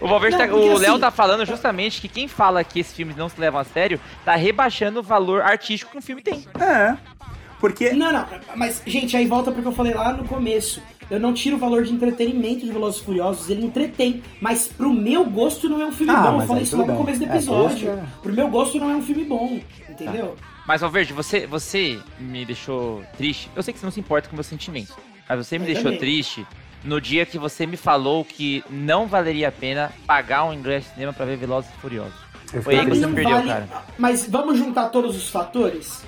O 0.00 0.06
Valverde 0.08 0.36
Não, 0.38 0.46
tá- 0.48 0.54
o 0.54 0.78
Léo 0.78 0.90
assim- 0.92 1.00
tá 1.00 1.10
falando 1.10 1.44
justamente 1.46 2.00
que 2.00 2.08
quem 2.08 2.26
fala 2.28 2.62
que 2.64 2.80
esses 2.80 2.92
filmes 2.94 3.16
não 3.16 3.28
se 3.28 3.40
levam 3.40 3.60
a 3.60 3.64
sério 3.64 4.00
tá 4.24 4.34
rebaixando 4.36 5.00
o 5.00 5.02
valor 5.02 5.42
artístico 5.42 5.92
que 5.92 5.98
um 5.98 6.02
filme 6.02 6.22
tem. 6.22 6.44
É. 6.60 6.96
Porque 7.60 7.90
Não, 7.92 8.12
não, 8.12 8.26
mas, 8.56 8.80
gente, 8.86 9.16
aí 9.16 9.26
volta 9.26 9.50
porque 9.50 9.66
eu 9.66 9.72
falei 9.72 9.94
lá 9.94 10.12
no 10.12 10.24
começo. 10.24 10.80
Eu 11.10 11.18
não 11.18 11.32
tiro 11.32 11.56
o 11.56 11.58
valor 11.58 11.84
de 11.84 11.92
entretenimento 11.92 12.66
de 12.66 12.70
Velozes 12.70 13.00
e 13.00 13.04
Furiosos, 13.04 13.48
ele 13.48 13.64
entretém. 13.64 14.22
Mas 14.40 14.68
pro 14.68 14.92
meu 14.92 15.24
gosto 15.24 15.68
não 15.68 15.80
é 15.80 15.86
um 15.86 15.92
filme 15.92 16.12
Ah, 16.12 16.20
bom. 16.30 16.42
Eu 16.42 16.46
falei 16.46 16.62
isso 16.62 16.76
lá 16.76 16.84
no 16.86 16.96
começo 16.96 17.18
do 17.18 17.24
É, 17.24 17.28
episódio. 17.28 17.88
gosto 17.88 17.88
é- 17.88 18.04
Pro 18.22 18.32
meu 18.32 18.48
gosto 18.48 18.78
não 18.78 18.90
é 18.90 18.94
um 18.94 19.02
filme 19.02 19.24
bom, 19.24 19.58
entendeu? 19.88 20.36
Mas, 20.66 20.82
Valverde, 20.82 21.14
você, 21.14 21.46
você 21.46 21.98
me 22.20 22.44
deixou 22.44 23.02
triste. 23.16 23.50
Eu 23.56 23.62
sei 23.62 23.72
que 23.72 23.80
você 23.80 23.86
não 23.86 23.90
se 23.90 23.98
importa 24.00 24.28
com 24.28 24.36
meus 24.36 24.46
sentimentos. 24.46 24.94
Mas 25.26 25.46
você 25.46 25.58
me 25.58 25.64
Eu 25.64 25.68
deixou 25.68 25.84
também. 25.84 25.98
triste 25.98 26.46
no 26.84 27.00
dia 27.00 27.24
que 27.24 27.38
você 27.38 27.66
me 27.66 27.76
falou 27.78 28.22
que 28.24 28.62
não 28.68 29.06
valeria 29.06 29.48
a 29.48 29.52
pena 29.52 29.90
pagar 30.06 30.44
um 30.44 30.52
ingresso 30.52 30.88
de 30.88 30.94
cinema 30.94 31.12
pra 31.14 31.24
ver 31.24 31.38
Velozes 31.38 31.70
e 31.74 31.80
Furiosos. 31.80 32.14
Foi 32.62 32.78
aí 32.78 32.84
que 32.84 32.90
você 32.96 33.06
perdeu, 33.08 33.30
vale- 33.30 33.48
cara. 33.48 33.68
Mas 33.98 34.26
vamos 34.28 34.58
juntar 34.58 34.90
todos 34.90 35.16
os 35.16 35.28
fatores? 35.30 36.02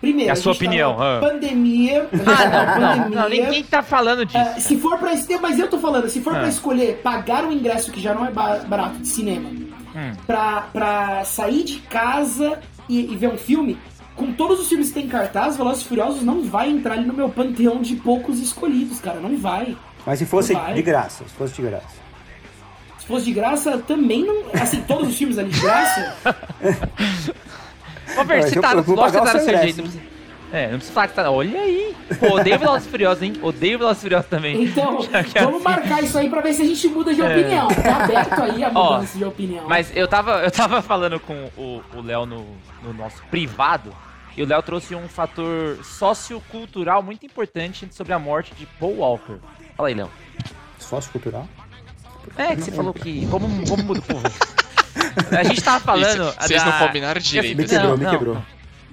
Primeiro, 0.00 0.30
É 0.30 0.32
a 0.32 0.36
sua 0.36 0.52
gente 0.54 0.60
tá 0.62 0.66
opinião, 0.66 0.92
numa 0.94 1.16
ah. 1.18 1.20
Pandemia. 1.20 2.02
a 2.02 2.30
Ah, 2.32 2.36
tá 2.36 2.44
numa 2.46 2.64
não, 2.64 2.80
não, 2.80 2.96
pandemia. 3.04 3.20
não, 3.20 3.28
ninguém 3.28 3.62
tá 3.64 3.82
falando 3.82 4.24
disso. 4.24 4.38
Ah, 4.38 4.58
se 4.60 4.76
for 4.78 4.98
pra 4.98 5.12
mas 5.42 5.58
eu 5.58 5.68
tô 5.68 5.78
falando, 5.78 6.08
se 6.08 6.20
for 6.22 6.34
Ah. 6.34 6.38
pra 6.40 6.48
escolher 6.48 7.00
pagar 7.02 7.44
um 7.44 7.52
ingresso 7.52 7.92
que 7.92 8.00
já 8.00 8.14
não 8.14 8.24
é 8.24 8.30
ba- 8.30 8.60
barato 8.66 8.96
de 8.98 9.06
cinema, 9.08 9.48
Hum. 9.50 10.12
pra, 10.26 10.62
pra 10.72 11.24
sair 11.24 11.64
de 11.64 11.80
casa 11.80 12.58
e, 12.88 13.12
e 13.12 13.16
ver 13.16 13.28
um 13.28 13.36
filme, 13.36 13.76
com 14.16 14.32
todos 14.32 14.58
os 14.60 14.68
filmes 14.68 14.88
que 14.88 14.94
tem 14.94 15.04
em 15.04 15.08
cartaz, 15.08 15.56
Velozes 15.56 15.82
e 15.82 15.86
Furiosos 15.86 16.22
não 16.22 16.42
vai 16.42 16.70
entrar 16.70 16.94
ali 16.94 17.04
no 17.04 17.12
meu 17.14 17.28
panteão 17.28 17.80
de 17.82 17.96
poucos 17.96 18.38
escolhidos, 18.38 19.00
cara, 19.00 19.18
não 19.20 19.36
vai. 19.36 19.76
Mas 20.06 20.18
se 20.18 20.26
fosse 20.26 20.54
de 20.74 20.82
graça, 20.82 21.24
se 21.24 21.34
fosse 21.34 21.54
de 21.54 21.62
graça. 21.62 22.00
Se 22.98 23.06
fosse 23.06 23.24
de 23.26 23.32
graça, 23.32 23.78
também 23.78 24.24
não. 24.24 24.44
Assim, 24.60 24.80
todos 24.82 25.08
os 25.08 25.16
filmes 25.16 25.36
ali 25.38 25.50
de 25.50 25.60
graça. 25.60 26.16
Você 28.14 28.58
eu- 28.58 28.62
tá, 28.62 28.72
lógico 28.72 28.94
que 28.94 29.26
tá 29.26 29.34
no 29.34 29.40
seu 29.40 29.58
jeito. 29.58 30.10
É, 30.52 30.64
não 30.64 30.78
precisa 30.78 30.92
falar 30.92 31.08
que 31.08 31.14
tá. 31.14 31.30
Olha 31.30 31.60
aí. 31.60 31.94
Pô, 32.18 32.34
odeio 32.34 32.58
Velozes 32.58 32.88
Furiosos, 32.88 33.22
hein? 33.22 33.34
Odeio 33.40 33.78
Velozes 33.78 34.02
Furiosos 34.02 34.28
também. 34.28 34.64
Então, 34.64 34.98
é 35.14 35.42
vamos 35.44 35.54
assim. 35.56 35.64
marcar 35.64 36.02
isso 36.02 36.18
aí 36.18 36.28
pra 36.28 36.40
ver 36.40 36.52
se 36.54 36.62
a 36.62 36.66
gente 36.66 36.88
muda 36.88 37.14
de 37.14 37.22
opinião. 37.22 37.68
Tá 37.68 38.02
aberto 38.04 38.42
aí 38.42 38.64
a 38.64 38.70
Ó, 38.74 38.94
mudança 38.94 39.16
de 39.16 39.24
opinião. 39.24 39.64
Mas 39.68 39.92
eu 39.94 40.08
tava, 40.08 40.42
eu 40.42 40.50
tava 40.50 40.82
falando 40.82 41.20
com 41.20 41.48
o 41.56 41.80
o 41.94 42.00
Léo 42.02 42.26
no, 42.26 42.44
no 42.82 42.92
nosso 42.92 43.22
privado, 43.30 43.94
e 44.36 44.42
o 44.42 44.46
Léo 44.46 44.60
trouxe 44.60 44.92
um 44.92 45.06
fator 45.08 45.78
sociocultural 45.84 47.00
muito 47.00 47.24
importante 47.24 47.86
sobre 47.92 48.12
a 48.12 48.18
morte 48.18 48.52
de 48.54 48.66
Paul 48.66 48.96
Walker. 48.98 49.36
Fala 49.76 49.88
aí, 49.88 49.94
Léo. 49.94 50.10
Sociocultural? 50.80 51.48
É, 52.36 52.56
que 52.56 52.62
você 52.62 52.72
falou 52.72 52.92
que. 52.92 53.24
Como, 53.28 53.46
como 53.68 53.84
muda 53.84 54.00
o 54.00 54.02
povo? 54.02 54.22
A 55.38 55.42
gente 55.44 55.62
tava 55.62 55.80
falando. 55.80 56.32
Vocês 56.40 56.62
não 56.64 56.70
da- 56.72 56.78
combinaram 56.78 57.20
direito. 57.20 57.56
Me 57.56 57.64
assim. 57.64 57.74
quebrou, 57.74 57.90
Não, 57.92 57.98
me 57.98 58.04
não, 58.04 58.10
quebrou. 58.10 58.34
não. 58.36 58.44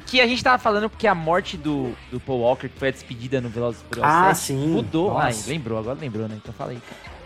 Que 0.05 0.21
a 0.21 0.27
gente 0.27 0.41
tava 0.43 0.57
falando 0.57 0.89
que 0.89 1.05
a 1.05 1.13
morte 1.13 1.57
do, 1.57 1.91
do 2.11 2.19
Paul 2.19 2.39
Walker, 2.39 2.69
que 2.69 2.79
foi 2.79 2.87
a 2.87 2.91
despedida 2.91 3.41
no 3.41 3.49
Velozes 3.49 3.81
e 3.81 3.83
Furiosos 3.93 4.15
Ah, 4.15 4.33
7, 4.33 4.37
sim. 4.47 4.67
mudou. 4.69 5.17
Ai, 5.17 5.35
lembrou, 5.47 5.77
agora 5.77 5.97
lembrou, 5.99 6.27
né? 6.29 6.35
Então 6.41 6.53
fala 6.53 6.71
aí. 6.71 6.79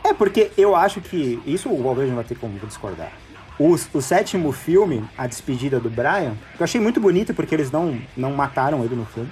É 0.03 0.13
porque 0.13 0.51
eu 0.57 0.75
acho 0.75 0.99
que. 0.99 1.39
Isso 1.45 1.69
o 1.69 1.83
Valverde 1.83 2.09
não 2.09 2.15
vai 2.15 2.25
ter 2.25 2.35
como 2.37 2.57
discordar. 2.65 3.11
O, 3.59 3.73
o 3.93 4.01
sétimo 4.01 4.51
filme, 4.51 5.03
A 5.15 5.27
Despedida 5.27 5.79
do 5.79 5.89
Brian, 5.91 6.33
que 6.57 6.61
eu 6.61 6.63
achei 6.63 6.81
muito 6.81 6.99
bonito 6.99 7.33
porque 7.35 7.53
eles 7.53 7.69
não, 7.69 7.99
não 8.17 8.31
mataram 8.31 8.83
ele 8.83 8.95
no 8.95 9.05
filme. 9.05 9.29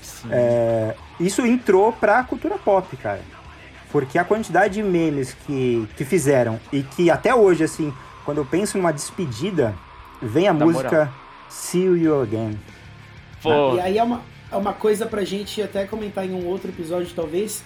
Sim. 0.00 0.28
É, 0.30 0.94
isso 1.20 1.44
entrou 1.44 1.92
pra 1.92 2.22
cultura 2.24 2.56
pop, 2.56 2.96
cara. 2.96 3.20
Porque 3.92 4.18
a 4.18 4.24
quantidade 4.24 4.74
de 4.74 4.82
memes 4.82 5.36
que, 5.46 5.86
que 5.96 6.04
fizeram 6.06 6.58
e 6.72 6.82
que 6.82 7.10
até 7.10 7.34
hoje, 7.34 7.64
assim, 7.64 7.92
quando 8.26 8.38
eu 8.38 8.44
penso 8.44 8.76
numa 8.76 8.92
despedida, 8.92 9.74
vem 10.20 10.48
a 10.48 10.52
Dá 10.52 10.64
música 10.66 11.10
See 11.48 11.84
You 11.84 12.20
Again. 12.20 12.58
Pô, 13.42 13.76
E 13.76 13.80
aí 13.80 13.96
é 13.96 14.02
uma, 14.02 14.20
é 14.52 14.56
uma 14.56 14.72
coisa 14.74 15.06
pra 15.06 15.24
gente 15.24 15.62
até 15.62 15.86
comentar 15.86 16.26
em 16.26 16.32
um 16.34 16.44
outro 16.46 16.68
episódio, 16.70 17.08
talvez. 17.16 17.62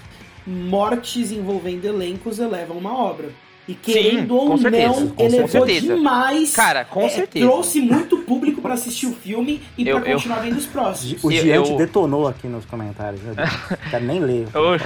Mortes 0.46 1.32
envolvendo 1.32 1.84
elencos 1.86 2.38
elevam 2.38 2.76
uma 2.78 2.96
obra. 2.96 3.30
E 3.68 3.74
querendo 3.74 4.34
ou 4.36 4.48
com 4.48 4.56
certeza, 4.58 5.00
não, 5.00 5.08
com 5.08 5.22
elevou 5.24 5.48
certeza. 5.48 5.94
demais. 5.94 6.54
Cara, 6.54 6.84
com 6.84 7.02
é, 7.02 7.08
certeza. 7.08 7.46
Trouxe 7.46 7.80
muito 7.80 8.18
público 8.18 8.60
pra 8.60 8.74
assistir 8.74 9.06
o 9.06 9.12
filme 9.12 9.62
e 9.78 9.86
Eu- 9.86 10.00
pra 10.00 10.08
eu- 10.10 10.16
continuar 10.16 10.40
vendo 10.40 10.56
os 10.56 10.66
próximos. 10.66 11.22
O 11.22 11.30
Eu- 11.30 11.42
Giante 11.42 11.70
eu- 11.70 11.76
detonou 11.76 12.26
aqui 12.26 12.48
nos 12.48 12.64
comentários. 12.64 13.20
Quero 13.90 14.04
nem 14.04 14.18
ler. 14.18 14.48
o, 14.54 14.76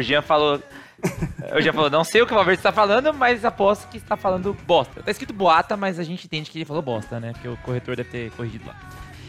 o 0.00 0.02
Jean 0.02 0.22
falou. 0.22 0.60
O 1.56 1.60
Jean 1.60 1.72
falou, 1.72 1.90
não 1.90 2.04
sei 2.04 2.22
o 2.22 2.26
que 2.26 2.32
o 2.32 2.36
Valverde 2.36 2.60
está 2.60 2.72
falando, 2.72 3.12
mas 3.14 3.44
aposto 3.44 3.88
que 3.88 3.98
está 3.98 4.16
falando 4.16 4.56
bosta. 4.66 5.02
Tá 5.02 5.10
escrito 5.10 5.32
boata, 5.32 5.76
mas 5.76 5.98
a 5.98 6.04
gente 6.04 6.24
entende 6.26 6.50
que 6.50 6.58
ele 6.58 6.64
falou 6.64 6.82
bosta, 6.82 7.20
né? 7.20 7.32
Porque 7.32 7.48
o 7.48 7.56
corretor 7.58 7.96
deve 7.96 8.10
ter 8.10 8.30
corrigido 8.32 8.66
lá. 8.66 8.76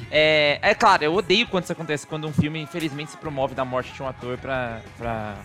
É, 0.09 0.59
é 0.61 0.73
claro, 0.73 1.03
eu 1.03 1.13
odeio 1.13 1.47
quando 1.47 1.63
isso 1.63 1.73
acontece, 1.73 2.07
quando 2.07 2.27
um 2.27 2.33
filme, 2.33 2.59
infelizmente, 2.59 3.11
se 3.11 3.17
promove 3.17 3.53
da 3.53 3.65
morte 3.65 3.93
de 3.93 4.01
um 4.01 4.07
ator 4.07 4.37
pra, 4.37 4.81
pra 4.97 5.35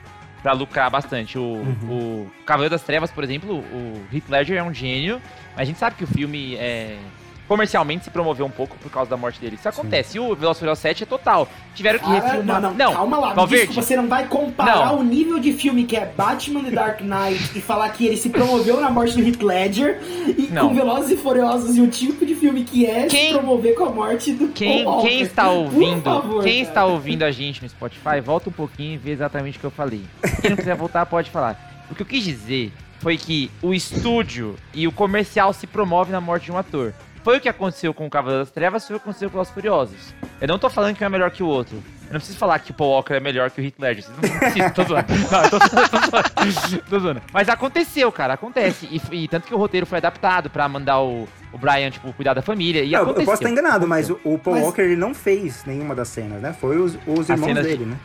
pra 0.43 0.53
lucrar 0.53 0.91
bastante. 0.91 1.39
O, 1.39 1.63
o 1.89 2.31
Cavaleiro 2.45 2.75
das 2.75 2.83
Trevas, 2.83 3.11
por 3.11 3.23
exemplo, 3.23 3.59
o 3.59 4.05
Heath 4.13 4.29
Ledger 4.29 4.59
é 4.59 4.63
um 4.63 4.75
gênio, 4.75 5.23
mas 5.53 5.61
a 5.61 5.65
gente 5.65 5.79
sabe 5.79 5.97
que 5.97 6.05
o 6.05 6.07
filme 6.07 6.57
é, 6.57 6.99
comercialmente 7.49 8.05
se 8.05 8.11
promoveu 8.11 8.47
um 8.47 8.51
pouco 8.51 8.77
por 8.79 8.91
causa 8.91 9.11
da 9.11 9.17
morte 9.17 9.41
dele. 9.41 9.57
Isso 9.57 9.69
acontece. 9.69 10.17
E 10.17 10.21
o 10.21 10.35
Velozes 10.35 10.59
e 10.59 10.61
Furiosos 10.61 10.83
7 10.83 11.03
é 11.03 11.07
total. 11.07 11.49
Tiveram 11.75 11.99
que 11.99 12.05
Cara, 12.05 12.21
refilmar. 12.21 12.61
não, 12.61 12.75
não, 12.75 12.93
calma 12.95 13.19
lá. 13.19 13.35
Valverde, 13.35 13.75
você 13.75 13.97
não 13.97 14.09
vai 14.09 14.27
comparar 14.27 14.87
Não. 14.87 15.01
o 15.01 15.03
nível 15.05 15.39
de 15.39 15.53
filme 15.53 15.85
que 15.85 15.97
é 15.97 16.07
Batman 16.07 16.65
The 16.65 16.71
Dark 16.71 17.01
Knight 17.01 17.59
e 17.59 17.61
falar 17.61 17.89
que 17.91 18.07
ele 18.07 18.17
se 18.17 18.29
promoveu 18.31 18.81
na 18.81 18.91
morte 18.91 19.21
do 19.21 19.27
Heath 19.27 19.43
Ledger 19.43 20.01
e 20.39 20.49
Não. 20.51 20.69
com 20.69 20.75
Velozes 20.75 21.11
e 21.11 21.17
Furiosos 21.17 21.77
e 21.77 21.81
o 21.81 21.89
tipo 21.89 22.25
de 22.25 22.35
filme 22.35 22.65
que 22.65 22.87
é 22.87 23.07
Quem- 23.07 23.29
se 23.29 23.33
promover 23.39 23.75
com 23.75 23.85
a 23.87 23.91
morte 23.91 24.33
do 24.33 24.49
Quem, 24.49 24.85
Paul 24.85 25.03
quem 25.03 25.21
está 25.23 25.51
ouvindo, 25.51 26.03
favor, 26.03 26.43
quem 26.43 26.59
cara. 26.65 26.69
está 26.69 26.85
ouvindo 26.87 27.23
a 27.23 27.31
gente 27.31 27.63
no 27.63 27.69
Spotify, 27.69 28.21
volta 28.25 28.49
um 28.49 28.53
pouquinho 28.53 28.95
e 28.95 28.99
vê 28.99 29.11
exatamente 29.11 29.57
o 29.59 29.61
que 29.61 29.67
eu 29.67 29.71
falei. 29.71 30.03
Quem 30.41 30.51
não 30.51 30.57
quiser 30.57 30.75
voltar, 30.77 31.05
pode 31.07 31.31
falar. 31.31 31.87
O 31.91 31.95
que 31.95 32.03
eu 32.03 32.07
quis 32.07 32.25
dizer 32.25 32.73
foi 33.01 33.17
que 33.19 33.51
o 33.61 33.75
estúdio 33.75 34.57
e 34.73 34.87
o 34.87 34.93
comercial 34.93 35.53
se 35.53 35.67
promove 35.67 36.13
na 36.13 36.21
morte 36.21 36.45
de 36.47 36.53
um 36.53 36.57
ator. 36.57 36.95
Foi 37.25 37.37
o 37.39 37.41
que 37.41 37.49
aconteceu 37.49 37.95
com 37.95 38.05
o 38.07 38.11
Cavaleiro 38.11 38.43
das 38.45 38.51
Trevas, 38.53 38.85
foi 38.87 38.97
o 38.97 38.99
que 38.99 39.05
aconteceu 39.05 39.31
com 39.31 39.39
os 39.41 39.49
Furiosos. 39.51 40.13
Eu 40.41 40.49
não 40.49 40.59
tô 40.59 40.69
falando 40.69 40.97
que 40.97 41.05
um 41.05 41.07
é 41.07 41.11
melhor 41.11 41.31
que 41.31 41.43
o 41.43 41.47
outro. 41.47 41.77
Eu 41.77 42.15
não 42.15 42.19
preciso 42.21 42.37
falar 42.37 42.59
que 42.59 42.73
o 42.73 42.75
Paul 42.75 42.91
Walker 42.91 43.15
é 43.15 43.21
melhor 43.21 43.49
que 43.51 43.61
o 43.61 43.65
Heath 43.65 43.75
Ledger. 43.79 44.05
Vocês 44.05 44.33
não 44.33 44.39
precisam, 44.41 44.71
tô 44.71 44.83
zoando. 44.83 45.07
Não, 45.31 45.45
eu 45.45 45.51
tô, 45.51 45.59
tô 45.61 46.11
zoando. 46.11 46.83
Tô 46.91 46.99
zoando. 46.99 47.23
Mas 47.33 47.49
aconteceu, 47.49 48.11
cara, 48.13 48.35
acontece. 48.35 48.87
E, 48.91 49.01
e 49.25 49.29
tanto 49.29 49.47
que 49.47 49.55
o 49.55 49.57
roteiro 49.57 49.87
foi 49.87 49.99
adaptado 49.99 50.51
pra 50.51 50.69
mandar 50.69 51.01
o, 51.01 51.27
o 51.53 51.59
Brian, 51.59 51.91
tipo, 51.91 52.13
cuidar 52.13 52.35
da 52.35 52.43
família. 52.43 52.83
E 52.83 52.91
Não, 52.91 52.99
eu 52.99 53.03
aconteceu. 53.05 53.25
posso 53.27 53.43
estar 53.43 53.51
enganado, 53.51 53.87
mas 53.89 54.11
o, 54.11 54.19
o 54.25 54.37
Paul 54.39 54.57
Mas- 54.57 54.65
Walker 54.65 54.83
ele 54.83 54.97
não 54.97 55.15
fez 55.15 55.65
nenhuma 55.65 55.95
das 55.95 56.09
cenas, 56.09 56.43
né? 56.43 56.53
Foi 56.53 56.77
os, 56.77 56.99
os 57.07 57.29
irmãos 57.31 57.47
cenas 57.47 57.63
de- 57.65 57.71
dele, 57.71 57.87
né? 57.87 57.97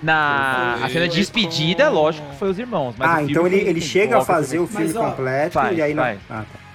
Na 0.00 0.78
a 0.84 0.88
cena 0.88 1.08
de 1.08 1.16
despedida, 1.16 1.88
com- 1.88 1.94
lógico 1.94 2.30
que 2.30 2.36
foi 2.36 2.48
os 2.50 2.58
irmãos. 2.58 2.94
Ah, 3.00 3.20
então 3.22 3.46
ele, 3.46 3.56
ele 3.56 3.80
chega 3.80 4.18
a 4.18 4.24
fazer 4.24 4.60
o 4.60 4.66
filme 4.66 4.86
Mas, 4.86 4.96
ó, 4.96 5.10
completo 5.10 5.54
faz, 5.54 5.76
e 5.76 5.82
aí 5.82 5.92
não. 5.92 6.02
faz. 6.04 6.18
Ah, 6.30 6.44
tá. 6.50 6.67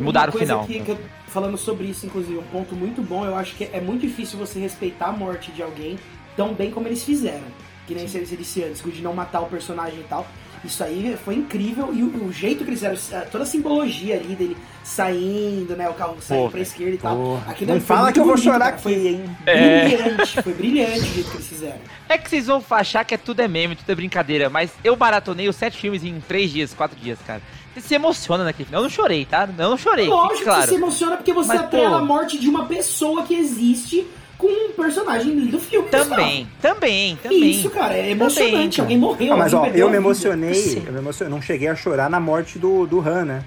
Mudaram 0.00 0.32
o 0.32 0.38
final. 0.38 0.64
Que, 0.64 0.80
que 0.80 0.90
eu, 0.90 0.98
falando 1.28 1.56
sobre 1.56 1.86
isso, 1.86 2.06
inclusive, 2.06 2.38
um 2.38 2.42
ponto 2.44 2.74
muito 2.74 3.02
bom, 3.02 3.24
eu 3.24 3.36
acho 3.36 3.54
que 3.54 3.64
é 3.64 3.80
muito 3.80 4.00
difícil 4.02 4.38
você 4.38 4.58
respeitar 4.58 5.08
a 5.08 5.12
morte 5.12 5.52
de 5.52 5.62
alguém 5.62 5.98
tão 6.36 6.54
bem 6.54 6.70
como 6.70 6.88
eles 6.88 7.04
fizeram. 7.04 7.44
Que 7.86 7.94
nem 7.94 8.08
você 8.08 8.24
você 8.24 8.36
disse 8.36 8.64
antes, 8.64 8.82
de 8.82 9.02
não 9.02 9.14
matar 9.14 9.40
o 9.40 9.46
personagem 9.46 10.00
e 10.00 10.04
tal. 10.04 10.26
Isso 10.64 10.82
aí 10.82 11.16
foi 11.24 11.36
incrível 11.36 11.90
e 11.92 12.02
o, 12.02 12.24
o 12.26 12.32
jeito 12.32 12.64
que 12.64 12.70
eles 12.70 12.80
fizeram, 12.80 13.26
toda 13.30 13.44
a 13.44 13.46
simbologia 13.46 14.16
ali 14.16 14.34
dele 14.34 14.56
saindo, 14.82 15.76
né? 15.76 15.88
O 15.88 15.94
carro 15.94 16.16
saindo 16.20 16.44
Pô, 16.44 16.50
pra 16.50 16.60
esquerda 16.60 16.94
e 16.94 16.98
tal. 16.98 17.16
Porra. 17.16 17.50
Aquilo 17.50 17.72
Não 17.74 17.80
foi 17.80 17.96
fala 17.96 18.12
que 18.12 18.18
eu 18.18 18.24
vou 18.24 18.34
bonito, 18.34 18.44
chorar 18.44 18.58
cara. 18.58 18.70
aqui, 18.74 18.82
Foi 18.82 18.92
hein? 19.06 19.36
É. 19.46 19.88
brilhante, 19.88 20.42
foi 20.42 20.54
brilhante 20.54 21.00
o 21.00 21.04
jeito 21.04 21.30
que 21.30 21.36
eles 21.36 21.46
fizeram. 21.48 21.78
É 22.08 22.18
que 22.18 22.28
vocês 22.30 22.46
vão 22.46 22.62
achar 22.70 23.04
que 23.04 23.14
é 23.14 23.18
tudo 23.18 23.40
é 23.40 23.48
meme, 23.48 23.76
tudo 23.76 23.90
é 23.90 23.94
brincadeira, 23.94 24.48
mas 24.50 24.70
eu 24.82 24.96
baratonei 24.96 25.48
os 25.48 25.56
sete 25.56 25.76
filmes 25.78 26.02
em 26.04 26.20
três 26.20 26.50
dias, 26.50 26.72
quatro 26.74 26.98
dias, 26.98 27.18
cara. 27.26 27.42
Você 27.74 27.80
se 27.88 27.94
emociona 27.94 28.42
naquele 28.44 28.64
final. 28.66 28.80
Eu 28.80 28.84
não 28.84 28.90
chorei, 28.90 29.24
tá? 29.26 29.46
Eu 29.58 29.70
não 29.70 29.76
chorei, 29.76 30.08
Lógico 30.08 30.38
fique 30.38 30.44
que 30.44 30.50
você 30.50 30.60
se 30.62 30.66
claro. 30.68 30.82
emociona 30.82 31.16
porque 31.16 31.32
você 31.32 31.48
Mas, 31.48 31.60
atrela 31.60 31.90
pô. 31.90 31.96
a 31.96 32.04
morte 32.04 32.38
de 32.38 32.48
uma 32.48 32.64
pessoa 32.66 33.22
que 33.24 33.34
existe 33.34 34.06
com 34.38 34.46
um 34.46 34.72
personagem 34.72 35.34
do 35.46 35.58
filme. 35.58 35.88
Também, 35.88 36.46
também, 36.60 37.16
também. 37.22 37.50
Isso, 37.50 37.70
cara, 37.70 37.94
é 37.94 38.10
emocionante. 38.10 38.76
cara. 38.78 38.82
Alguém 38.86 38.98
morreu. 38.98 39.32
Ah, 39.32 39.36
mas 39.36 39.54
ó, 39.54 39.66
eu 39.66 39.88
me 39.90 39.96
emocionei, 39.96 40.54
Sim. 40.54 40.82
eu 40.86 40.92
me 40.92 40.98
emocionei, 40.98 41.32
não 41.32 41.40
cheguei 41.42 41.68
a 41.68 41.74
chorar 41.74 42.10
na 42.10 42.20
morte 42.20 42.58
do, 42.58 42.86
do 42.86 43.00
Han, 43.00 43.24
né? 43.24 43.44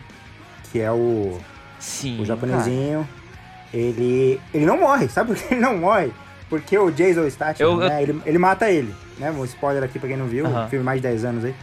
Que 0.72 0.80
é 0.80 0.92
o, 0.92 1.40
Sim. 1.80 2.20
o 2.22 2.26
japonesinho. 2.26 3.08
Ele, 3.74 4.40
ele 4.54 4.66
não 4.66 4.80
morre, 4.80 5.08
sabe 5.10 5.34
por 5.34 5.42
que 5.42 5.54
ele 5.54 5.62
não 5.62 5.78
morre? 5.78 6.12
Porque 6.50 6.78
o 6.78 6.90
Jason 6.90 7.30
Statham, 7.30 7.64
Eu- 7.68 7.78
né, 7.78 8.02
ele, 8.02 8.20
ele 8.26 8.38
mata 8.40 8.70
ele, 8.72 8.94
né? 9.20 9.30
Um 9.32 9.46
spoiler 9.46 9.84
aqui 9.84 10.00
pra 10.00 10.08
quem 10.10 10.18
não 10.18 10.26
viu, 10.26 10.46
Aham. 10.48 10.68
filme 10.70 10.84
mais 10.84 11.00
de 11.00 11.08
10 11.08 11.24
anos 11.26 11.46
aí. 11.46 11.54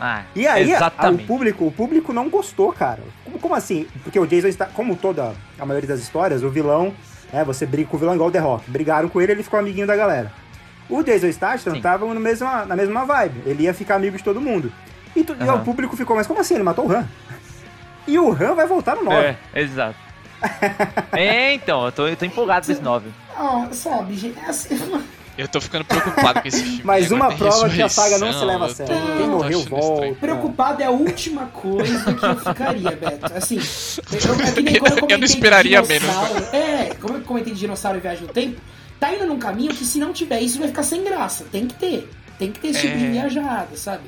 Ah, 0.00 0.22
E 0.34 0.46
aí, 0.46 0.72
exatamente. 0.72 1.22
o 1.24 1.26
público, 1.26 1.66
o 1.66 1.70
público 1.70 2.12
não 2.12 2.28
gostou, 2.30 2.72
cara. 2.72 3.00
Como, 3.24 3.38
como 3.38 3.54
assim? 3.54 3.86
Porque 4.02 4.18
o 4.18 4.26
Jason 4.26 4.48
está, 4.48 4.66
como 4.66 4.96
toda 4.96 5.34
a 5.58 5.66
maioria 5.66 5.86
das 5.88 6.00
histórias, 6.00 6.42
o 6.42 6.48
vilão, 6.48 6.92
né, 7.34 7.44
você 7.44 7.66
briga 7.66 7.88
com 7.90 7.96
o 7.96 8.00
vilão 8.00 8.14
igual 8.14 8.28
o 8.28 8.32
The 8.32 8.38
Rock. 8.38 8.70
Brigaram 8.70 9.08
com 9.08 9.20
ele, 9.20 9.32
ele 9.32 9.42
ficou 9.42 9.58
amiguinho 9.58 9.86
da 9.86 9.96
galera. 9.96 10.32
O 10.88 11.02
Jason 11.02 11.30
Statham 11.32 11.80
tava 11.80 12.06
no 12.06 12.20
mesma, 12.20 12.64
na 12.64 12.76
mesma 12.76 13.04
vibe. 13.04 13.42
Ele 13.46 13.64
ia 13.64 13.74
ficar 13.74 13.96
amigo 13.96 14.16
de 14.16 14.22
todo 14.22 14.40
mundo. 14.40 14.72
E, 15.16 15.24
tu- 15.24 15.36
e 15.38 15.42
Aham. 15.42 15.54
o 15.56 15.64
público 15.64 15.96
ficou, 15.96 16.14
mas 16.16 16.26
como 16.26 16.40
assim? 16.40 16.54
Ele 16.54 16.62
matou 16.62 16.86
o 16.86 16.92
Han? 16.92 17.06
E 18.06 18.18
o 18.18 18.30
Han 18.32 18.54
vai 18.54 18.66
voltar 18.66 18.94
no 18.96 19.04
9. 19.04 19.16
É, 19.16 19.36
exato. 19.54 19.96
é, 21.12 21.54
então, 21.54 21.86
eu 21.86 21.90
tô, 21.92 22.06
eu 22.06 22.14
tô 22.16 22.26
empolgado 22.26 22.66
com 22.66 22.72
esse 22.72 22.82
9. 22.82 23.08
Ah, 23.34 23.66
sabe, 23.72 24.14
gente, 24.14 24.38
é 24.38 24.44
assim, 24.50 24.76
Eu 25.36 25.48
tô 25.48 25.60
ficando 25.60 25.84
preocupado 25.84 26.40
com 26.42 26.48
esse 26.48 26.62
filme. 26.62 26.84
Mais 26.84 27.06
Agora 27.12 27.30
uma 27.30 27.36
prova 27.36 27.68
que 27.68 27.82
a 27.82 27.88
saga 27.88 28.18
não 28.18 28.32
se 28.32 28.44
leva 28.44 28.66
a 28.66 28.68
eu 28.68 28.74
sério. 28.74 28.94
tô- 28.94 29.16
Quem 29.16 29.26
morreu, 29.28 29.60
volta. 29.62 29.92
estranho. 29.94 30.14
Preocupado 30.16 30.82
é 30.82 30.86
a 30.86 30.90
última 30.90 31.46
coisa 31.46 32.14
que 32.14 32.24
eu 32.24 32.36
ficaria, 32.38 32.90
Beto. 32.92 33.32
Assim, 33.36 33.56
eu, 33.58 34.34
é 34.46 34.52
que 34.52 34.62
nem 34.62 34.74
quando 34.78 34.98
eu 35.00 35.06
Eu 35.08 35.18
não 35.18 35.24
esperaria 35.24 35.82
menos. 35.82 36.02
dinossauro- 36.08 36.44
É, 36.56 36.94
como 37.00 37.14
eu 37.16 37.20
comentei 37.22 37.52
de 37.52 37.58
dinossauro 37.60 37.98
e 37.98 38.00
viagem 38.00 38.22
no 38.26 38.32
tempo, 38.32 38.60
tá 39.00 39.12
indo 39.12 39.26
num 39.26 39.38
caminho 39.38 39.74
que 39.74 39.84
se 39.84 39.98
não 39.98 40.12
tiver 40.12 40.40
isso 40.40 40.58
vai 40.60 40.68
ficar 40.68 40.84
sem 40.84 41.02
graça. 41.02 41.44
Tem 41.50 41.66
que 41.66 41.74
ter. 41.74 42.08
Tem 42.38 42.52
que 42.52 42.60
ter 42.60 42.68
esse 42.68 42.80
tipo 42.82 42.96
de 42.98 43.04
É. 43.06 43.10
viajada, 43.10 43.76
sabe? 43.76 44.02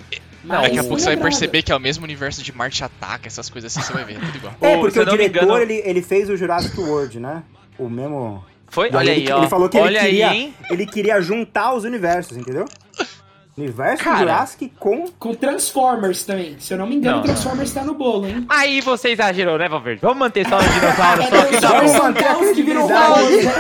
Não, 0.44 0.62
Daqui 0.62 0.78
a 0.78 0.82
pouco 0.84 1.00
você 1.00 1.06
vai 1.06 1.16
perceber 1.16 1.62
que 1.62 1.72
é 1.72 1.76
o 1.76 1.80
mesmo 1.80 2.04
universo 2.04 2.40
de 2.40 2.52
Marte 2.56 2.84
Ataca, 2.84 3.26
essas 3.26 3.50
coisas 3.50 3.76
assim, 3.76 3.84
você 3.84 3.92
vai 3.92 4.04
ver, 4.04 4.16
é 4.16 4.20
tudo 4.20 4.36
igual. 4.36 4.54
É, 4.60 4.76
porque 4.76 4.92
se 4.92 4.98
eu 5.00 5.02
o 5.02 5.10
diretor, 5.10 5.42
engano- 5.42 5.58
ele, 5.58 5.82
ele 5.84 6.00
fez 6.02 6.30
o 6.30 6.36
Jurassic 6.36 6.78
World, 6.80 7.18
né? 7.18 7.42
O 7.76 7.88
mesmo... 7.88 8.44
Foi? 8.68 8.90
Olha 8.92 9.10
ele, 9.12 9.28
aí, 9.30 9.32
ó. 9.32 9.38
ele 9.38 9.48
falou 9.48 9.68
que 9.68 9.78
Olha 9.78 9.98
ele 10.00 10.08
queria, 10.08 10.30
aí, 10.30 10.54
ele 10.70 10.86
queria 10.86 11.20
juntar 11.20 11.74
os 11.74 11.84
universos, 11.84 12.36
entendeu? 12.36 12.64
Universo 13.56 14.04
Cara. 14.04 14.18
Jurassic 14.18 14.70
com 14.78 15.06
Com 15.18 15.34
Transformers 15.34 16.24
também. 16.24 16.56
Se 16.60 16.74
eu 16.74 16.78
não 16.78 16.86
me 16.86 16.96
engano, 16.96 17.16
Não, 17.18 17.22
Transformers 17.24 17.72
tá 17.72 17.82
no 17.82 17.94
bolo, 17.94 18.26
hein? 18.26 18.44
Aí 18.50 18.82
você 18.82 19.10
exagerou, 19.10 19.56
né, 19.56 19.66
Valverde? 19.66 20.02
Vamos 20.02 20.18
manter 20.18 20.46
só 20.46 20.60
no 20.60 20.68
dinossauro, 20.68 21.22
É 21.22 21.26
só 21.30 21.44
que 21.46 21.56
tá 21.58 22.34
bom. 22.34 22.54
que 22.54 22.62
viram 22.62 22.86
Credibilidade. 22.86 23.36
né? 23.46 23.52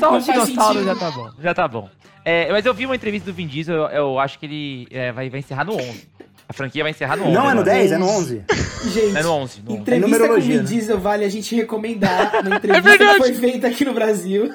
Só 0.00 0.08
o 0.10 0.12
Não 0.18 0.20
faz 0.20 0.24
dinossauro 0.24 0.78
sentido. 0.80 0.84
já 0.84 0.94
tá 0.96 1.10
bom. 1.12 1.30
Já 1.40 1.54
tá 1.54 1.68
bom. 1.68 1.88
É, 2.24 2.50
mas 2.50 2.66
eu 2.66 2.74
vi 2.74 2.86
uma 2.86 2.96
entrevista 2.96 3.30
do 3.30 3.34
Vin 3.34 3.46
Diesel, 3.46 3.74
eu, 3.76 3.88
eu 3.88 4.18
acho 4.18 4.36
que 4.38 4.46
ele 4.46 4.88
é, 4.90 5.12
vai, 5.12 5.30
vai 5.30 5.38
encerrar 5.38 5.64
no 5.64 5.74
11. 5.74 6.08
A 6.48 6.52
franquia 6.52 6.82
vai 6.82 6.90
encerrar 6.90 7.16
no 7.16 7.24
11. 7.24 7.32
Não 7.34 7.48
é 7.50 7.54
no 7.54 7.62
né? 7.62 7.72
10, 7.72 7.92
é 7.92 7.98
no 7.98 8.06
11. 8.08 8.42
Gente, 8.84 9.16
É 9.16 9.22
no 9.22 9.32
11. 9.32 9.62
No 9.64 9.72
11. 9.72 9.80
entrevista 9.80 10.28
com 10.28 10.34
o 10.34 10.40
Vin 10.40 10.56
né? 10.58 10.62
Diesel 10.62 10.98
vale 10.98 11.24
a 11.24 11.28
gente 11.28 11.54
recomendar 11.54 12.32
uma 12.44 12.56
entrevista 12.56 12.90
É 12.90 12.98
que 12.98 13.18
foi 13.18 13.34
feita 13.34 13.66
aqui 13.68 13.84
no 13.84 13.92
Brasil. 13.94 14.50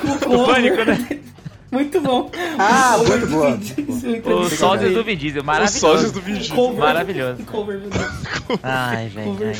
com 0.00 0.34
o. 0.36 0.46
Pânico, 0.46 0.84
né? 0.84 1.20
Muito 1.70 2.00
bom. 2.00 2.28
Ah, 2.58 2.96
O 2.98 3.04
muito 3.08 3.56
Diesel, 3.58 4.70
Os 4.72 4.80
dele. 4.80 4.94
do 4.94 5.04
Vin 5.04 5.16
Diesel, 5.16 5.40
Os 5.40 5.46
maravilhoso. 5.46 5.78
sósios 5.78 6.10
do 6.12 6.20
Vin 6.20 6.34
Diesel. 6.34 6.56
Cover- 6.56 6.80
Maravilhoso. 6.80 7.42
Cover, 7.44 7.78
meu 7.78 7.90
Deus. 7.90 8.04
Ai, 8.62 9.06
velho. 9.08 9.26
Cover. 9.30 9.48
ai. 9.48 9.54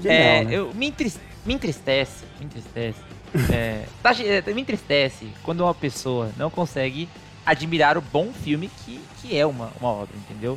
Genial, 0.00 0.20
É, 0.22 0.44
né? 0.44 0.54
eu, 0.54 0.72
me, 0.74 0.86
entris- 0.86 1.18
me 1.44 1.54
entristece, 1.54 2.24
me 2.38 2.46
entristece. 2.46 2.98
é, 3.52 3.82
tá 4.00 4.12
é, 4.24 4.54
me 4.54 4.60
entristece 4.62 5.26
quando 5.42 5.62
uma 5.62 5.74
pessoa 5.74 6.30
não 6.36 6.48
consegue 6.48 7.08
admirar 7.44 7.98
o 7.98 8.00
bom 8.00 8.30
filme 8.32 8.70
que, 8.84 9.00
que 9.20 9.36
é 9.36 9.44
uma, 9.44 9.70
uma 9.80 9.88
obra, 9.90 10.14
entendeu? 10.16 10.56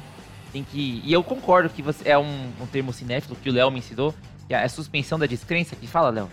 Tem 0.56 0.64
que. 0.64 1.02
E 1.04 1.12
eu 1.12 1.22
concordo 1.22 1.68
que 1.70 1.82
você 1.82 2.08
é 2.08 2.18
um, 2.18 2.50
um 2.62 2.66
termo 2.66 2.94
cinéfilo 2.94 3.36
que 3.36 3.50
o 3.50 3.52
Léo 3.52 3.70
me 3.70 3.80
ensinou, 3.80 4.16
que 4.48 4.54
é 4.54 4.64
a 4.64 4.70
suspensão 4.70 5.20
da 5.20 5.26
descrença 5.26 5.76
que 5.76 5.86
fala, 5.86 6.10
Léo. 6.10 6.30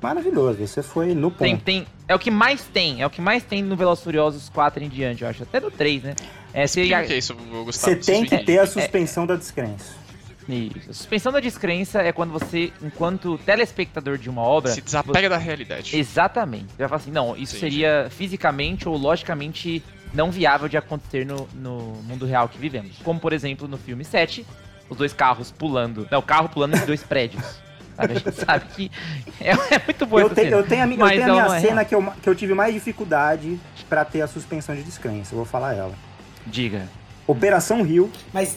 Maravilhoso, 0.00 0.64
você 0.64 0.84
foi 0.84 1.16
no 1.16 1.32
Tem, 1.32 1.56
ponto. 1.56 1.64
tem, 1.64 1.84
é 2.06 2.14
o 2.14 2.18
que 2.18 2.30
mais 2.30 2.62
tem, 2.62 3.02
é 3.02 3.06
o 3.06 3.10
que 3.10 3.20
mais 3.20 3.42
tem 3.42 3.60
no 3.60 3.74
Velozes 3.74 4.04
Furiosos 4.04 4.48
4 4.50 4.84
em 4.84 4.88
diante, 4.88 5.24
eu 5.24 5.28
acho. 5.28 5.42
Até 5.42 5.58
no 5.58 5.68
3, 5.68 6.04
né? 6.04 6.14
É, 6.52 6.64
você, 6.64 6.86
que 6.86 6.94
é 6.94 7.18
isso, 7.18 7.34
Gustavo. 7.34 7.72
Você 7.72 7.96
tem 7.96 8.22
que 8.22 8.30
ter 8.30 8.36
a 8.36 8.62
entender. 8.62 8.66
suspensão 8.68 9.26
da 9.26 9.34
descrença. 9.34 9.96
Isso. 10.48 10.90
A 10.90 10.92
suspensão 10.92 11.32
da 11.32 11.40
descrença 11.40 12.02
é 12.02 12.12
quando 12.12 12.30
você, 12.30 12.72
enquanto 12.80 13.36
telespectador 13.38 14.16
de 14.16 14.30
uma 14.30 14.42
obra. 14.42 14.70
Se 14.70 14.80
desapega 14.80 15.28
da 15.28 15.38
realidade. 15.38 15.96
Exatamente. 15.96 16.66
Você 16.66 16.78
vai 16.78 16.88
falar 16.88 17.00
assim, 17.00 17.10
não, 17.10 17.36
isso 17.36 17.56
Entendi. 17.56 17.74
seria 17.78 18.06
fisicamente 18.10 18.88
ou 18.88 18.96
logicamente 18.96 19.82
não 20.14 20.30
viável 20.30 20.68
de 20.68 20.76
acontecer 20.76 21.26
no, 21.26 21.46
no 21.54 21.78
mundo 22.04 22.24
real 22.24 22.48
que 22.48 22.56
vivemos. 22.58 22.96
Como, 23.02 23.18
por 23.20 23.32
exemplo, 23.32 23.66
no 23.68 23.76
filme 23.76 24.04
7, 24.04 24.46
os 24.88 24.96
dois 24.96 25.12
carros 25.12 25.50
pulando. 25.50 26.06
Não, 26.10 26.20
o 26.20 26.22
carro 26.22 26.48
pulando 26.48 26.74
entre 26.74 26.86
dois 26.86 27.02
prédios. 27.04 27.42
Sabe? 27.96 28.12
A 28.12 28.18
gente 28.18 28.32
sabe 28.32 28.64
que 28.74 28.90
é, 29.40 29.50
é 29.50 29.82
muito 29.84 30.04
boa 30.06 30.22
Eu, 30.22 30.26
essa 30.26 30.34
te- 30.34 30.40
cena. 30.42 30.56
eu 30.56 30.66
tenho 30.66 30.82
a, 30.82 30.86
mi- 30.86 30.98
eu 30.98 31.06
tenho 31.08 31.22
a 31.22 31.26
minha 31.28 31.44
é 31.56 31.60
cena 31.60 31.74
real. 31.74 31.84
que 31.86 31.94
eu, 31.94 32.12
que 32.22 32.28
eu 32.28 32.34
tive 32.34 32.52
mais 32.54 32.74
dificuldade 32.74 33.58
pra 33.88 34.04
ter 34.04 34.20
a 34.22 34.26
suspensão 34.26 34.74
de 34.74 34.82
descrença. 34.82 35.32
Eu 35.32 35.36
vou 35.36 35.44
falar 35.44 35.74
ela. 35.74 35.94
Diga. 36.46 36.88
Operação 37.26 37.82
Rio. 37.82 38.10
Mas 38.32 38.56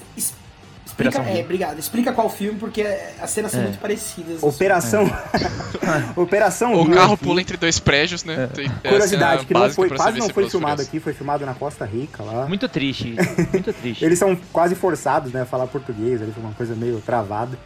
explica, 0.99 1.19
é, 1.29 1.41
obrigado. 1.41 1.79
Explica 1.79 2.13
qual 2.13 2.29
filme, 2.29 2.57
porque 2.59 2.81
as 3.21 3.29
cenas 3.29 3.51
são 3.51 3.59
É. 3.61 3.63
muito 3.63 3.79
parecidas. 3.79 4.41
Operação. 4.43 5.05
Operação 6.15 6.73
O 6.73 6.89
carro 6.89 7.13
aqui. 7.13 7.23
pula 7.23 7.41
entre 7.41 7.57
dois 7.57 7.79
prédios, 7.79 8.23
né? 8.23 8.49
É 8.83 8.89
Curiosidade, 8.89 9.45
que 9.45 9.53
não 9.53 9.69
foi, 9.69 9.89
quase 9.89 10.19
não 10.19 10.29
foi 10.29 10.49
filmado 10.49 10.81
aqui, 10.81 10.99
foi 10.99 11.13
filmado 11.13 11.45
na 11.45 11.53
Costa 11.53 11.85
Rica 11.85 12.23
lá. 12.23 12.45
Muito 12.47 12.67
triste. 12.67 13.15
Muito 13.51 13.73
triste. 13.73 14.03
Eles 14.03 14.17
são 14.19 14.35
quase 14.51 14.75
forçados, 14.75 15.31
né, 15.31 15.41
a 15.41 15.45
falar 15.45 15.67
português, 15.67 16.21
ali 16.21 16.31
foi 16.31 16.43
uma 16.43 16.53
coisa 16.53 16.75
meio 16.75 16.99
travada. 17.01 17.57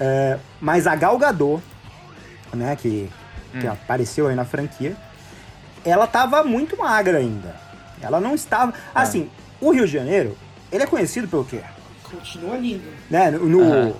É, 0.00 0.38
mas 0.60 0.86
a 0.86 0.94
Gal 0.96 1.16
Gadot, 1.18 1.62
né, 2.52 2.76
que, 2.76 3.08
que 3.60 3.66
Hum. 3.66 3.72
apareceu 3.72 4.26
aí 4.28 4.34
na 4.34 4.44
franquia, 4.44 4.96
ela 5.84 6.06
tava 6.06 6.42
muito 6.44 6.76
magra 6.76 7.18
ainda. 7.18 7.54
Ela 8.00 8.20
não 8.20 8.34
estava. 8.34 8.72
Assim, 8.94 9.28
o 9.60 9.70
Rio 9.70 9.86
de 9.86 9.92
Janeiro, 9.92 10.36
ele 10.70 10.82
é 10.82 10.86
conhecido 10.86 11.28
pelo 11.28 11.44
quê? 11.44 11.60
Continua 12.12 12.56
lindo. 12.56 12.84
Né? 13.10 13.30
No, 13.30 13.46
no- 13.46 13.62
Aham. 13.62 13.92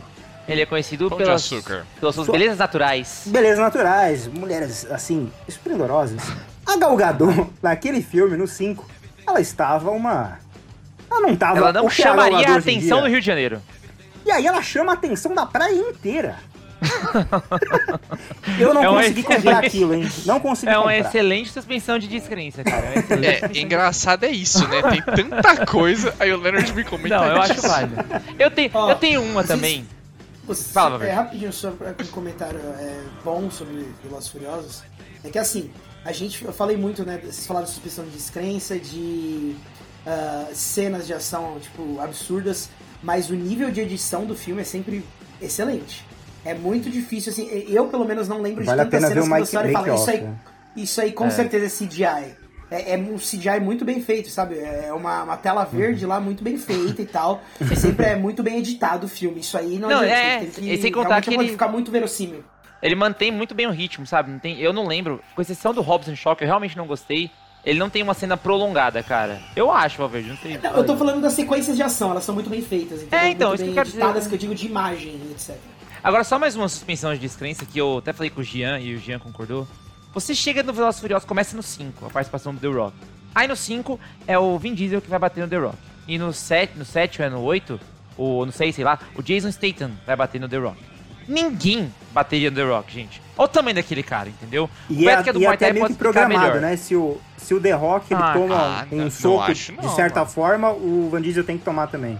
Ele 0.48 0.60
é 0.60 0.66
conhecido 0.66 1.08
Pão 1.08 1.18
pelas, 1.18 1.42
açúcar. 1.42 1.86
pelas 2.00 2.14
suas 2.16 2.28
belezas 2.28 2.58
naturais. 2.58 3.22
Belezas 3.26 3.58
naturais, 3.60 4.26
mulheres 4.26 4.84
assim, 4.90 5.30
esplendorosas. 5.46 6.20
A 6.66 6.76
Gal 6.76 6.96
Gadot, 6.96 7.46
naquele 7.62 8.02
filme, 8.02 8.36
no 8.36 8.46
5, 8.46 8.84
ela 9.26 9.40
estava 9.40 9.90
uma. 9.90 10.38
Ela 11.10 11.20
não 11.20 11.30
estava. 11.30 11.58
Ela 11.58 11.72
não 11.72 11.88
chamaria 11.88 12.48
a 12.48 12.56
atenção 12.56 13.02
do 13.02 13.08
Rio 13.08 13.20
de 13.20 13.26
Janeiro. 13.26 13.62
E 14.26 14.30
aí 14.32 14.46
ela 14.46 14.60
chama 14.62 14.92
a 14.92 14.94
atenção 14.94 15.32
da 15.34 15.46
praia 15.46 15.74
inteira. 15.74 16.36
Eu 18.58 18.74
não 18.74 18.82
É 18.82 18.90
um 18.90 18.94
consegui 18.94 19.22
comprar 19.22 19.38
excelente- 19.40 19.66
aquilo, 19.66 19.94
hein? 19.94 20.08
Não 20.26 20.40
consegui 20.40 20.72
É 20.72 20.76
uma 20.78 20.92
comprar. 20.92 20.98
excelente 21.08 21.50
suspensão 21.52 21.98
de 21.98 22.08
descrença, 22.08 22.62
cara. 22.64 22.86
É 22.86 22.98
excelente 22.98 23.58
É, 23.58 23.62
engraçado 23.62 24.24
é 24.24 24.30
isso, 24.30 24.66
né? 24.68 24.82
Tem 24.82 25.02
tanta 25.02 25.66
coisa, 25.66 26.14
aí 26.18 26.32
o 26.32 26.38
Leonard 26.38 26.72
me 26.72 26.84
comenta 26.84 27.16
Não, 27.18 27.24
eu 27.26 27.42
acho 27.42 27.62
válido. 27.62 27.96
Eu 28.38 28.50
tenho, 28.50 28.70
Ó, 28.74 28.90
eu 28.90 28.96
tenho 28.96 29.22
uma 29.22 29.42
vocês- 29.42 29.48
também. 29.48 29.86
Você- 30.46 30.72
Fala, 30.72 30.90
é, 30.90 30.98
Roberto. 30.98 31.14
rapidinho, 31.16 31.52
só 31.52 31.68
um 31.70 32.06
comentário 32.10 32.58
é, 32.58 33.00
bom 33.24 33.50
sobre 33.50 33.86
Velozes 34.02 34.28
Furiosos. 34.28 34.82
É 35.24 35.30
que 35.30 35.38
assim, 35.38 35.70
a 36.04 36.10
gente, 36.12 36.44
eu 36.44 36.52
falei 36.52 36.76
muito, 36.76 37.04
né? 37.04 37.18
Vocês 37.22 37.46
falaram 37.46 37.66
de 37.66 37.72
suspensão 37.72 38.04
de 38.04 38.10
descrença, 38.10 38.76
de 38.76 39.54
ah, 40.04 40.46
cenas 40.52 41.06
de 41.06 41.14
ação, 41.14 41.58
tipo, 41.60 42.00
absurdas, 42.00 42.68
mas 43.04 43.30
o 43.30 43.34
nível 43.34 43.70
de 43.70 43.80
edição 43.80 44.24
do 44.24 44.34
filme 44.34 44.62
é 44.62 44.64
sempre 44.64 45.04
excelente. 45.40 46.04
É 46.44 46.54
muito 46.54 46.90
difícil, 46.90 47.32
assim, 47.32 47.48
eu 47.68 47.86
pelo 47.86 48.04
menos 48.04 48.28
não 48.28 48.40
lembro 48.42 48.64
Vale 48.64 48.84
de 48.84 48.90
tantas 48.90 49.12
cenas 49.12 49.50
que 49.50 49.56
olha 49.56 49.68
e 49.68 49.72
fala, 49.72 49.94
isso 49.94 50.10
aí, 50.10 50.20
né? 50.22 50.34
isso 50.76 51.00
aí 51.00 51.12
com 51.12 51.30
certeza 51.30 51.66
é 51.66 51.68
CGI. 51.68 52.34
É, 52.70 52.94
é 52.94 52.96
um 52.96 53.16
CGI 53.18 53.60
muito 53.60 53.84
bem 53.84 54.00
feito, 54.00 54.30
sabe? 54.30 54.58
É 54.58 54.90
uma, 54.92 55.22
uma 55.24 55.36
tela 55.36 55.62
verde 55.64 56.06
lá 56.06 56.18
muito 56.18 56.42
bem 56.42 56.56
feita 56.56 57.02
e 57.02 57.06
tal. 57.06 57.42
E 57.70 57.76
sempre 57.76 58.06
é 58.06 58.16
muito 58.16 58.42
bem 58.42 58.58
editado 58.58 59.04
o 59.06 59.08
filme. 59.08 59.40
Isso 59.40 59.58
aí 59.58 59.78
não, 59.78 59.90
Não, 59.90 59.98
adianta, 59.98 60.14
é, 60.16 60.38
tem 60.38 60.48
que, 60.50 60.78
sem 60.78 60.90
contar 60.90 61.08
realmente 61.08 61.28
que 61.28 61.34
pode 61.36 61.46
ele- 61.48 61.52
ficar 61.52 61.68
muito 61.68 61.90
verossímil. 61.90 62.42
Ele 62.82 62.94
mantém 62.96 63.30
muito 63.30 63.54
bem 63.54 63.66
o 63.66 63.70
ritmo, 63.70 64.04
sabe? 64.06 64.30
Não 64.32 64.38
tem, 64.40 64.58
eu 64.58 64.72
não 64.72 64.86
lembro, 64.88 65.20
com 65.36 65.42
exceção 65.42 65.72
do 65.72 65.82
Robson 65.82 66.16
Shock, 66.16 66.42
eu 66.42 66.46
realmente 66.48 66.76
não 66.76 66.86
gostei. 66.86 67.30
Ele 67.64 67.78
não 67.78 67.88
tem 67.88 68.02
uma 68.02 68.12
cena 68.14 68.36
prolongada, 68.36 69.00
cara. 69.04 69.38
Eu 69.54 69.70
acho, 69.70 69.98
Valverde, 69.98 70.30
não 70.30 70.36
sei. 70.38 70.58
Não, 70.60 70.76
eu 70.78 70.84
tô 70.84 70.96
falando 70.96 71.20
das 71.20 71.34
sequências 71.34 71.76
de 71.76 71.82
ação, 71.82 72.10
elas 72.10 72.24
são 72.24 72.34
muito 72.34 72.50
bem 72.50 72.60
feitas. 72.60 73.02
entendeu? 73.02 73.18
É, 73.20 73.28
então, 73.28 73.48
muito 73.50 73.60
isso 73.62 73.64
que 73.64 73.70
bem 73.70 73.70
eu 73.70 73.74
quero 73.74 73.86
dizer. 73.88 73.98
editadas, 74.00 74.26
que 74.26 74.34
eu 74.34 74.38
digo 74.38 74.54
de 74.54 74.66
imagem, 74.66 75.20
etc. 75.30 75.54
Agora, 76.02 76.24
só 76.24 76.36
mais 76.36 76.56
uma 76.56 76.68
suspensão 76.68 77.14
de 77.14 77.20
descrença 77.20 77.64
que 77.64 77.78
eu 77.78 77.98
até 77.98 78.12
falei 78.12 78.28
com 78.28 78.40
o 78.40 78.44
Jean 78.44 78.80
e 78.80 78.94
o 78.94 78.98
Jean 78.98 79.20
concordou. 79.20 79.68
Você 80.12 80.34
chega 80.34 80.60
no 80.62 80.72
Velozes 80.72 81.00
Furiosos, 81.00 81.26
começa 81.26 81.56
no 81.56 81.62
5, 81.62 82.06
a 82.06 82.10
participação 82.10 82.52
do 82.52 82.60
The 82.60 82.66
Rock. 82.66 82.96
Aí 83.32 83.46
no 83.46 83.54
5 83.54 83.98
é 84.26 84.36
o 84.36 84.58
Vin 84.58 84.74
Diesel 84.74 85.00
que 85.00 85.08
vai 85.08 85.18
bater 85.18 85.42
no 85.42 85.48
The 85.48 85.56
Rock. 85.58 85.76
E 86.08 86.18
no 86.18 86.32
7, 86.32 86.76
no 86.76 86.84
7 86.84 87.22
ou 87.22 87.26
é 87.26 87.30
no 87.30 87.40
8, 87.40 87.80
ou 88.18 88.44
no 88.44 88.50
6, 88.50 88.74
sei 88.74 88.84
lá, 88.84 88.98
o 89.14 89.22
Jason 89.22 89.52
Statham 89.52 89.92
vai 90.04 90.16
bater 90.16 90.40
no 90.40 90.48
The 90.48 90.56
Rock. 90.56 90.76
Ninguém 91.28 91.94
bateria 92.12 92.50
no 92.50 92.56
The 92.56 92.64
Rock, 92.64 92.92
gente. 92.92 93.22
Olha 93.38 93.44
o 93.44 93.48
tamanho 93.48 93.76
daquele 93.76 94.02
cara, 94.02 94.28
entendeu? 94.28 94.68
E, 94.90 95.06
o 95.06 95.08
é, 95.08 95.22
que 95.22 95.30
é 95.30 95.32
do 95.32 95.38
e 95.38 95.42
Muay 95.44 95.54
até 95.54 95.66
Thai, 95.66 95.72
meio 95.72 95.86
que 95.86 95.94
programado, 95.94 96.60
né? 96.60 96.76
Se 96.76 96.96
o, 96.96 97.20
se 97.36 97.54
o 97.54 97.60
The 97.60 97.72
Rock 97.72 98.12
ele 98.12 98.20
Ah, 98.22 98.32
toma 98.32 98.56
ah, 98.56 98.86
um 98.90 98.96
não, 98.96 99.10
soco 99.10 99.36
não 99.36 99.42
acho 99.44 99.72
não, 99.72 99.82
de 99.82 99.94
certa 99.94 100.20
mano. 100.20 100.32
forma, 100.32 100.70
o 100.72 101.08
Van 101.10 101.22
Diesel 101.22 101.44
tem 101.44 101.56
que 101.56 101.64
tomar 101.64 101.86
também. 101.86 102.18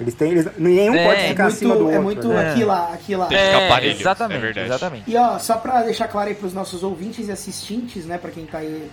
Eles 0.00 0.14
têm. 0.14 0.32
Eles, 0.32 0.48
nenhum 0.58 0.94
É, 0.94 1.06
pode 1.06 1.20
é 1.20 1.28
ficar 1.28 1.46
acima 1.46 1.74
do 1.76 1.84
muito, 1.84 1.94
é 1.94 1.98
outro. 1.98 2.04
muito 2.04 2.28
né? 2.28 2.50
aqui 2.50 2.64
lá, 2.64 2.92
aqui 2.92 3.16
lá. 3.16 3.28
Ficar 3.28 3.68
parelho, 3.68 4.00
exatamente, 4.00 4.58
é 4.58 4.64
exatamente. 4.64 5.10
E 5.10 5.16
ó, 5.16 5.38
só 5.38 5.56
pra 5.56 5.82
deixar 5.82 6.08
claro 6.08 6.28
aí 6.28 6.34
pros 6.34 6.52
nossos 6.52 6.82
ouvintes 6.82 7.28
e 7.28 7.32
assistentes, 7.32 8.04
né, 8.04 8.18
pra 8.18 8.30
quem 8.30 8.44
tá 8.44 8.58
aí, 8.58 8.90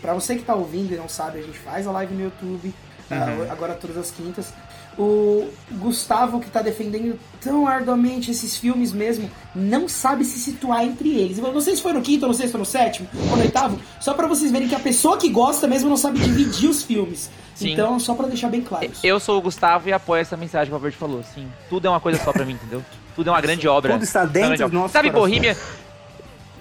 pra 0.00 0.12
você 0.14 0.34
que 0.34 0.42
tá 0.42 0.54
ouvindo 0.54 0.92
e 0.92 0.96
não 0.96 1.08
sabe, 1.08 1.38
a 1.38 1.42
gente 1.42 1.58
faz 1.58 1.86
a 1.86 1.92
live 1.92 2.14
no 2.14 2.22
YouTube, 2.24 2.74
ah, 3.10 3.46
agora 3.50 3.74
todas 3.74 3.96
as 3.96 4.10
quintas. 4.10 4.52
O 5.02 5.48
Gustavo, 5.78 6.40
que 6.40 6.50
tá 6.50 6.60
defendendo 6.60 7.18
tão 7.40 7.66
arduamente 7.66 8.30
esses 8.30 8.58
filmes 8.58 8.92
mesmo, 8.92 9.30
não 9.54 9.88
sabe 9.88 10.26
se 10.26 10.38
situar 10.38 10.84
entre 10.84 11.08
eles. 11.08 11.38
Eu 11.38 11.50
não 11.50 11.60
sei 11.62 11.74
se 11.74 11.80
foi 11.80 11.94
no 11.94 12.02
quinto, 12.02 12.26
não 12.26 12.34
sei 12.34 12.46
se 12.46 12.52
foi 12.52 12.58
no 12.58 12.66
sétimo 12.66 13.08
ou 13.30 13.36
no 13.36 13.42
oitavo, 13.42 13.80
só 13.98 14.12
pra 14.12 14.26
vocês 14.26 14.52
verem 14.52 14.68
que 14.68 14.74
a 14.74 14.80
pessoa 14.80 15.16
que 15.16 15.30
gosta 15.30 15.66
mesmo 15.66 15.88
não 15.88 15.96
sabe 15.96 16.18
dividir 16.18 16.68
os 16.68 16.82
filmes. 16.82 17.30
Sim. 17.54 17.72
Então, 17.72 17.98
só 17.98 18.14
pra 18.14 18.26
deixar 18.26 18.50
bem 18.50 18.60
claro. 18.60 18.84
isso. 18.84 19.00
Eu 19.02 19.18
sou 19.18 19.38
o 19.38 19.40
Gustavo 19.40 19.88
e 19.88 19.92
apoio 19.92 20.20
essa 20.20 20.36
mensagem 20.36 20.66
que 20.66 20.70
o 20.70 20.76
Valverde 20.78 20.98
falou. 20.98 21.22
Sim, 21.34 21.48
tudo 21.70 21.86
é 21.86 21.90
uma 21.90 22.00
coisa 22.00 22.22
só 22.22 22.30
pra 22.30 22.44
mim, 22.44 22.52
entendeu? 22.52 22.82
Tudo 23.16 23.28
é 23.28 23.32
uma 23.32 23.40
grande 23.40 23.66
obra. 23.66 23.94
Tudo 23.94 24.04
está 24.04 24.22
é 24.22 24.26
dentro 24.26 24.68
do 24.68 24.74
nosso 24.74 24.92
Sabe 24.92 25.10
coração. 25.10 25.28
Bohemia? 25.28 25.56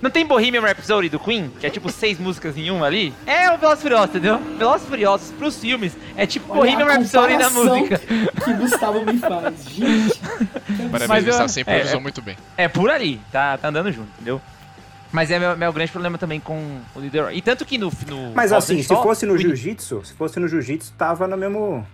Não 0.02 0.10
tem 0.10 0.26
Bohemian 0.26 0.62
Rhapsody 0.62 1.10
do 1.10 1.20
Queen? 1.20 1.52
Que 1.60 1.68
é 1.68 1.70
tipo 1.70 1.90
seis 1.92 2.18
músicas 2.18 2.58
em 2.58 2.72
uma 2.72 2.86
ali? 2.86 3.14
É 3.26 3.52
o 3.52 3.58
Velozes 3.58 3.80
e 3.80 3.84
Furiosos, 3.84 4.10
entendeu? 4.10 4.38
Velozes 4.58 4.86
e 4.88 4.90
Furiosos 4.90 5.32
pros 5.32 5.58
filmes 5.60 5.98
é 6.16 6.26
tipo 6.26 6.52
Olha 6.54 6.62
Bohemian 6.62 6.86
a 6.86 6.94
Rhapsody 6.98 7.38
na 7.38 7.50
música. 7.50 7.98
Que 8.00 8.54
Gustavo 8.54 9.06
me 9.06 9.18
faz. 9.20 9.64
Gente. 9.70 10.20
Parabéns, 10.20 11.08
Mas 11.08 11.26
Gustavo, 11.26 11.50
sempre 11.50 11.74
é, 11.74 11.76
improvisou 11.78 12.00
é- 12.00 12.04
muito 12.04 12.22
bem. 12.22 12.38
É 12.56 12.68
por 12.68 12.90
ali, 12.90 13.20
tá, 13.32 13.58
tá 13.58 13.68
andando 13.68 13.92
junto, 13.92 14.08
entendeu? 14.16 14.42
Mas 15.12 15.32
é 15.32 15.40
meu, 15.40 15.58
meu 15.58 15.74
grande 15.74 15.92
problema 15.92 16.18
também 16.18 16.40
com 16.40 16.80
o 16.96 17.00
líder. 17.00 17.34
E 17.34 17.42
tanto 17.42 17.66
que 17.66 17.78
no. 17.78 17.92
no 18.08 18.32
Mas 18.36 18.54
assim, 18.54 18.82
se 18.84 18.88
fosse 18.96 19.26
no 19.26 19.38
jiu-jitsu, 19.38 20.02
se 20.06 20.14
fosse 20.14 20.40
no 20.40 20.48
jiu-jitsu, 20.48 20.94
tava 20.98 21.28
no 21.28 21.36
mesmo, 21.36 21.86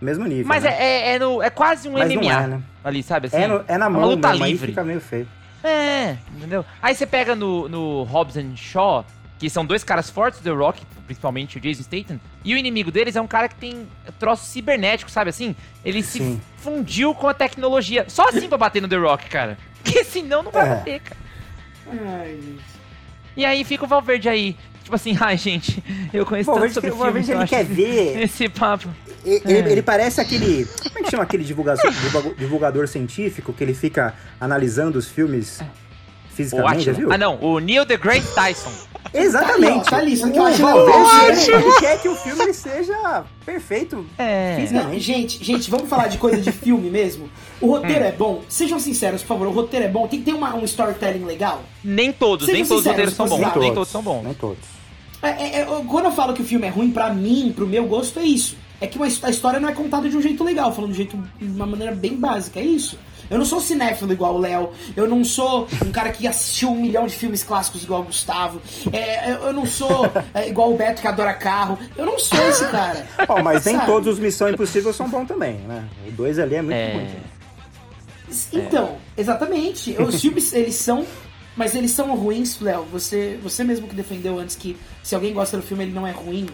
mesmo 0.00 0.26
nível. 0.26 0.46
Mas 0.46 0.62
né? 0.64 0.76
é, 0.78 0.84
é, 0.84 1.14
é 1.14 1.18
no- 1.18 1.42
é 1.42 1.48
quase 1.48 1.88
um 1.88 1.92
Mas 1.94 2.12
não 2.12 2.20
MMA 2.22 2.42
é, 2.42 2.46
né? 2.46 2.60
ali, 2.84 3.02
sabe? 3.02 3.28
Assim, 3.28 3.38
É, 3.38 3.48
no- 3.48 3.64
é 3.66 3.78
na 3.78 3.88
uma 3.88 3.98
mão 4.00 4.10
luta 4.10 4.28
mesmo, 4.28 4.44
aí 4.44 4.52
livre. 4.52 4.68
fica 4.68 4.84
meio 4.84 5.00
feio. 5.00 5.26
É, 5.62 6.16
entendeu? 6.36 6.64
Aí 6.80 6.94
você 6.94 7.06
pega 7.06 7.34
no, 7.34 7.68
no 7.68 8.02
Hobbs 8.04 8.36
and 8.36 8.56
Shaw, 8.56 9.04
que 9.38 9.50
são 9.50 9.64
dois 9.66 9.82
caras 9.84 10.08
fortes 10.10 10.40
do 10.40 10.44
The 10.44 10.50
Rock, 10.56 10.82
principalmente 11.06 11.58
o 11.58 11.60
Jason 11.60 11.82
Statham, 11.82 12.20
e 12.44 12.54
o 12.54 12.56
inimigo 12.56 12.90
deles 12.92 13.16
é 13.16 13.20
um 13.20 13.26
cara 13.26 13.48
que 13.48 13.54
tem 13.56 13.86
troço 14.18 14.44
cibernético, 14.46 15.10
sabe 15.10 15.30
assim? 15.30 15.54
Ele 15.84 16.02
se 16.02 16.18
Sim. 16.18 16.40
fundiu 16.58 17.14
com 17.14 17.28
a 17.28 17.34
tecnologia. 17.34 18.04
Só 18.08 18.28
assim 18.28 18.48
pra 18.48 18.58
bater 18.58 18.80
no 18.82 18.88
The 18.88 18.96
Rock, 18.96 19.28
cara. 19.28 19.58
Porque 19.82 20.04
senão 20.04 20.42
não 20.42 20.50
vai 20.52 20.66
É. 20.66 20.74
bater, 20.76 21.00
cara. 21.00 21.20
Ai, 22.20 22.34
gente. 22.42 22.64
E 23.36 23.44
aí 23.44 23.64
fica 23.64 23.84
o 23.84 23.88
Valverde 23.88 24.28
aí. 24.28 24.56
Tipo 24.88 24.96
assim, 24.96 25.14
ai, 25.20 25.36
gente, 25.36 25.84
eu 26.14 26.24
conheço 26.24 26.50
o 26.50 26.54
tanto 26.54 26.72
sobre 26.72 26.90
o 26.90 26.96
filme, 26.96 27.20
então 27.20 27.40
ele 27.40 27.46
quer 27.46 27.66
que 27.66 27.72
ver. 27.74 28.22
Esse 28.24 28.48
papo. 28.48 28.88
Ele, 29.22 29.42
É. 29.52 29.70
ele 29.72 29.82
parece 29.82 30.18
aquele. 30.18 30.64
Como 30.82 30.98
é 30.98 31.02
que 31.02 31.10
chama 31.10 31.24
aquele 31.24 31.44
divulgador, 31.44 31.92
divulgador- 32.38 32.88
científico 32.88 33.52
que 33.52 33.62
ele 33.62 33.74
fica 33.74 34.14
analisando 34.40 34.98
os 34.98 35.06
filmes 35.06 35.60
O 35.60 36.34
fisicamente, 36.34 36.84
já 36.84 36.92
viu? 36.92 37.12
Ah, 37.12 37.18
não. 37.18 37.36
O 37.42 37.58
Neil 37.58 37.84
deGrasse 37.84 38.34
Tyson. 38.34 38.72
Exatamente. 39.12 39.90
Tá 39.90 39.98
ali, 39.98 40.16
tá 40.18 40.24
ali, 40.24 40.32
que 40.32 40.38
eu 40.38 40.42
o 40.42 40.46
acho 40.46 40.62
Valverde, 40.62 41.50
ótimo. 41.52 41.56
ele 41.70 41.80
quer 41.80 42.00
que 42.00 42.08
o 42.08 42.14
filme 42.16 42.54
seja 42.54 43.24
perfeito. 43.44 44.06
É. 44.16 44.52
Não, 44.54 44.60
Fisicamente. 44.62 45.00
gente, 45.00 45.44
gente, 45.44 45.70
vamos 45.70 45.88
falar 45.90 46.08
de 46.08 46.16
coisa 46.16 46.40
de 46.40 46.50
filme 46.52 46.88
mesmo? 46.88 47.28
O 47.60 47.66
roteiro 47.66 48.04
é 48.04 48.12
bom? 48.12 48.42
Sejam 48.48 48.78
sinceros, 48.80 49.20
por 49.20 49.28
favor, 49.28 49.48
o 49.48 49.50
roteiro 49.50 49.84
é 49.84 49.88
bom? 49.88 50.06
Tem 50.08 50.20
que 50.20 50.24
ter 50.24 50.32
uma, 50.32 50.54
um 50.54 50.64
storytelling 50.64 51.24
legal? 51.26 51.62
Nem 51.84 52.10
todos, 52.12 52.46
Sejam 52.46 52.58
nem 52.60 52.66
todos 52.68 52.84
os 52.86 52.90
roteiros 52.90 53.14
são 53.14 53.28
bons. 53.28 53.40
sabem. 53.40 53.60
Nem 53.60 53.74
todos 53.74 53.88
são 53.90 54.02
bons. 54.02 54.22
Nem 54.24 54.34
todos. 54.34 54.77
É, 55.22 55.28
é, 55.28 55.60
é, 55.60 55.66
quando 55.88 56.04
eu 56.06 56.12
falo 56.12 56.32
que 56.32 56.42
o 56.42 56.44
filme 56.44 56.66
é 56.66 56.70
ruim, 56.70 56.90
pra 56.90 57.10
mim, 57.12 57.52
pro 57.54 57.66
meu 57.66 57.86
gosto, 57.86 58.18
é 58.20 58.24
isso. 58.24 58.56
É 58.80 58.86
que 58.86 58.96
uma 58.96 59.06
a 59.06 59.30
história 59.30 59.58
não 59.58 59.68
é 59.68 59.72
contada 59.72 60.08
de 60.08 60.16
um 60.16 60.22
jeito 60.22 60.44
legal, 60.44 60.72
falando 60.72 60.92
de, 60.92 61.00
um 61.00 61.02
jeito, 61.04 61.16
de 61.40 61.46
uma 61.46 61.66
maneira 61.66 61.92
bem 61.94 62.14
básica, 62.14 62.60
é 62.60 62.64
isso. 62.64 62.96
Eu 63.28 63.36
não 63.36 63.44
sou 63.44 63.60
cinéfilo 63.60 64.10
igual 64.12 64.36
o 64.36 64.38
Léo, 64.38 64.70
eu 64.96 65.06
não 65.08 65.22
sou 65.24 65.66
um 65.84 65.90
cara 65.90 66.10
que 66.10 66.26
assistiu 66.26 66.70
um 66.70 66.80
milhão 66.80 67.06
de 67.06 67.14
filmes 67.14 67.42
clássicos 67.42 67.82
igual 67.82 68.00
o 68.00 68.04
Gustavo, 68.04 68.62
é, 68.92 69.32
eu 69.32 69.48
eu 69.48 69.52
não 69.52 69.66
sou 69.66 70.08
é, 70.32 70.48
igual 70.48 70.72
o 70.72 70.76
Beto 70.76 71.02
que 71.02 71.08
adora 71.08 71.34
carro, 71.34 71.76
eu 71.96 72.06
não 72.06 72.18
sou 72.18 72.40
esse 72.48 72.64
cara. 72.68 73.06
Ó, 73.28 73.42
mas 73.42 73.64
nem 73.64 73.78
todos 73.80 74.14
os 74.14 74.18
Missão 74.20 74.48
Impossível 74.48 74.92
são 74.94 75.08
bons 75.10 75.26
também, 75.26 75.54
né? 75.66 75.84
O 76.06 76.12
dois 76.12 76.38
ali 76.38 76.54
é 76.54 76.62
muito 76.62 76.76
É. 76.76 76.92
ruim. 76.94 77.06
Então, 78.52 78.96
exatamente. 79.16 79.96
Os 80.00 80.20
filmes, 80.22 80.52
eles 80.52 80.74
são. 80.76 81.04
Mas 81.58 81.74
eles 81.74 81.90
são 81.90 82.14
ruins, 82.16 82.58
Léo. 82.60 82.86
Você, 82.92 83.38
você 83.42 83.64
mesmo 83.64 83.86
que 83.88 83.94
defendeu 83.94 84.38
antes 84.38 84.54
que 84.56 84.76
se 85.02 85.14
alguém 85.14 85.34
gosta 85.34 85.56
do 85.56 85.62
filme, 85.62 85.82
ele 85.84 85.92
não 85.92 86.06
é 86.06 86.12
ruim. 86.12 86.46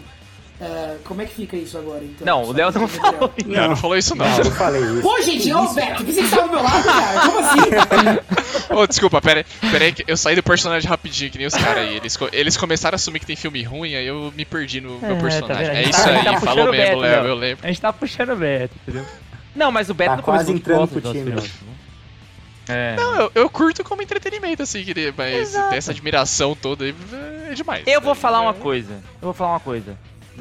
Ah, 0.59 0.95
como 1.03 1.21
é 1.21 1.25
que 1.25 1.35
fica 1.35 1.55
isso 1.57 1.77
agora, 1.77 2.01
então? 2.03 2.25
Não, 2.25 2.43
o 2.49 2.53
Léo 2.53 2.71
não 2.71 2.87
falou 2.87 3.31
melhor. 3.37 3.61
Não, 3.61 3.69
não 3.69 3.75
falou 3.75 3.97
isso 3.97 4.15
não. 4.15 4.25
Não, 4.25 4.37
eu 4.37 4.51
falei 4.51 4.81
isso. 4.81 5.01
Pô, 5.01 5.21
gente, 5.21 5.53
ô, 5.53 5.67
Beto, 5.73 6.03
pensei 6.05 6.23
que 6.23 6.29
você 6.29 6.35
tava 6.37 6.47
do 6.47 6.53
meu 6.55 6.63
lado, 6.63 6.83
cara. 6.85 7.19
Como 7.27 7.39
assim? 7.39 8.73
Ô, 8.73 8.87
desculpa, 8.87 9.21
pera 9.21 9.41
aí, 9.61 9.69
pera 9.69 9.85
aí, 9.85 9.91
que 9.93 10.03
eu 10.07 10.15
saí 10.17 10.35
do 10.35 10.41
personagem 10.41 10.89
rapidinho, 10.89 11.29
que 11.29 11.37
nem 11.37 11.45
os 11.47 11.53
caras 11.53 11.83
aí. 11.87 11.97
Eles, 11.97 12.17
eles 12.31 12.57
começaram 12.57 12.95
a 12.95 12.97
assumir 12.97 13.19
que 13.19 13.25
tem 13.25 13.35
filme 13.35 13.61
ruim, 13.63 13.95
aí 13.95 14.07
eu 14.07 14.33
me 14.35 14.45
perdi 14.45 14.79
no 14.81 14.97
meu 14.97 15.17
É, 15.17 15.21
personagem. 15.21 15.47
tá 15.47 15.53
vendo? 15.55 15.69
A 15.71 15.75
é 15.81 15.89
isso 15.89 16.03
tá- 16.03 16.09
aí, 16.09 16.23
tá 16.23 16.39
falou 16.39 16.71
mesmo, 16.71 16.85
Beto, 16.85 16.97
Léo, 16.99 17.25
eu 17.27 17.35
lembro. 17.35 17.59
A 17.63 17.67
gente 17.67 17.81
tá 17.81 17.93
puxando 17.93 18.29
o 18.31 18.35
Beto, 18.37 18.73
entendeu? 18.81 19.05
Não, 19.55 19.71
mas 19.71 19.89
o 19.89 19.93
Beto 19.93 20.09
Tá 20.11 20.17
no 20.17 20.23
começo 20.23 20.45
quase 20.45 20.51
não 20.51 20.57
entrando 20.57 20.87
pro 20.87 21.01
time. 21.11 21.49
É. 22.67 22.95
Não, 22.95 23.15
eu, 23.15 23.31
eu 23.35 23.49
curto 23.49 23.83
como 23.83 24.01
entretenimento, 24.01 24.63
assim, 24.63 24.83
queria, 24.83 25.13
mas 25.15 25.49
Exato. 25.49 25.69
ter 25.69 25.77
essa 25.77 25.91
admiração 25.91 26.55
toda 26.55 26.85
aí 26.85 26.95
é 27.49 27.53
demais. 27.53 27.83
Eu 27.85 28.01
vou 28.01 28.15
tá 28.15 28.21
falar 28.21 28.41
uma 28.41 28.51
ligado? 28.51 28.63
coisa. 28.63 28.93
Eu 28.93 29.21
vou 29.21 29.33
falar 29.33 29.51
uma 29.51 29.59
coisa. 29.59 29.97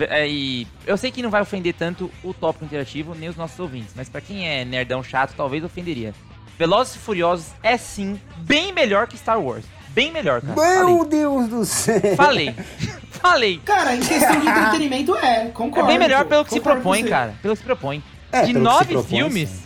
É, 0.09 0.27
e 0.29 0.67
eu 0.87 0.97
sei 0.97 1.11
que 1.13 1.23
não 1.23 1.31
vai 1.31 1.41
ofender 1.43 1.75
tanto 1.75 2.11
o 2.23 2.35
tópico 2.35 2.65
interativo 2.65 3.15
nem 3.15 3.29
os 3.29 3.37
nossos 3.37 3.59
ouvintes, 3.61 3.93
mas 3.95 4.09
pra 4.09 4.21
quem 4.21 4.49
é 4.49 4.65
nerdão 4.65 5.03
chato, 5.05 5.35
talvez 5.37 5.63
ofenderia. 5.63 6.13
Velozes 6.59 6.97
e 6.97 6.99
Furiosos 6.99 7.47
é 7.63 7.77
sim 7.77 8.21
bem 8.39 8.73
melhor 8.73 9.07
que 9.07 9.17
Star 9.17 9.41
Wars. 9.41 9.65
Bem 9.89 10.11
melhor, 10.11 10.41
cara. 10.41 10.85
Meu 10.85 11.05
Deus 11.05 11.49
do 11.49 11.65
céu! 11.65 12.01
Falei. 12.17 12.53
falei. 13.11 13.61
Cara, 13.65 13.95
em 13.95 14.01
questão 14.01 14.41
de 14.41 14.49
entretenimento, 14.49 15.15
é, 15.17 15.47
É 15.47 15.51
concordo. 15.51 15.87
bem 15.87 15.99
melhor 15.99 16.25
pelo 16.25 16.45
que 16.45 16.51
se 16.53 16.61
propõe, 16.61 17.05
cara. 17.05 17.35
Pelo 17.41 17.55
que 17.55 17.61
se 17.61 17.65
propõe. 17.65 18.03
É, 18.33 18.43
de 18.43 18.53
nove 18.53 18.87
propõe, 18.95 19.09
filmes. 19.09 19.49
sim. 19.49 19.64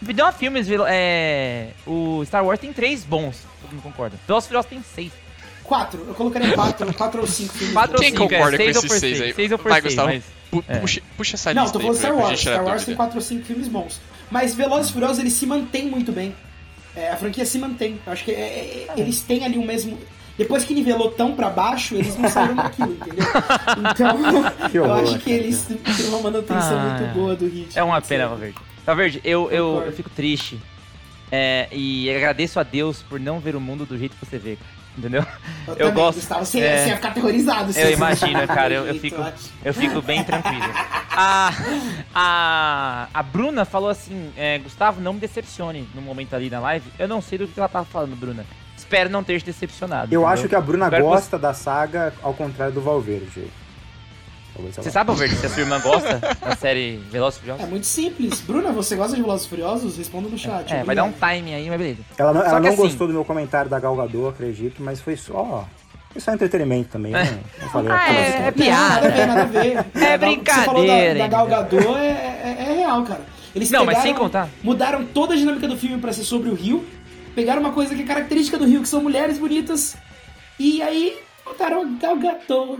De 0.00 0.12
nove 0.14 0.38
filmes, 0.38 0.68
é, 0.88 1.68
o 1.86 2.22
Star 2.24 2.44
Wars 2.44 2.60
tem 2.60 2.72
três 2.72 3.04
bons. 3.04 3.42
Todo 3.60 3.72
mundo 3.72 3.82
concorda. 3.82 4.16
Velozes 4.26 4.46
e 4.46 4.48
Furiosos 4.48 4.70
tem 4.70 4.82
seis. 4.94 5.12
Quatro, 5.64 6.04
eu 6.08 6.14
colocaria 6.14 6.52
quatro, 6.54 6.94
quatro 6.94 7.20
ou 7.20 7.26
cinco 7.26 7.52
filmes. 7.52 7.74
Quatro 7.74 7.96
ou 7.96 8.00
Quem 8.00 8.10
cinco, 8.12 8.22
concorda 8.28 8.54
é, 8.54 8.58
com 8.58 8.70
esses 8.70 8.80
seis 8.90 9.00
seis, 9.00 9.20
aí? 9.20 9.34
seis 9.34 9.52
ou 9.52 9.58
por 9.58 9.68
Vai, 9.70 9.80
seis, 9.82 9.94
Gustavo. 9.94 10.08
mas- 10.08 10.24
Pu- 10.50 10.64
É. 10.66 10.78
Puxa, 10.78 11.00
puxa 11.14 11.36
essa 11.36 11.52
Não, 11.52 11.64
lista 11.64 11.78
tô 11.78 11.78
aí 11.80 11.84
falando 11.94 11.98
Star 12.00 12.16
Wars. 12.16 12.40
Star 12.40 12.64
Wars 12.64 12.84
tem 12.86 12.94
quatro 12.94 13.16
ou 13.16 13.20
cinco 13.22 13.44
filmes 13.44 13.68
bons. 13.68 14.00
Mas 14.30 14.54
Velozes 14.54 14.88
e 14.88 14.92
Furiosos, 14.94 15.18
eles 15.18 15.34
se 15.34 15.44
mantêm 15.44 15.86
muito 15.90 16.10
bem. 16.10 16.34
É, 16.96 17.10
a 17.10 17.16
franquia 17.16 17.44
se 17.44 17.58
mantém. 17.58 18.00
Eu 18.06 18.12
acho 18.14 18.24
que 18.24 18.30
é, 18.30 18.86
é, 18.88 18.94
eles 18.96 19.20
têm 19.20 19.44
ali 19.44 19.58
o 19.58 19.62
mesmo... 19.66 19.98
Depois 20.38 20.64
que 20.64 20.72
nivelou 20.72 21.10
tão 21.10 21.34
pra 21.34 21.50
baixo, 21.50 21.96
eles 21.96 22.16
não 22.16 22.30
saíram 22.30 22.54
daquilo, 22.54 22.92
entendeu? 22.94 23.26
Então, 23.90 24.68
Que 24.70 24.78
eu 24.78 24.94
acho 24.94 25.18
que 25.18 25.30
eles 25.32 25.66
têm 25.66 26.06
uma 26.06 26.20
manutenção 26.22 26.78
Ah, 26.78 26.96
muito 26.98 27.12
boa 27.14 27.34
do 27.36 27.44
ritmo. 27.46 27.72
É 27.74 27.82
uma 27.82 28.00
pena, 28.00 28.28
Valverde. 28.28 28.56
Valverde, 28.88 29.20
eu, 29.22 29.50
eu, 29.50 29.82
eu 29.84 29.92
fico 29.92 30.08
triste. 30.08 30.58
É, 31.30 31.68
e 31.70 32.10
agradeço 32.10 32.58
a 32.58 32.62
Deus 32.62 33.02
por 33.02 33.20
não 33.20 33.38
ver 33.38 33.54
o 33.54 33.60
mundo 33.60 33.84
do 33.84 33.98
jeito 33.98 34.16
que 34.16 34.24
você 34.24 34.38
vê. 34.38 34.56
Entendeu? 34.96 35.22
Eu, 35.66 35.74
eu 35.74 35.76
também, 35.76 35.94
gosto- 35.94 36.18
Gustavo, 36.20 36.44
você, 36.46 36.60
é. 36.60 36.82
você 36.84 36.88
ia 36.88 36.96
ficar 36.96 37.08
aterrorizado. 37.10 37.70
se 37.70 37.80
Eu 37.80 37.86
você 37.88 37.92
imagino, 37.92 38.32
não 38.40 38.46
cara. 38.46 38.72
Eu, 38.72 38.86
eu 38.86 38.94
fico, 38.98 39.22
eu 39.62 39.74
fico 39.74 40.00
bem 40.00 40.24
tranquilo. 40.24 40.64
A, 41.10 41.52
a, 42.14 43.08
a 43.12 43.22
Bruna 43.22 43.66
falou 43.66 43.90
assim: 43.90 44.32
é, 44.36 44.58
Gustavo, 44.58 45.02
não 45.02 45.12
me 45.12 45.20
decepcione 45.20 45.86
no 45.94 46.00
momento 46.00 46.34
ali 46.34 46.48
na 46.48 46.58
live. 46.58 46.90
Eu 46.98 47.06
não 47.06 47.20
sei 47.20 47.36
do 47.38 47.46
que 47.46 47.60
ela 47.60 47.68
tava 47.68 47.84
falando, 47.84 48.16
Bruna. 48.16 48.44
Espero 48.74 49.10
não 49.10 49.22
ter 49.22 49.38
te 49.38 49.44
decepcionado. 49.44 50.06
Eu 50.12 50.22
entendeu? 50.22 50.26
acho 50.26 50.48
que 50.48 50.54
a 50.54 50.60
Bruna 50.62 50.86
Espero 50.86 51.04
que 51.04 51.10
gosta 51.10 51.38
da 51.38 51.52
saga 51.52 52.14
ao 52.22 52.32
contrário 52.32 52.72
do 52.72 52.80
Valverde. 52.80 53.48
Você 54.72 54.90
sabe, 54.90 55.08
Valverde, 55.08 55.36
se 55.36 55.46
a 55.46 55.48
sua 55.48 55.62
irmã 55.62 55.80
gosta 55.80 56.18
da 56.40 56.56
série 56.56 56.96
Velozes 57.10 57.38
e 57.38 57.40
É 57.40 57.42
Furiosos? 57.52 57.68
muito 57.70 57.86
simples. 57.86 58.40
Bruna, 58.40 58.72
você 58.72 58.96
gosta 58.96 59.14
de 59.16 59.22
Velozes 59.22 59.46
e 59.46 59.48
Furiosos? 59.48 59.96
Responda 59.96 60.28
no 60.28 60.36
chat. 60.38 60.72
É, 60.72 60.82
vai 60.84 60.94
dar 60.96 61.04
um 61.04 61.12
time 61.12 61.54
aí, 61.54 61.68
mas 61.68 61.78
beleza. 61.78 61.98
Ela 62.18 62.32
não, 62.32 62.42
ela 62.42 62.60
não 62.60 62.68
assim- 62.68 62.76
gostou 62.76 63.06
do 63.06 63.12
meu 63.12 63.24
comentário 63.24 63.70
da 63.70 63.78
Galgador, 63.78 64.30
acredito, 64.30 64.82
mas 64.82 65.00
foi 65.00 65.16
só. 65.16 65.66
Foi 66.10 66.20
só 66.20 66.32
entretenimento 66.32 66.88
também. 66.90 67.12
Eu 67.12 67.18
não, 67.24 67.40
não 67.62 67.68
falei 67.70 67.90
Ah, 67.92 68.12
é, 68.14 68.46
é 68.48 68.50
piada. 68.50 69.08
Nada 69.08 69.08
a 69.08 69.10
ver, 69.10 69.26
nada 69.26 69.42
a 69.42 69.44
ver. 69.44 69.78
A 69.78 70.16
Gal- 70.16 70.30
Você 70.56 70.64
falou 70.64 70.86
da, 70.86 70.92
brincadeira, 70.94 71.18
da 71.18 71.26
Gal 71.28 71.46
entendeu? 71.46 71.82
Gadot, 71.82 71.98
é, 71.98 72.06
é- 72.08 72.56
é 72.70 72.76
real, 72.78 73.02
cara. 73.04 73.20
Eles 73.54 73.70
Não, 73.70 73.84
mas 73.84 73.96
pegaram, 73.98 74.02
sem 74.02 74.14
contar. 74.14 74.48
Mudaram 74.62 75.04
toda 75.06 75.34
a 75.34 75.36
dinâmica 75.36 75.66
do 75.68 75.76
filme 75.76 75.98
pra 75.98 76.12
ser 76.12 76.24
sobre 76.24 76.48
o 76.50 76.54
Rio. 76.54 76.84
Pegaram 77.34 77.60
uma 77.60 77.72
coisa 77.72 77.94
que 77.94 78.02
é 78.02 78.04
característica 78.04 78.58
do 78.58 78.66
Rio, 78.66 78.82
que 78.82 78.88
são 78.88 79.02
mulheres 79.02 79.38
bonitas. 79.38 79.96
E 80.58 80.82
aí 80.82 81.16
botaram 81.44 81.82
a 81.82 81.84
Gal 82.00 82.16
Gadot. 82.16 82.78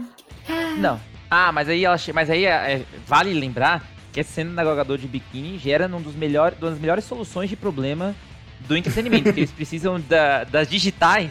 Não. 0.79 0.99
Ah, 1.31 1.53
mas 1.53 1.69
aí 1.69 1.85
ela 1.85 1.97
mas 2.15 2.31
aí 2.31 2.45
é, 2.47 2.83
vale 3.07 3.33
lembrar 3.35 3.83
que 4.13 4.21
essa 4.21 4.33
cena 4.33 4.53
da 4.55 4.65
Galgador 4.65 4.97
de 4.99 5.07
biquíni 5.07 5.59
gera 5.59 5.87
um 5.87 6.01
dos 6.01 6.15
melhores, 6.15 6.59
uma 6.61 6.71
das 6.71 6.81
melhores 6.81 7.05
soluções 7.05 7.51
de 7.51 7.57
problema 7.57 8.15
do 8.61 8.77
entretenimento, 8.77 9.25
porque 9.25 9.41
eles 9.41 9.51
precisam 9.53 10.01
da- 10.01 10.45
das 10.45 10.69
digitais 10.69 11.31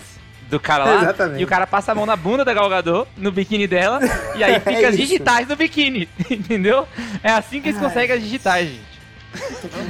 do 0.50 0.60
cara 0.60 0.86
lá 0.86 1.02
Exatamente. 1.02 1.42
e 1.42 1.44
o 1.44 1.48
cara 1.48 1.68
passa 1.68 1.92
a 1.92 1.96
mão 1.96 2.06
na 2.06 2.16
bunda 2.16 2.46
da 2.46 2.54
Galgador, 2.54 3.06
no 3.18 3.32
biquíni 3.32 3.68
dela, 3.68 4.00
e 4.36 4.44
aí 4.44 4.60
fica 4.62 4.72
É 4.72 4.86
as 4.86 4.96
digitais 4.96 5.46
do 5.48 5.56
biquíni, 5.58 6.08
entendeu? 6.32 6.88
É 7.24 7.32
assim 7.32 7.60
que 7.60 7.68
eles 7.70 7.82
Ai. 7.82 7.88
conseguem 7.88 8.16
as 8.16 8.24
digitais, 8.24 8.70
gente. 8.70 8.97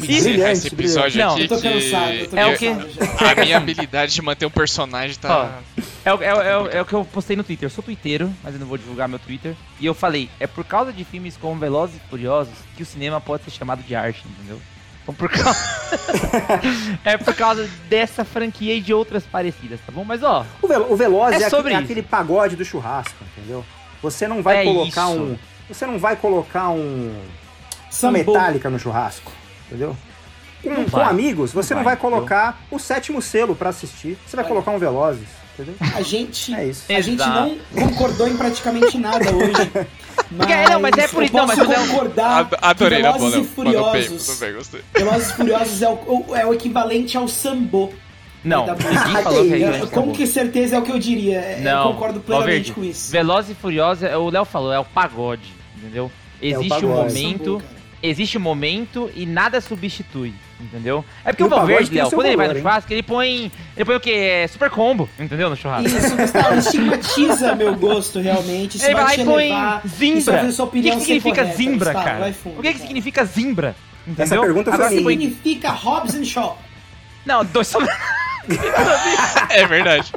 Encerrar 0.04 0.52
esse 0.52 0.70
Brilhante, 0.70 0.74
episódio 0.74 1.20
Não, 1.26 1.32
aqui 1.34 1.42
Eu 1.44 1.48
tô 1.48 1.58
que 1.58 1.62
cansado, 1.74 2.12
eu 2.14 2.30
tô 2.30 2.38
É 2.38 2.46
o 2.48 2.56
já. 2.56 3.32
a 3.32 3.36
minha 3.36 3.58
habilidade 3.58 4.14
de 4.14 4.22
manter 4.22 4.46
um 4.46 4.50
personagem 4.50 5.16
tá... 5.18 5.60
É 6.06 6.14
o, 6.14 6.22
é, 6.24 6.34
o- 6.34 6.42
é 6.42 6.58
o- 6.58 6.68
é 6.70 6.82
o 6.82 6.86
que 6.86 6.94
eu 6.94 7.04
postei 7.06 7.36
no 7.36 7.44
Twitter. 7.44 7.66
Eu 7.66 7.70
sou 7.70 7.84
twitteiro, 7.84 8.34
mas 8.44 8.54
eu 8.54 8.60
não 8.60 8.68
vou 8.68 8.78
divulgar 8.78 9.08
meu 9.10 9.20
Twitter. 9.20 9.54
E 9.80 9.86
eu 9.86 9.94
falei, 9.94 10.30
é 10.40 10.48
por 10.48 10.64
causa 10.64 10.94
de 10.94 11.04
filmes 11.04 11.36
como 11.38 11.60
Velozes 11.60 11.96
e 11.98 12.10
Furiosos 12.10 12.54
que 12.76 12.84
o 12.84 12.86
cinema 12.86 13.20
pode 13.20 13.44
ser 13.44 13.52
chamado 13.52 13.84
de 13.84 13.94
arte, 13.96 14.24
entendeu? 14.26 14.60
Então, 15.04 15.14
por 15.16 15.30
causa... 15.30 15.60
é 17.04 17.18
por 17.18 17.34
causa 17.34 17.70
dessa 17.90 18.24
franquia 18.26 18.74
e 18.76 18.82
de 18.82 18.94
outras 18.94 19.24
parecidas, 19.24 19.80
tá 19.86 19.92
bom? 19.92 20.04
Mas 20.04 20.24
ó, 20.24 20.46
O, 20.62 20.68
Vel 20.68 20.92
o 20.92 20.96
Veloz 20.96 21.42
É 21.42 21.46
é, 21.46 21.50
sobre 21.50 21.74
aquele, 21.74 21.74
é 21.74 21.78
isso. 21.84 21.92
aquele 21.92 22.02
pagode 22.04 22.56
do 22.56 22.66
churrasco, 22.66 23.16
entendeu? 23.38 23.64
Você 24.02 24.28
não 24.28 24.42
vai 24.44 24.62
É 24.62 24.64
colocar 24.64 25.10
isso. 25.12 25.20
um. 25.22 25.38
Você 25.70 25.86
não 25.86 25.98
vai 26.00 26.16
colocar 26.16 26.70
um. 26.70 27.14
Sambo. 27.90 28.14
Metallica 28.18 28.70
no 28.70 28.80
churrasco, 28.80 29.32
entendeu? 29.68 29.96
Com, 30.64 30.76
com 30.76 30.86
vai. 30.98 31.06
amigos, 31.10 31.54
você 31.54 31.74
Não 31.74 31.80
não 31.80 31.86
vai, 31.86 31.96
vai 31.96 32.02
colocar 32.02 32.60
o 32.72 32.80
sétimo 32.80 33.22
selo 33.22 33.56
pra 33.56 33.70
assistir. 33.70 34.18
Você 34.26 34.36
vai 34.36 34.44
Olha. 34.44 34.54
colocar 34.54 34.72
um 34.72 34.80
Velozes, 34.80 35.28
entendeu? 35.54 35.76
A 35.96 36.02
gente, 36.02 36.54
É 36.54 36.66
isso. 36.66 36.84
a 36.92 37.00
gente 37.00 37.20
não 37.20 37.58
concordou 37.74 38.28
em 38.28 38.36
praticamente 38.36 38.98
nada 38.98 39.32
hoje. 39.34 39.72
Mas, 40.32 40.48
Porque- 40.48 40.70
não, 40.70 40.80
mas 40.82 40.98
é 40.98 41.08
por 41.08 41.24
isso- 41.24 41.32
posso 41.32 41.48
mas 41.48 41.60
é 41.70 41.76
concordar 41.88 42.40
Ad- 42.40 42.56
Adorei 42.60 42.98
que 42.98 43.04
Velozes 43.04 43.22
bola. 43.22 43.38
e 43.38 43.40
bem, 43.40 43.46
Furiosos, 43.54 44.40
bem. 44.72 44.82
Velozes 44.94 45.30
e 45.30 45.34
Furiosos 45.34 45.82
é 45.82 45.90
o, 45.90 46.26
é 46.36 46.46
o 46.46 46.54
equivalente 46.54 47.16
ao 47.18 47.28
sambo. 47.30 47.94
não, 48.44 48.66
da 48.66 48.74
ninguém 48.76 49.24
falou 49.24 49.46
que 49.46 49.54
é 49.64 49.68
ao 50.00 50.08
que 50.12 50.28
certeza 50.28 50.76
é 50.76 50.80
o 50.80 50.82
que 50.82 50.92
eu 50.92 51.00
diria. 51.00 51.38
é, 51.40 51.60
Não, 51.62 51.84
eu 51.90 51.94
concordo 51.94 52.20
plenamente 52.20 52.74
com 52.74 52.84
isso. 52.84 53.10
Velozes 53.12 53.52
e 53.52 53.54
Furiosos, 53.54 54.04
é- 54.04 54.18
o 54.18 54.30
Léo 54.30 54.44
falou, 54.44 54.74
é 54.74 54.80
o 54.80 54.84
pagode, 54.86 55.54
entendeu? 55.78 56.12
Existe 56.42 56.86
um 56.86 56.90
pagode. 56.92 57.14
momento, 57.14 57.44
Sambo, 57.46 57.60
cara. 57.60 57.72
existe 58.04 58.38
um 58.38 58.42
momento 58.42 59.12
e 59.16 59.26
nada 59.26 59.60
substitui, 59.60 60.34
entendeu? 60.62 61.04
É 61.26 61.32
porque 61.32 61.44
E 61.44 61.46
o 61.46 61.48
o 61.48 61.50
Valverde, 61.50 61.92
o 61.92 61.94
Léo, 61.96 62.10
quando 62.12 62.26
ele 62.28 62.38
vai 62.38 62.48
no 62.48 62.54
valor, 62.54 62.58
hein? 62.58 62.62
churrasco, 62.64 62.94
ele 62.94 63.04
põe, 63.04 63.52
ele 63.76 63.86
põe 63.86 63.96
o 63.96 64.00
quê? 64.00 64.12
É 64.12 64.48
super 64.48 64.70
combo, 64.70 65.10
entendeu? 65.20 65.50
No 65.50 65.56
churrasco. 65.56 65.88
Isso, 65.88 66.16
Gustavo, 66.16 66.56
estigmatiza 66.60 67.56
meu 67.56 67.76
gosto, 67.76 68.20
realmente. 68.20 68.84
Ele 68.84 68.94
vai 68.94 69.04
lá 69.04 69.16
e 69.16 69.26
põe 69.26 69.52
zimbra. 69.88 70.44
O 70.46 70.70
que, 70.70 70.82
que 70.92 71.00
significa 71.00 71.36
correta, 71.42 71.58
zimbra, 71.58 71.94
Gustavo, 71.94 72.06
cara? 72.20 72.34
fundo, 72.34 72.60
o 72.60 72.62
que, 72.62 72.68
que 72.68 72.74
cara. 72.74 72.86
significa 72.88 73.26
zimbra? 73.26 73.76
Entendeu? 74.06 74.24
Essa 74.24 74.40
pergunta 74.40 74.72
foi 74.72 74.86
Agora 74.86 75.02
põe... 75.02 75.14
Significa 75.18 75.70
Hobbs 75.72 76.16
and 76.16 76.24
Shaw. 76.24 76.58
Não, 77.26 77.44
dois 77.44 77.68
sobre... 77.68 77.90
É 79.50 79.66
verdade. 79.68 80.12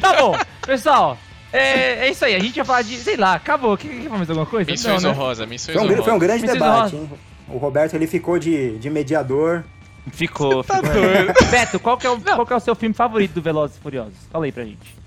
Tá 0.00 0.14
bom, 0.14 0.34
pessoal. 0.64 1.18
É, 1.52 2.06
é 2.06 2.10
isso 2.10 2.24
aí, 2.24 2.34
a 2.34 2.38
gente 2.38 2.56
ia 2.56 2.64
falar 2.64 2.82
de. 2.82 2.96
Sei 2.96 3.16
lá, 3.16 3.34
acabou. 3.34 3.76
Quer, 3.76 3.88
quer 3.88 4.02
falar 4.04 4.16
mais 4.18 4.30
alguma 4.30 4.46
coisa? 4.46 4.70
Menções 4.70 5.02
Não, 5.02 5.10
né? 5.12 5.16
honrosas, 5.16 5.48
menções 5.48 5.76
Foi 5.76 5.86
um, 5.86 5.88
gr- 5.94 6.02
foi 6.02 6.12
um 6.12 6.18
grande 6.18 6.40
Preciso 6.40 6.58
debate, 6.62 6.82
rosa. 6.94 6.96
hein? 6.96 7.10
O 7.48 7.58
Roberto 7.58 7.94
ele 7.94 8.06
ficou 8.06 8.38
de, 8.38 8.78
de 8.78 8.88
mediador. 8.88 9.62
Ficou, 10.10 10.64
Tá 10.64 10.76
ficou. 10.76 10.92
doido. 10.92 11.32
Beto, 11.50 11.78
qual 11.78 11.96
que, 11.98 12.06
é 12.06 12.10
o, 12.10 12.20
qual 12.20 12.46
que 12.46 12.52
é 12.52 12.56
o 12.56 12.60
seu 12.60 12.74
filme 12.74 12.94
favorito 12.94 13.32
do 13.34 13.42
Velozes 13.42 13.76
e 13.76 13.80
Furiosos? 13.80 14.14
Fala 14.32 14.46
aí 14.46 14.52
pra 14.52 14.64
gente. 14.64 15.01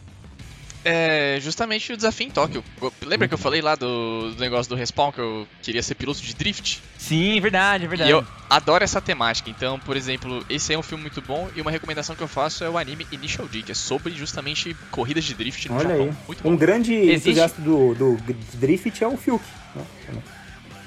É 0.87 1.39
justamente 1.41 1.91
o 1.91 1.97
desafio 1.97 2.27
em 2.27 2.29
Tóquio. 2.29 2.63
Lembra 3.03 3.27
que 3.27 3.33
eu 3.33 3.37
falei 3.39 3.59
lá 3.59 3.73
do, 3.73 4.31
do 4.35 4.39
negócio 4.39 4.69
do 4.69 4.75
respawn 4.75 5.11
que 5.11 5.19
eu 5.19 5.47
queria 5.63 5.81
ser 5.81 5.95
piloto 5.95 6.21
de 6.21 6.31
drift? 6.35 6.79
Sim, 6.99 7.39
verdade, 7.41 7.87
verdade. 7.87 8.09
E 8.11 8.13
eu 8.13 8.23
adoro 8.47 8.83
essa 8.83 9.01
temática. 9.01 9.49
Então, 9.49 9.79
por 9.79 9.97
exemplo, 9.97 10.45
esse 10.47 10.71
é 10.73 10.77
um 10.77 10.83
filme 10.83 11.01
muito 11.01 11.23
bom 11.23 11.49
e 11.55 11.61
uma 11.61 11.71
recomendação 11.71 12.15
que 12.15 12.21
eu 12.21 12.27
faço 12.27 12.63
é 12.63 12.69
o 12.69 12.77
anime 12.77 13.07
Initial 13.11 13.47
D, 13.47 13.63
que 13.63 13.71
é 13.71 13.75
sobre 13.75 14.13
justamente 14.13 14.75
corridas 14.91 15.23
de 15.23 15.33
drift 15.33 15.67
no 15.69 15.75
Olha 15.75 15.89
Japão. 15.89 16.03
aí. 16.05 16.13
Muito 16.27 16.43
bom. 16.43 16.49
Um 16.51 16.55
grande 16.55 16.93
Existe- 16.93 17.29
entusiasta 17.29 17.61
do, 17.63 17.95
do 17.95 18.17
Drift 18.53 19.03
é 19.03 19.07
o 19.07 19.17
Fiuk. 19.17 19.43
né? 19.75 19.83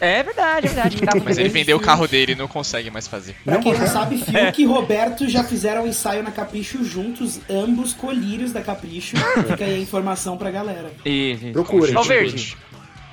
É 0.01 0.23
verdade, 0.23 0.67
é 0.67 0.71
verdade. 0.71 0.97
tá- 1.03 1.13
Mas 1.25 1.39
ele 1.39 1.49
vendeu 1.49 1.77
o 1.77 1.81
carro 1.81 2.07
dele 2.07 2.33
e 2.33 2.35
não 2.35 2.47
consegue 2.49 2.91
mais 2.91 3.07
fazer. 3.09 3.35
Pra 3.45 3.55
Não 3.55 3.61
quem 3.63 3.75
não 3.77 3.87
sabe, 3.87 4.19
Fiuk 4.19 4.63
e 4.63 4.65
Roberto 4.65 5.29
já 5.29 5.43
fizeram 5.43 5.85
um 5.85 5.87
ensaio 5.87 6.23
na 6.23 6.31
Capricho 6.31 6.85
juntos, 6.85 7.41
ambos 7.51 7.93
colírios 7.95 8.53
da 8.53 8.61
Capricho. 8.61 9.17
Fica 9.17 9.65
aí 9.65 9.75
a 9.75 9.79
informação 9.79 10.37
pra 10.37 10.51
galera. 10.51 10.93
Isso, 11.05 11.45
isso. 11.47 11.53
Procure. 11.53 11.97
Ó, 11.97 12.03
Verde, 12.03 12.57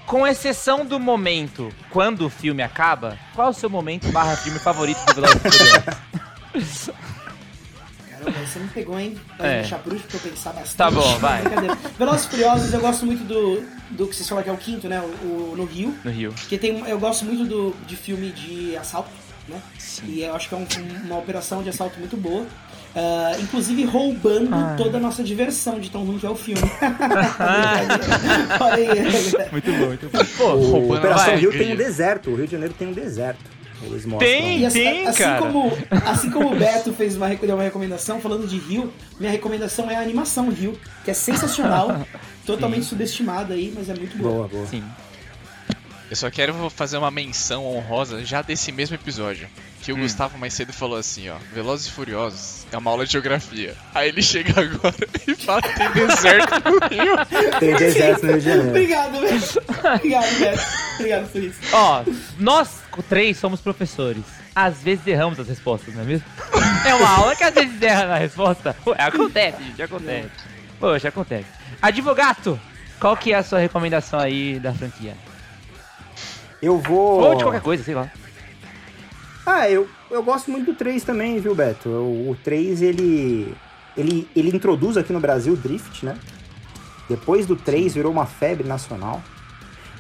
com 0.06 0.28
exceção 0.28 0.86
do 0.86 1.00
momento 1.00 1.72
quando 1.90 2.26
o 2.26 2.30
filme 2.30 2.62
acaba, 2.62 3.18
qual 3.34 3.48
é 3.48 3.50
o 3.50 3.54
seu 3.54 3.70
momento 3.70 4.12
barra 4.12 4.36
filme 4.38 4.60
favorito 4.60 5.00
do 5.08 5.16
Velozes? 5.16 6.90
Caramba, 8.10 8.32
você 8.46 8.60
me 8.60 8.68
pegou, 8.70 9.00
hein? 9.00 9.18
Vai 9.38 9.50
É. 9.56 9.60
deixar 9.62 9.80
por 9.80 9.92
último 9.94 10.10
pra 10.10 10.18
eu 10.20 10.32
pensar 10.32 10.54
bastante. 10.54 10.76
Tá 10.78 10.92
bom, 10.92 11.18
vai. 11.20 11.42
Velozes 11.98 12.26
Furiosos, 12.28 12.74
eu 12.74 12.80
gosto 12.80 13.06
muito 13.06 13.24
do, 13.24 13.64
do 13.92 14.08
que 14.08 14.16
vocês 14.16 14.28
falaram 14.28 14.44
que 14.46 14.50
é 14.50 14.54
o 14.54 14.58
quinto, 14.58 14.88
né? 14.88 15.00
O, 15.02 15.26
o- 15.26 15.54
no 15.58 15.66
Rio. 15.66 15.96
No 16.04 16.12
Rio. 16.12 16.32
Porque 16.34 16.58
tem, 16.58 16.80
eu 16.88 17.00
gosto 17.00 17.26
muito 17.26 17.46
do, 17.46 17.76
de 17.88 17.96
filme 17.96 18.32
de 18.32 18.76
assalto, 18.78 19.10
né? 19.48 19.62
Sim. 19.78 20.04
E 20.08 20.24
eu 20.24 20.36
acho 20.36 20.50
que 20.50 20.56
é 20.56 20.58
um- 20.58 20.68
uma 21.06 21.18
operação 21.18 21.62
de 21.64 21.70
assalto 21.70 22.00
muito 22.00 22.16
boa. 22.18 22.46
Ah, 22.98 23.34
inclusive 23.42 23.84
roubando 23.84 24.56
Ah. 24.56 24.74
toda 24.78 24.98
a 24.98 25.02
nossa 25.02 25.22
diversão 25.22 25.80
de 25.82 25.90
tão 25.92 26.06
ruim 26.06 26.18
que 26.18 26.26
é 26.26 26.30
o 26.30 26.36
filme. 26.36 26.62
Muito 29.52 29.72
bom, 29.72 29.86
muito 29.88 30.10
bom. 30.12 30.20
Pô, 30.38 30.44
O 30.54 30.72
roubando 30.72 31.00
Operação 31.00 31.36
Rio 31.38 31.52
tem 31.52 31.74
um 31.74 31.76
deserto. 31.76 32.30
O 32.30 32.36
Rio 32.36 32.46
de 32.46 32.52
Janeiro 32.54 32.74
tem 32.78 32.88
um 32.88 32.94
deserto. 32.94 33.55
Eles 33.86 34.06
mostram. 34.06 34.30
Tem? 34.32 34.66
Assim, 34.66 34.80
Tem, 34.80 35.08
assim 35.08 35.24
cara. 35.24 35.40
como 35.40 35.72
assim 36.06 36.30
como 36.32 36.52
o 36.54 36.56
Beto 36.56 36.94
fez 36.94 37.16
uma, 37.16 37.30
deu 37.36 37.56
uma 37.56 37.64
recomendação 37.64 38.20
falando 38.20 38.48
de 38.48 38.58
Rio, 38.58 38.92
minha 39.20 39.32
recomendação 39.32 39.90
é 39.90 39.96
a 39.96 40.02
animação 40.02 40.50
Rio, 40.50 40.78
que 41.04 41.12
é 41.12 41.14
sensacional, 41.14 42.06
totalmente 42.46 42.86
subestimada 42.86 43.54
aí, 43.54 43.72
mas 43.76 43.90
é 43.90 43.94
muito 43.94 44.18
boa. 44.18 44.34
Boa, 44.34 44.48
boa. 44.48 44.66
sim. 44.68 44.84
Eu 46.10 46.16
só 46.16 46.30
quero 46.30 46.70
fazer 46.70 46.98
uma 46.98 47.10
menção 47.10 47.66
honrosa 47.66 48.24
já 48.24 48.42
desse 48.44 48.72
mesmo 48.72 48.96
episódio. 48.96 49.48
Que 49.82 49.92
o 49.92 49.96
Hum. 49.96 50.02
Gustavo 50.02 50.38
mais 50.38 50.54
cedo 50.54 50.72
falou 50.72 50.98
assim, 50.98 51.30
ó. 51.30 51.36
Velozes 51.52 51.88
e 51.88 51.92
Furiosos 51.92 52.66
é 52.72 52.78
uma 52.78 52.92
aula 52.92 53.06
de 53.08 53.12
geografia. 53.12 53.76
Aí 53.94 54.10
ele 54.10 54.22
chega 54.22 54.54
agora 54.62 54.96
e 55.28 55.36
fala 55.36 55.62
que 55.64 55.76
tem 55.76 55.92
deserto 55.92 56.54
no 56.64 56.88
Rio. 56.88 57.16
Tem 57.60 57.76
deserto 57.76 58.24
no 58.24 58.32
Rio 58.34 58.40
de 58.40 58.46
Janeiro. 58.46 58.70
Obrigado, 58.70 59.20
velho. 59.20 59.42
Obrigado, 59.96 60.40
velho. 60.40 60.60
Obrigado 60.96 61.32
por 61.32 61.44
isso. 61.44 61.60
Ó, 61.74 62.04
nós 62.40 62.70
três 63.04 63.38
somos 63.38 63.62
professores. 63.62 64.24
Às 64.56 64.82
vezes 64.82 65.06
erramos 65.06 65.40
as 65.40 65.48
respostas, 65.48 65.94
não 65.94 66.04
é 66.04 66.06
mesmo? 66.06 66.26
É 66.86 66.94
uma 66.94 67.10
aula 67.10 67.36
que 67.36 67.44
às 67.44 67.54
vezes 67.54 67.82
erra 67.82 68.06
na 68.06 68.18
resposta. 68.18 68.76
Ué, 68.86 68.96
acontece, 69.00 69.64
gente, 69.64 69.82
acontece. 69.82 70.30
Poxa, 70.80 71.08
acontece. 71.08 71.48
Advogado, 71.82 72.60
qual 73.00 73.18
que 73.18 73.34
é 73.34 73.38
a 73.38 73.44
sua 73.44 73.58
recomendação 73.58 74.20
aí 74.20 74.60
da 74.60 74.72
franquia? 74.72 75.16
Eu 76.62 76.78
vou. 76.80 77.22
Ou 77.22 77.36
de 77.36 77.44
qualquer 77.44 77.62
coisa, 77.62 77.84
sei 77.84 77.96
lá. 77.96 78.10
Ah, 79.46 79.70
eu, 79.70 79.90
eu 80.10 80.24
gosto 80.24 80.50
muito 80.50 80.68
do 80.68 80.74
3 80.74 81.04
também, 81.04 81.40
viu, 81.40 81.54
Beto? 81.56 81.90
O, 81.90 82.32
o 82.32 82.38
3, 82.44 82.82
ele, 82.82 83.56
ele. 83.96 84.30
Ele 84.36 84.56
introduz 84.56 84.98
aqui 84.98 85.14
no 85.14 85.20
Brasil 85.20 85.54
o 85.54 85.58
Drift, 85.58 86.06
né? 86.06 86.18
Depois 87.10 87.46
do 87.46 87.56
3 87.56 87.94
virou 87.94 88.12
uma 88.12 88.26
febre 88.26 88.68
nacional. 88.68 89.22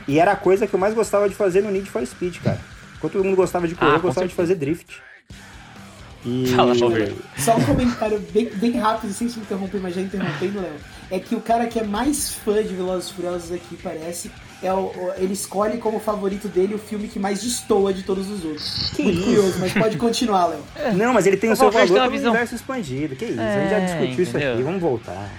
E 0.07 0.19
era 0.19 0.31
a 0.31 0.35
coisa 0.35 0.67
que 0.67 0.73
eu 0.73 0.79
mais 0.79 0.93
gostava 0.93 1.27
de 1.27 1.35
fazer 1.35 1.61
no 1.61 1.71
Need 1.71 1.89
for 1.89 2.05
Speed, 2.05 2.37
cara. 2.41 2.59
Enquanto 2.97 3.13
todo 3.13 3.23
mundo 3.23 3.35
gostava 3.35 3.67
de 3.67 3.75
correr, 3.75 3.91
Ah, 3.91 3.95
eu 3.95 4.01
gostava 4.01 4.27
de 4.27 4.33
fazer 4.33 4.55
drift. 4.55 5.01
E... 6.25 6.47
Fala. 6.55 6.73
Só 7.37 7.55
um 7.55 7.63
comentário 7.65 8.19
bem, 8.33 8.49
bem 8.55 8.71
rápido, 8.79 9.13
sem 9.13 9.29
se 9.29 9.39
interromper, 9.39 9.79
mas 9.79 9.93
já 9.93 10.01
interrompendo, 10.01 10.59
Léo. 10.59 10.73
É 11.11 11.19
que 11.19 11.35
o 11.35 11.39
cara 11.41 11.67
que 11.67 11.77
é 11.79 11.83
mais 11.83 12.33
fã 12.33 12.63
de 12.63 12.73
Velozes 12.73 13.11
e 13.11 13.13
Furiosos 13.13 13.51
aqui, 13.51 13.77
parece, 13.83 14.31
é 14.63 14.73
o, 14.73 14.85
o- 14.87 15.13
ele 15.17 15.33
escolhe 15.33 15.77
como 15.77 15.99
favorito 15.99 16.47
dele 16.47 16.73
o 16.73 16.79
filme 16.79 17.07
que 17.07 17.19
mais 17.19 17.43
destoa 17.43 17.93
de 17.93 18.01
todos 18.01 18.27
os 18.27 18.43
outros. 18.43 18.89
Que 18.95 19.03
Muito 19.03 19.17
isso? 19.19 19.25
curioso, 19.27 19.59
mas 19.59 19.73
pode 19.73 19.97
continuar, 19.97 20.47
Léo. 20.47 20.63
Não, 20.95 21.13
mas 21.13 21.27
ele 21.27 21.37
tem 21.37 21.51
o 21.51 21.53
O 21.53 21.55
seu 21.55 21.69
valor 21.69 22.09
visão- 22.09 22.31
universo 22.31 22.55
expandido. 22.55 23.15
Que 23.15 23.25
isso, 23.25 23.39
a 23.39 23.59
gente 23.59 23.69
já 23.69 23.77
É, 23.77 23.85
discutiu 23.85 24.23
isso 24.23 24.29
entendeu? 24.31 24.53
aqui, 24.55 24.63
vamos 24.63 24.81
voltar. 24.81 25.29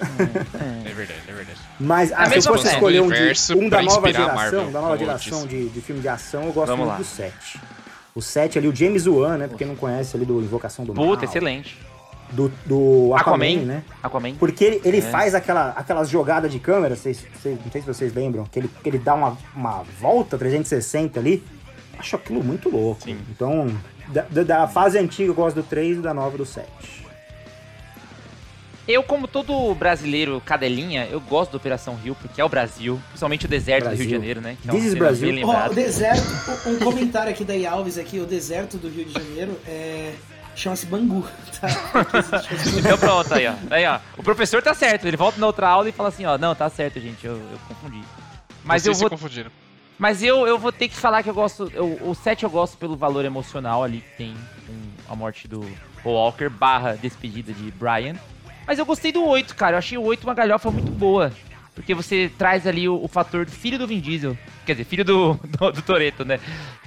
É 0.00 0.92
verdade, 0.92 1.20
é 1.28 1.32
verdade. 1.32 1.58
Mas 1.78 2.12
ah, 2.12 2.22
a 2.22 2.30
se 2.30 2.36
eu 2.36 2.42
fosse 2.42 2.68
escolher 2.68 3.00
um, 3.00 3.08
de- 3.08 3.54
um 3.54 3.68
da 3.68 3.76
pra 3.78 3.82
nova 3.82 4.12
geração, 4.12 4.34
Marvel, 4.34 4.70
da 4.70 4.80
nova 4.80 4.98
geração 4.98 5.46
de, 5.46 5.68
de 5.68 5.80
filme 5.80 6.00
de 6.00 6.08
ação, 6.08 6.44
eu 6.44 6.52
gosto 6.52 6.68
Vamos 6.68 6.86
muito 6.86 6.92
lá. 6.92 6.98
do 6.98 7.04
7. 7.04 7.60
O 8.14 8.20
7 8.20 8.58
ali, 8.58 8.68
o 8.68 8.74
James 8.74 9.06
Wan, 9.06 9.36
né? 9.38 9.46
Porque 9.48 9.64
não 9.64 9.76
conhece 9.76 10.16
ali 10.16 10.26
do 10.26 10.40
Invocação 10.40 10.84
do 10.84 10.92
Puta, 10.92 11.06
Mal. 11.16 11.24
excelente. 11.24 11.78
Do, 12.32 12.48
do 12.66 13.12
Aquaman, 13.16 13.44
Aquaman. 13.46 13.64
né? 13.66 13.82
Aquaman. 14.02 14.34
Porque 14.36 14.64
ele, 14.64 14.80
ele 14.84 14.98
É. 14.98 15.02
faz 15.02 15.34
aquela, 15.34 15.70
aquelas 15.70 16.08
jogadas 16.08 16.50
de 16.50 16.58
câmera, 16.60 16.94
vocês, 16.96 17.24
vocês- 17.40 17.58
não 17.64 17.70
sei 17.72 17.80
se 17.80 17.86
vocês 17.86 18.14
lembram, 18.14 18.44
que 18.44 18.58
ele, 18.60 18.70
que 18.82 18.88
ele 18.88 18.98
dá 18.98 19.14
uma, 19.14 19.36
uma 19.54 19.82
volta 20.00 20.36
360 20.38 21.18
ali. 21.18 21.42
Acho 21.98 22.16
aquilo 22.16 22.42
muito 22.42 22.68
louco. 22.70 23.02
Sim. 23.02 23.18
Então, 23.30 23.68
da, 24.08 24.22
da- 24.30 24.42
da 24.42 24.68
fase 24.68 24.98
antiga 24.98 25.30
eu 25.30 25.34
gosto 25.34 25.56
do 25.56 25.62
3 25.62 25.98
e 25.98 26.00
da 26.00 26.14
nova 26.14 26.36
do 26.38 26.46
7. 26.46 26.66
Eu, 28.88 29.02
como 29.02 29.28
todo 29.28 29.74
brasileiro 29.74 30.40
cadelinha, 30.44 31.06
eu 31.06 31.20
gosto 31.20 31.52
da 31.52 31.56
Operação 31.58 31.94
Rio, 31.94 32.14
porque 32.20 32.40
é 32.40 32.44
o 32.44 32.48
Brasil, 32.48 33.00
principalmente 33.08 33.44
o 33.46 33.48
deserto 33.48 33.84
do 33.84 33.88
Brasil. 33.88 34.04
Rio 34.04 34.06
de 34.08 34.14
Janeiro, 34.16 34.40
né? 34.40 34.56
Que 34.60 34.68
é 34.68 34.72
This 34.72 34.82
is 34.84 34.88
cena 34.92 35.04
Brasil. 35.04 35.30
lembrada. 35.32 35.70
o 35.70 35.74
deserto, 35.74 36.22
um 36.68 36.78
comentário 36.78 37.30
aqui 37.30 37.44
da. 37.44 37.70
Alves 37.70 37.98
aqui, 37.98 38.18
o 38.18 38.26
deserto 38.26 38.78
do 38.78 38.88
Rio 38.88 39.04
de 39.04 39.12
Janeiro 39.12 39.60
é. 39.66 40.14
chama-se 40.56 40.86
Bangu, 40.86 41.24
tá? 41.60 41.68
Então 42.78 42.98
pronto, 42.98 43.32
aí 43.34 43.46
ó. 43.46 43.54
aí 43.70 43.86
ó. 43.86 43.98
O 44.18 44.22
professor 44.22 44.60
tá 44.62 44.74
certo, 44.74 45.06
ele 45.06 45.16
volta 45.16 45.38
na 45.38 45.46
outra 45.46 45.68
aula 45.68 45.88
e 45.88 45.92
fala 45.92 46.08
assim, 46.08 46.24
ó, 46.26 46.36
não, 46.36 46.54
tá 46.54 46.68
certo, 46.68 46.98
gente, 47.00 47.24
eu, 47.24 47.34
eu 47.36 47.58
confundi. 47.68 48.00
Mas 48.64 48.82
Vocês 48.82 48.96
eu 48.96 49.00
vou 49.00 49.08
se 49.08 49.22
confundiram. 49.22 49.50
Mas 49.98 50.22
eu, 50.22 50.46
eu 50.46 50.58
vou 50.58 50.72
ter 50.72 50.88
que 50.88 50.96
falar 50.96 51.22
que 51.22 51.28
eu 51.30 51.34
gosto. 51.34 51.70
eu- 51.74 51.98
o 52.02 52.14
7 52.14 52.44
eu 52.44 52.50
gosto 52.50 52.76
pelo 52.78 52.96
valor 52.96 53.24
emocional 53.24 53.84
ali 53.84 54.00
que 54.00 54.16
tem 54.16 54.34
com 54.66 55.12
a 55.12 55.14
morte 55.14 55.46
do 55.46 55.64
Walker 56.04 56.48
barra 56.48 56.94
despedida 57.00 57.52
de 57.52 57.70
Brian. 57.72 58.16
Mas 58.66 58.78
eu 58.78 58.86
gostei 58.86 59.12
do 59.12 59.24
8, 59.24 59.54
cara. 59.54 59.74
Eu 59.74 59.78
achei 59.78 59.98
o 59.98 60.02
8 60.02 60.24
uma 60.24 60.34
galhofa 60.34 60.70
muito 60.70 60.90
boa. 60.90 61.32
Porque 61.74 61.94
você 61.94 62.30
traz 62.36 62.66
ali 62.66 62.88
o, 62.88 63.02
o 63.02 63.08
fator 63.08 63.44
do 63.46 63.50
filho 63.50 63.78
do 63.78 63.86
Vin 63.86 64.00
Diesel. 64.00 64.36
Quer 64.66 64.72
dizer, 64.72 64.84
filho 64.84 65.04
do, 65.04 65.34
do, 65.58 65.72
do 65.72 65.82
Toreto, 65.82 66.24
né? 66.24 66.38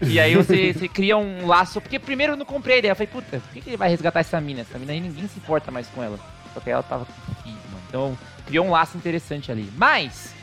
E 0.02 0.20
aí 0.20 0.36
você, 0.36 0.74
você 0.74 0.88
cria 0.88 1.18
um 1.18 1.48
laço. 1.48 1.82
Porque 1.82 1.98
primeiro 1.98 2.34
eu 2.34 2.38
não 2.38 2.46
comprei 2.46 2.76
a 2.76 2.80
ideia. 2.80 2.92
Eu 2.92 2.96
falei, 2.96 3.12
puta, 3.12 3.40
por 3.40 3.54
que, 3.54 3.62
que 3.62 3.70
ele 3.72 3.78
vai 3.78 3.90
resgatar 3.90 4.20
essa 4.20 4.40
mina? 4.40 4.62
Essa 4.62 4.78
mina 4.78 4.92
aí 4.92 5.00
ninguém 5.00 5.28
se 5.28 5.40
importa 5.40 5.72
mais 5.72 5.88
com 5.88 6.04
ela. 6.04 6.20
Só 6.54 6.60
que 6.60 6.70
ela 6.70 6.84
tava 6.84 7.06
com 7.06 7.44
filho, 7.44 7.58
mano. 7.72 7.84
Então 7.88 8.18
criou 8.46 8.66
um 8.66 8.72
laço 8.72 8.98
interessante 8.98 9.52
ali. 9.52 9.70
Mas. 9.78 10.34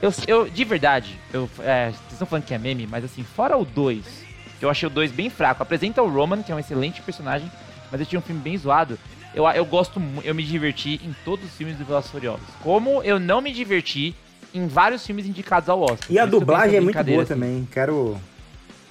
Eu, 0.00 0.12
eu, 0.28 0.48
de 0.48 0.64
verdade, 0.64 1.18
eu, 1.32 1.50
é, 1.58 1.86
vocês 1.86 2.12
estão 2.12 2.26
falando 2.26 2.44
que 2.44 2.54
é 2.54 2.58
meme, 2.58 2.86
mas 2.86 3.02
assim, 3.02 3.24
fora 3.24 3.56
o 3.56 3.64
2, 3.64 4.24
que 4.60 4.64
eu 4.64 4.70
achei 4.70 4.86
o 4.86 4.90
2 4.90 5.10
bem 5.10 5.28
fraco, 5.28 5.60
apresenta 5.60 6.00
o 6.00 6.08
Roman, 6.08 6.40
que 6.40 6.52
é 6.52 6.54
um 6.54 6.58
excelente 6.58 7.02
personagem, 7.02 7.50
mas 7.90 8.00
eu 8.00 8.06
tinha 8.06 8.20
um 8.20 8.22
filme 8.22 8.40
bem 8.40 8.56
zoado. 8.56 8.96
Eu, 9.38 9.46
eu 9.50 9.64
gosto 9.64 10.02
eu 10.24 10.34
me 10.34 10.42
diverti 10.42 11.00
em 11.04 11.14
todos 11.24 11.44
os 11.44 11.52
filmes 11.52 11.76
do 11.76 11.84
Velozes 11.84 12.10
Furiosos. 12.10 12.44
Como 12.60 13.04
eu 13.04 13.20
não 13.20 13.40
me 13.40 13.52
diverti 13.52 14.12
em 14.52 14.66
vários 14.66 15.06
filmes 15.06 15.26
indicados 15.26 15.68
ao 15.68 15.80
Oscar. 15.80 16.10
E 16.10 16.18
a 16.18 16.26
dublagem 16.26 16.78
é 16.78 16.80
muito 16.80 17.04
boa 17.04 17.22
assim. 17.22 17.34
também. 17.34 17.68
Quero. 17.70 18.18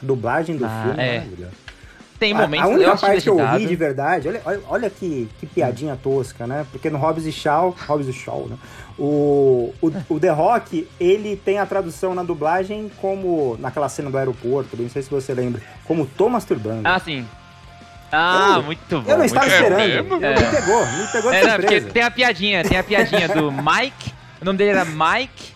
A 0.02 0.06
dublagem 0.06 0.56
do 0.56 0.64
Ah, 0.64 0.84
filme 0.86 1.04
é. 1.04 1.28
Tem 2.18 2.32
A- 2.32 2.38
momentos 2.38 2.66
a, 2.66 2.72
eu 2.72 2.76
única 2.78 2.98
parte 2.98 3.22
que 3.24 3.30
eu 3.30 3.46
ri 3.58 3.66
de 3.66 3.76
verdade, 3.76 4.28
olha, 4.30 4.42
olha, 4.46 4.62
olha 4.70 4.90
que, 4.90 5.28
que 5.40 5.46
piadinha 5.46 6.00
tosca, 6.02 6.48
né? 6.48 6.66
Porque 6.72 6.90
no 6.90 6.98
Hobbs 6.98 7.26
e 7.26 7.32
Shaw, 7.32 7.76
Hobbs 7.86 8.08
e 8.08 8.14
Shaw, 8.14 8.48
né? 8.48 8.58
O, 8.98 9.74
o, 9.82 9.92
o 10.10 10.20
The 10.20 10.30
Rock, 10.30 10.88
ele 11.00 11.36
tem 11.36 11.60
a 11.60 11.66
tradução 11.66 12.16
na 12.16 12.24
dublagem 12.24 12.90
como, 13.02 13.58
naquela 13.60 13.90
cena 13.90 14.10
do 14.10 14.18
aeroporto, 14.18 14.78
não 14.78 14.90
sei 14.90 15.02
se 15.02 15.10
você 15.10 15.34
lembra, 15.34 15.62
como 15.84 16.06
tô 16.08 16.30
masturbando. 16.30 16.82
Ah, 16.86 17.00
sim. 17.00 17.28
Ah, 18.12 18.54
Eu- 18.58 18.64
muito 18.64 19.02
bom. 19.02 19.12
eu 19.12 19.18
não 19.18 19.26
estava 19.26 19.48
esperando, 19.48 19.78
mesmo? 19.80 20.16
me 20.18 20.52
pegou, 20.52 20.86
me 20.86 21.08
pegou 21.12 21.32
de 21.32 21.38
É, 21.38 21.44
não, 21.48 21.56
porque 21.60 21.82
tem 21.82 22.04
a 22.04 22.12
piadinha, 22.12 22.64
tem 22.64 22.78
a 22.78 22.84
piadinha 22.84 23.28
do 23.28 23.52
Mike, 23.52 24.14
o 24.42 24.46
nome 24.46 24.58
dele 24.58 24.70
era 24.72 24.86
Mike 24.86 25.54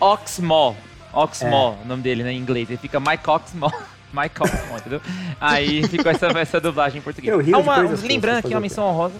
Oxmall. 0.00 0.76
Oxmall, 1.12 1.78
o 1.84 1.88
nome 1.88 2.02
dele, 2.02 2.22
né, 2.22 2.32
em 2.32 2.38
inglês. 2.38 2.68
Ele 2.68 2.76
fica 2.78 2.98
Mike 3.00 3.28
Oxmall. 3.28 3.72
Mike 4.12 4.34
Oxmall, 4.42 4.78
entendeu? 4.78 5.00
Aí 5.40 5.86
ficou 5.88 6.10
essa, 6.10 6.26
essa 6.38 6.60
dublagem 6.60 6.98
em 6.98 7.02
português. 7.02 7.32
Eu 7.32 7.40
rio 7.40 7.56
Ah, 7.56 7.60
de 7.62 7.86
uma- 7.86 7.98
lembrando 8.06 8.38
aqui 8.38 8.48
uma 8.48 8.60
menção 8.60 8.84
honrosa. 8.86 9.14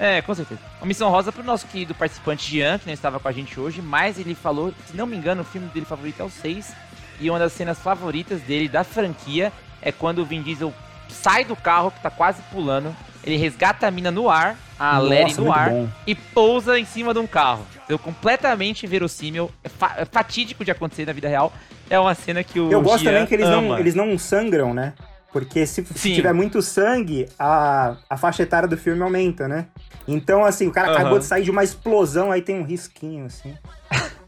É, 0.00 0.22
com 0.22 0.32
certeza. 0.32 0.60
Uma 0.80 0.86
missão 0.86 1.10
rosa 1.10 1.32
pro 1.32 1.42
nosso 1.42 1.66
querido 1.66 1.92
participante 1.92 2.48
Jean, 2.48 2.78
que 2.78 2.86
não 2.86 2.92
estava 2.94 3.18
com 3.18 3.26
a 3.26 3.32
gente 3.32 3.58
hoje, 3.58 3.82
mas 3.82 4.16
ele 4.16 4.32
falou, 4.32 4.72
se 4.86 4.96
não 4.96 5.06
me 5.06 5.16
engano, 5.16 5.42
o 5.42 5.44
filme 5.44 5.66
dele 5.68 5.84
favorito 5.86 6.20
é 6.20 6.24
o 6.24 6.30
6. 6.30 6.72
E 7.20 7.28
uma 7.28 7.38
das 7.38 7.52
cenas 7.52 7.80
favoritas 7.80 8.40
dele 8.42 8.68
da 8.68 8.84
franquia 8.84 9.52
é 9.82 9.90
quando 9.90 10.20
o 10.20 10.24
Vin 10.24 10.40
Diesel 10.40 10.72
sai 11.08 11.44
do 11.44 11.56
carro, 11.56 11.90
que 11.90 12.00
tá 12.00 12.10
quase 12.10 12.40
pulando, 12.52 12.94
ele 13.24 13.36
resgata 13.36 13.86
a 13.86 13.90
mina 13.90 14.10
no 14.10 14.28
ar, 14.30 14.56
a 14.78 14.94
Nossa, 14.94 15.08
Larry 15.08 15.34
no 15.34 15.52
ar, 15.52 15.70
bom. 15.70 15.88
e 16.06 16.14
pousa 16.14 16.78
em 16.78 16.84
cima 16.84 17.12
de 17.12 17.20
um 17.20 17.26
carro. 17.26 17.66
Deu 17.88 17.98
completamente 17.98 18.86
verossímil, 18.86 19.50
é, 19.64 19.68
fa- 19.68 19.94
é 19.98 20.04
fatídico 20.04 20.64
de 20.64 20.70
acontecer 20.70 21.06
na 21.06 21.12
vida 21.12 21.28
real. 21.28 21.52
É 21.90 21.98
uma 21.98 22.14
cena 22.14 22.44
que 22.44 22.60
o 22.60 22.70
Eu 22.70 22.80
gosto 22.82 23.02
Jean 23.04 23.12
também 23.12 23.26
que 23.26 23.34
eles 23.34 23.48
não, 23.48 23.78
eles 23.78 23.94
não 23.94 24.18
sangram, 24.18 24.72
né? 24.74 24.92
Porque 25.32 25.66
se, 25.66 25.84
se 25.84 26.14
tiver 26.14 26.32
muito 26.32 26.62
sangue, 26.62 27.28
a, 27.38 27.96
a 28.08 28.16
faixa 28.16 28.42
etária 28.42 28.66
do 28.68 28.76
filme 28.78 29.02
aumenta, 29.02 29.46
né? 29.48 29.66
Então, 30.06 30.42
assim, 30.44 30.66
o 30.66 30.72
cara 30.72 30.88
Aham. 30.88 30.98
acabou 31.00 31.18
de 31.18 31.24
sair 31.26 31.42
de 31.44 31.50
uma 31.50 31.62
explosão, 31.62 32.30
aí 32.32 32.40
tem 32.40 32.58
um 32.58 32.64
risquinho, 32.64 33.26
assim. 33.26 33.54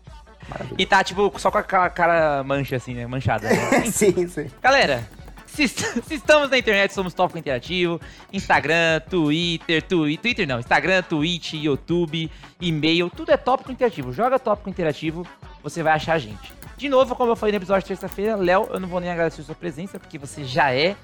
E 0.76 0.84
tá, 0.84 1.04
tipo, 1.04 1.32
só 1.38 1.48
com 1.50 1.58
a 1.58 1.62
ca- 1.62 1.88
cara 1.90 2.42
mancha, 2.42 2.74
assim, 2.76 2.92
né? 2.92 3.06
Manchada. 3.06 3.48
né? 3.48 3.84
sim, 3.86 4.26
sim. 4.26 4.50
Galera, 4.60 5.04
se, 5.50 5.68
se 5.68 6.14
estamos 6.14 6.50
na 6.50 6.58
internet, 6.58 6.92
somos 6.94 7.12
Tópico 7.14 7.38
Interativo, 7.38 8.00
Instagram, 8.32 9.00
Twitter, 9.08 9.82
twi- 9.82 10.16
Twitter 10.18 10.46
não, 10.46 10.58
Instagram, 10.60 11.02
Twitch, 11.02 11.54
YouTube, 11.54 12.30
e-mail, 12.60 13.10
tudo 13.10 13.30
é 13.32 13.36
Tópico 13.36 13.70
Interativo. 13.72 14.12
Joga 14.12 14.38
Tópico 14.38 14.70
Interativo, 14.70 15.26
você 15.62 15.82
vai 15.82 15.92
achar 15.94 16.14
a 16.14 16.18
gente. 16.18 16.52
De 16.76 16.88
novo, 16.88 17.14
como 17.14 17.32
eu 17.32 17.36
falei 17.36 17.52
no 17.52 17.58
episódio 17.58 17.82
de 17.82 17.88
terça-feira, 17.88 18.36
Léo, 18.36 18.68
eu 18.70 18.80
não 18.80 18.88
vou 18.88 19.00
nem 19.00 19.10
agradecer 19.10 19.42
a 19.42 19.44
sua 19.44 19.54
presença, 19.54 19.98
porque 20.00 20.16
você 20.16 20.44
já 20.44 20.72
é 20.72 20.96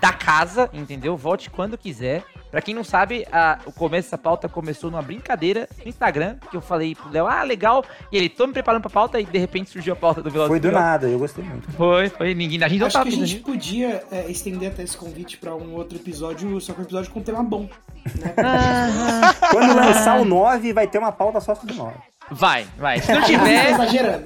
da 0.00 0.12
casa, 0.12 0.68
entendeu? 0.72 1.16
Volte 1.16 1.50
quando 1.50 1.76
quiser. 1.78 2.24
Pra 2.50 2.62
quem 2.62 2.74
não 2.74 2.84
sabe, 2.84 3.26
a- 3.30 3.58
o 3.66 3.72
começo 3.72 4.06
dessa 4.06 4.16
pauta 4.16 4.48
começou 4.48 4.90
numa 4.90 5.02
brincadeira 5.02 5.68
no 5.82 5.88
Instagram, 5.88 6.36
que 6.50 6.56
eu 6.56 6.60
falei 6.60 6.94
pro 6.94 7.10
Léo, 7.10 7.26
ah, 7.26 7.42
legal, 7.42 7.84
e 8.10 8.16
ele, 8.16 8.28
tô 8.28 8.46
me 8.46 8.52
preparando 8.52 8.80
pra 8.82 8.88
pauta, 8.90 9.20
e 9.20 9.24
de 9.26 9.38
repente 9.38 9.68
surgiu 9.70 9.92
a 9.92 9.96
pauta 9.96 10.22
do 10.22 10.30
Velozes 10.30 10.50
Foi 10.50 10.60
do 10.60 10.70
nada, 10.72 11.06
eu 11.06 11.18
gostei 11.18 11.44
muito. 11.44 11.70
Foi, 11.72 12.08
foi, 12.08 12.34
ninguém, 12.34 12.62
a 12.62 12.68
gente 12.68 12.78
não 12.78 12.86
Acho 12.86 12.94
tava 12.98 13.10
que 13.10 13.22
a 13.22 13.26
gente 13.26 13.42
podia 13.42 14.02
é, 14.10 14.30
estender 14.30 14.70
até 14.70 14.82
esse 14.84 14.96
convite 14.96 15.36
pra 15.36 15.54
um 15.54 15.74
outro 15.74 15.98
episódio, 15.98 16.58
só 16.60 16.72
que 16.72 16.80
um 16.80 16.84
episódio 16.84 17.10
com 17.10 17.20
um 17.20 17.22
tema 17.22 17.42
bom. 17.42 17.68
Né? 18.14 18.34
Quando 19.50 19.74
lançar 19.76 20.20
o 20.20 20.24
9, 20.24 20.72
vai 20.72 20.86
ter 20.86 20.98
uma 20.98 21.12
pauta 21.12 21.40
só 21.40 21.54
sobre 21.54 21.74
o 21.74 21.76
9. 21.76 21.94
Vai, 22.30 22.66
vai. 22.76 23.00
Se 23.00 23.12
não 23.12 23.20
Tá 23.20 23.26
tiver, 23.26 23.72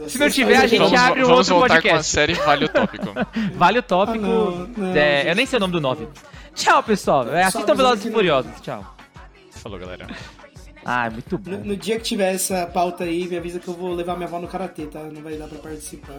se 0.08 0.18
não 0.18 0.26
Você 0.28 0.30
tiver, 0.30 0.56
a 0.56 0.66
gente. 0.66 0.78
Vamos, 0.80 0.98
abre 0.98 1.22
um 1.22 1.26
vamos 1.26 1.50
outro 1.50 1.54
voltar 1.60 1.82
com 1.82 1.88
a 1.88 1.90
podcast. 1.92 2.12
série 2.12 2.32
Vale 2.34 2.64
o 2.64 2.68
Tópico. 2.68 3.06
vale 3.54 3.78
o 3.78 3.82
tópico. 3.82 4.24
Ah, 4.24 4.28
não, 4.28 4.66
não, 4.68 4.96
é, 4.96 5.18
gente. 5.18 5.28
eu 5.28 5.34
nem 5.36 5.46
sei 5.46 5.56
o 5.58 5.60
nome 5.60 5.72
do 5.74 5.80
9. 5.80 6.08
Tchau, 6.54 6.82
pessoal. 6.82 7.28
É, 7.34 7.44
assistam 7.44 7.74
Velozes 7.74 8.06
e. 8.06 8.10
Furiosos. 8.10 8.50
Tchau. 8.62 8.96
Falou, 9.52 9.78
galera. 9.78 10.06
Ah, 10.82 11.06
é 11.06 11.10
muito 11.10 11.32
No, 11.32 11.58
bom. 11.58 11.64
no 11.64 11.76
dia 11.76 11.96
que 11.98 12.02
tiver 12.04 12.32
essa 12.34 12.66
pauta 12.66 13.04
aí, 13.04 13.28
me 13.28 13.36
avisa 13.36 13.58
que 13.58 13.68
eu 13.68 13.74
vou 13.74 13.92
levar 13.94 14.16
minha 14.16 14.26
avó 14.26 14.38
no 14.40 14.48
karatê, 14.48 14.86
tá? 14.86 15.00
Não 15.00 15.20
vai 15.20 15.36
dar 15.36 15.46
pra 15.46 15.58
participar. 15.58 16.14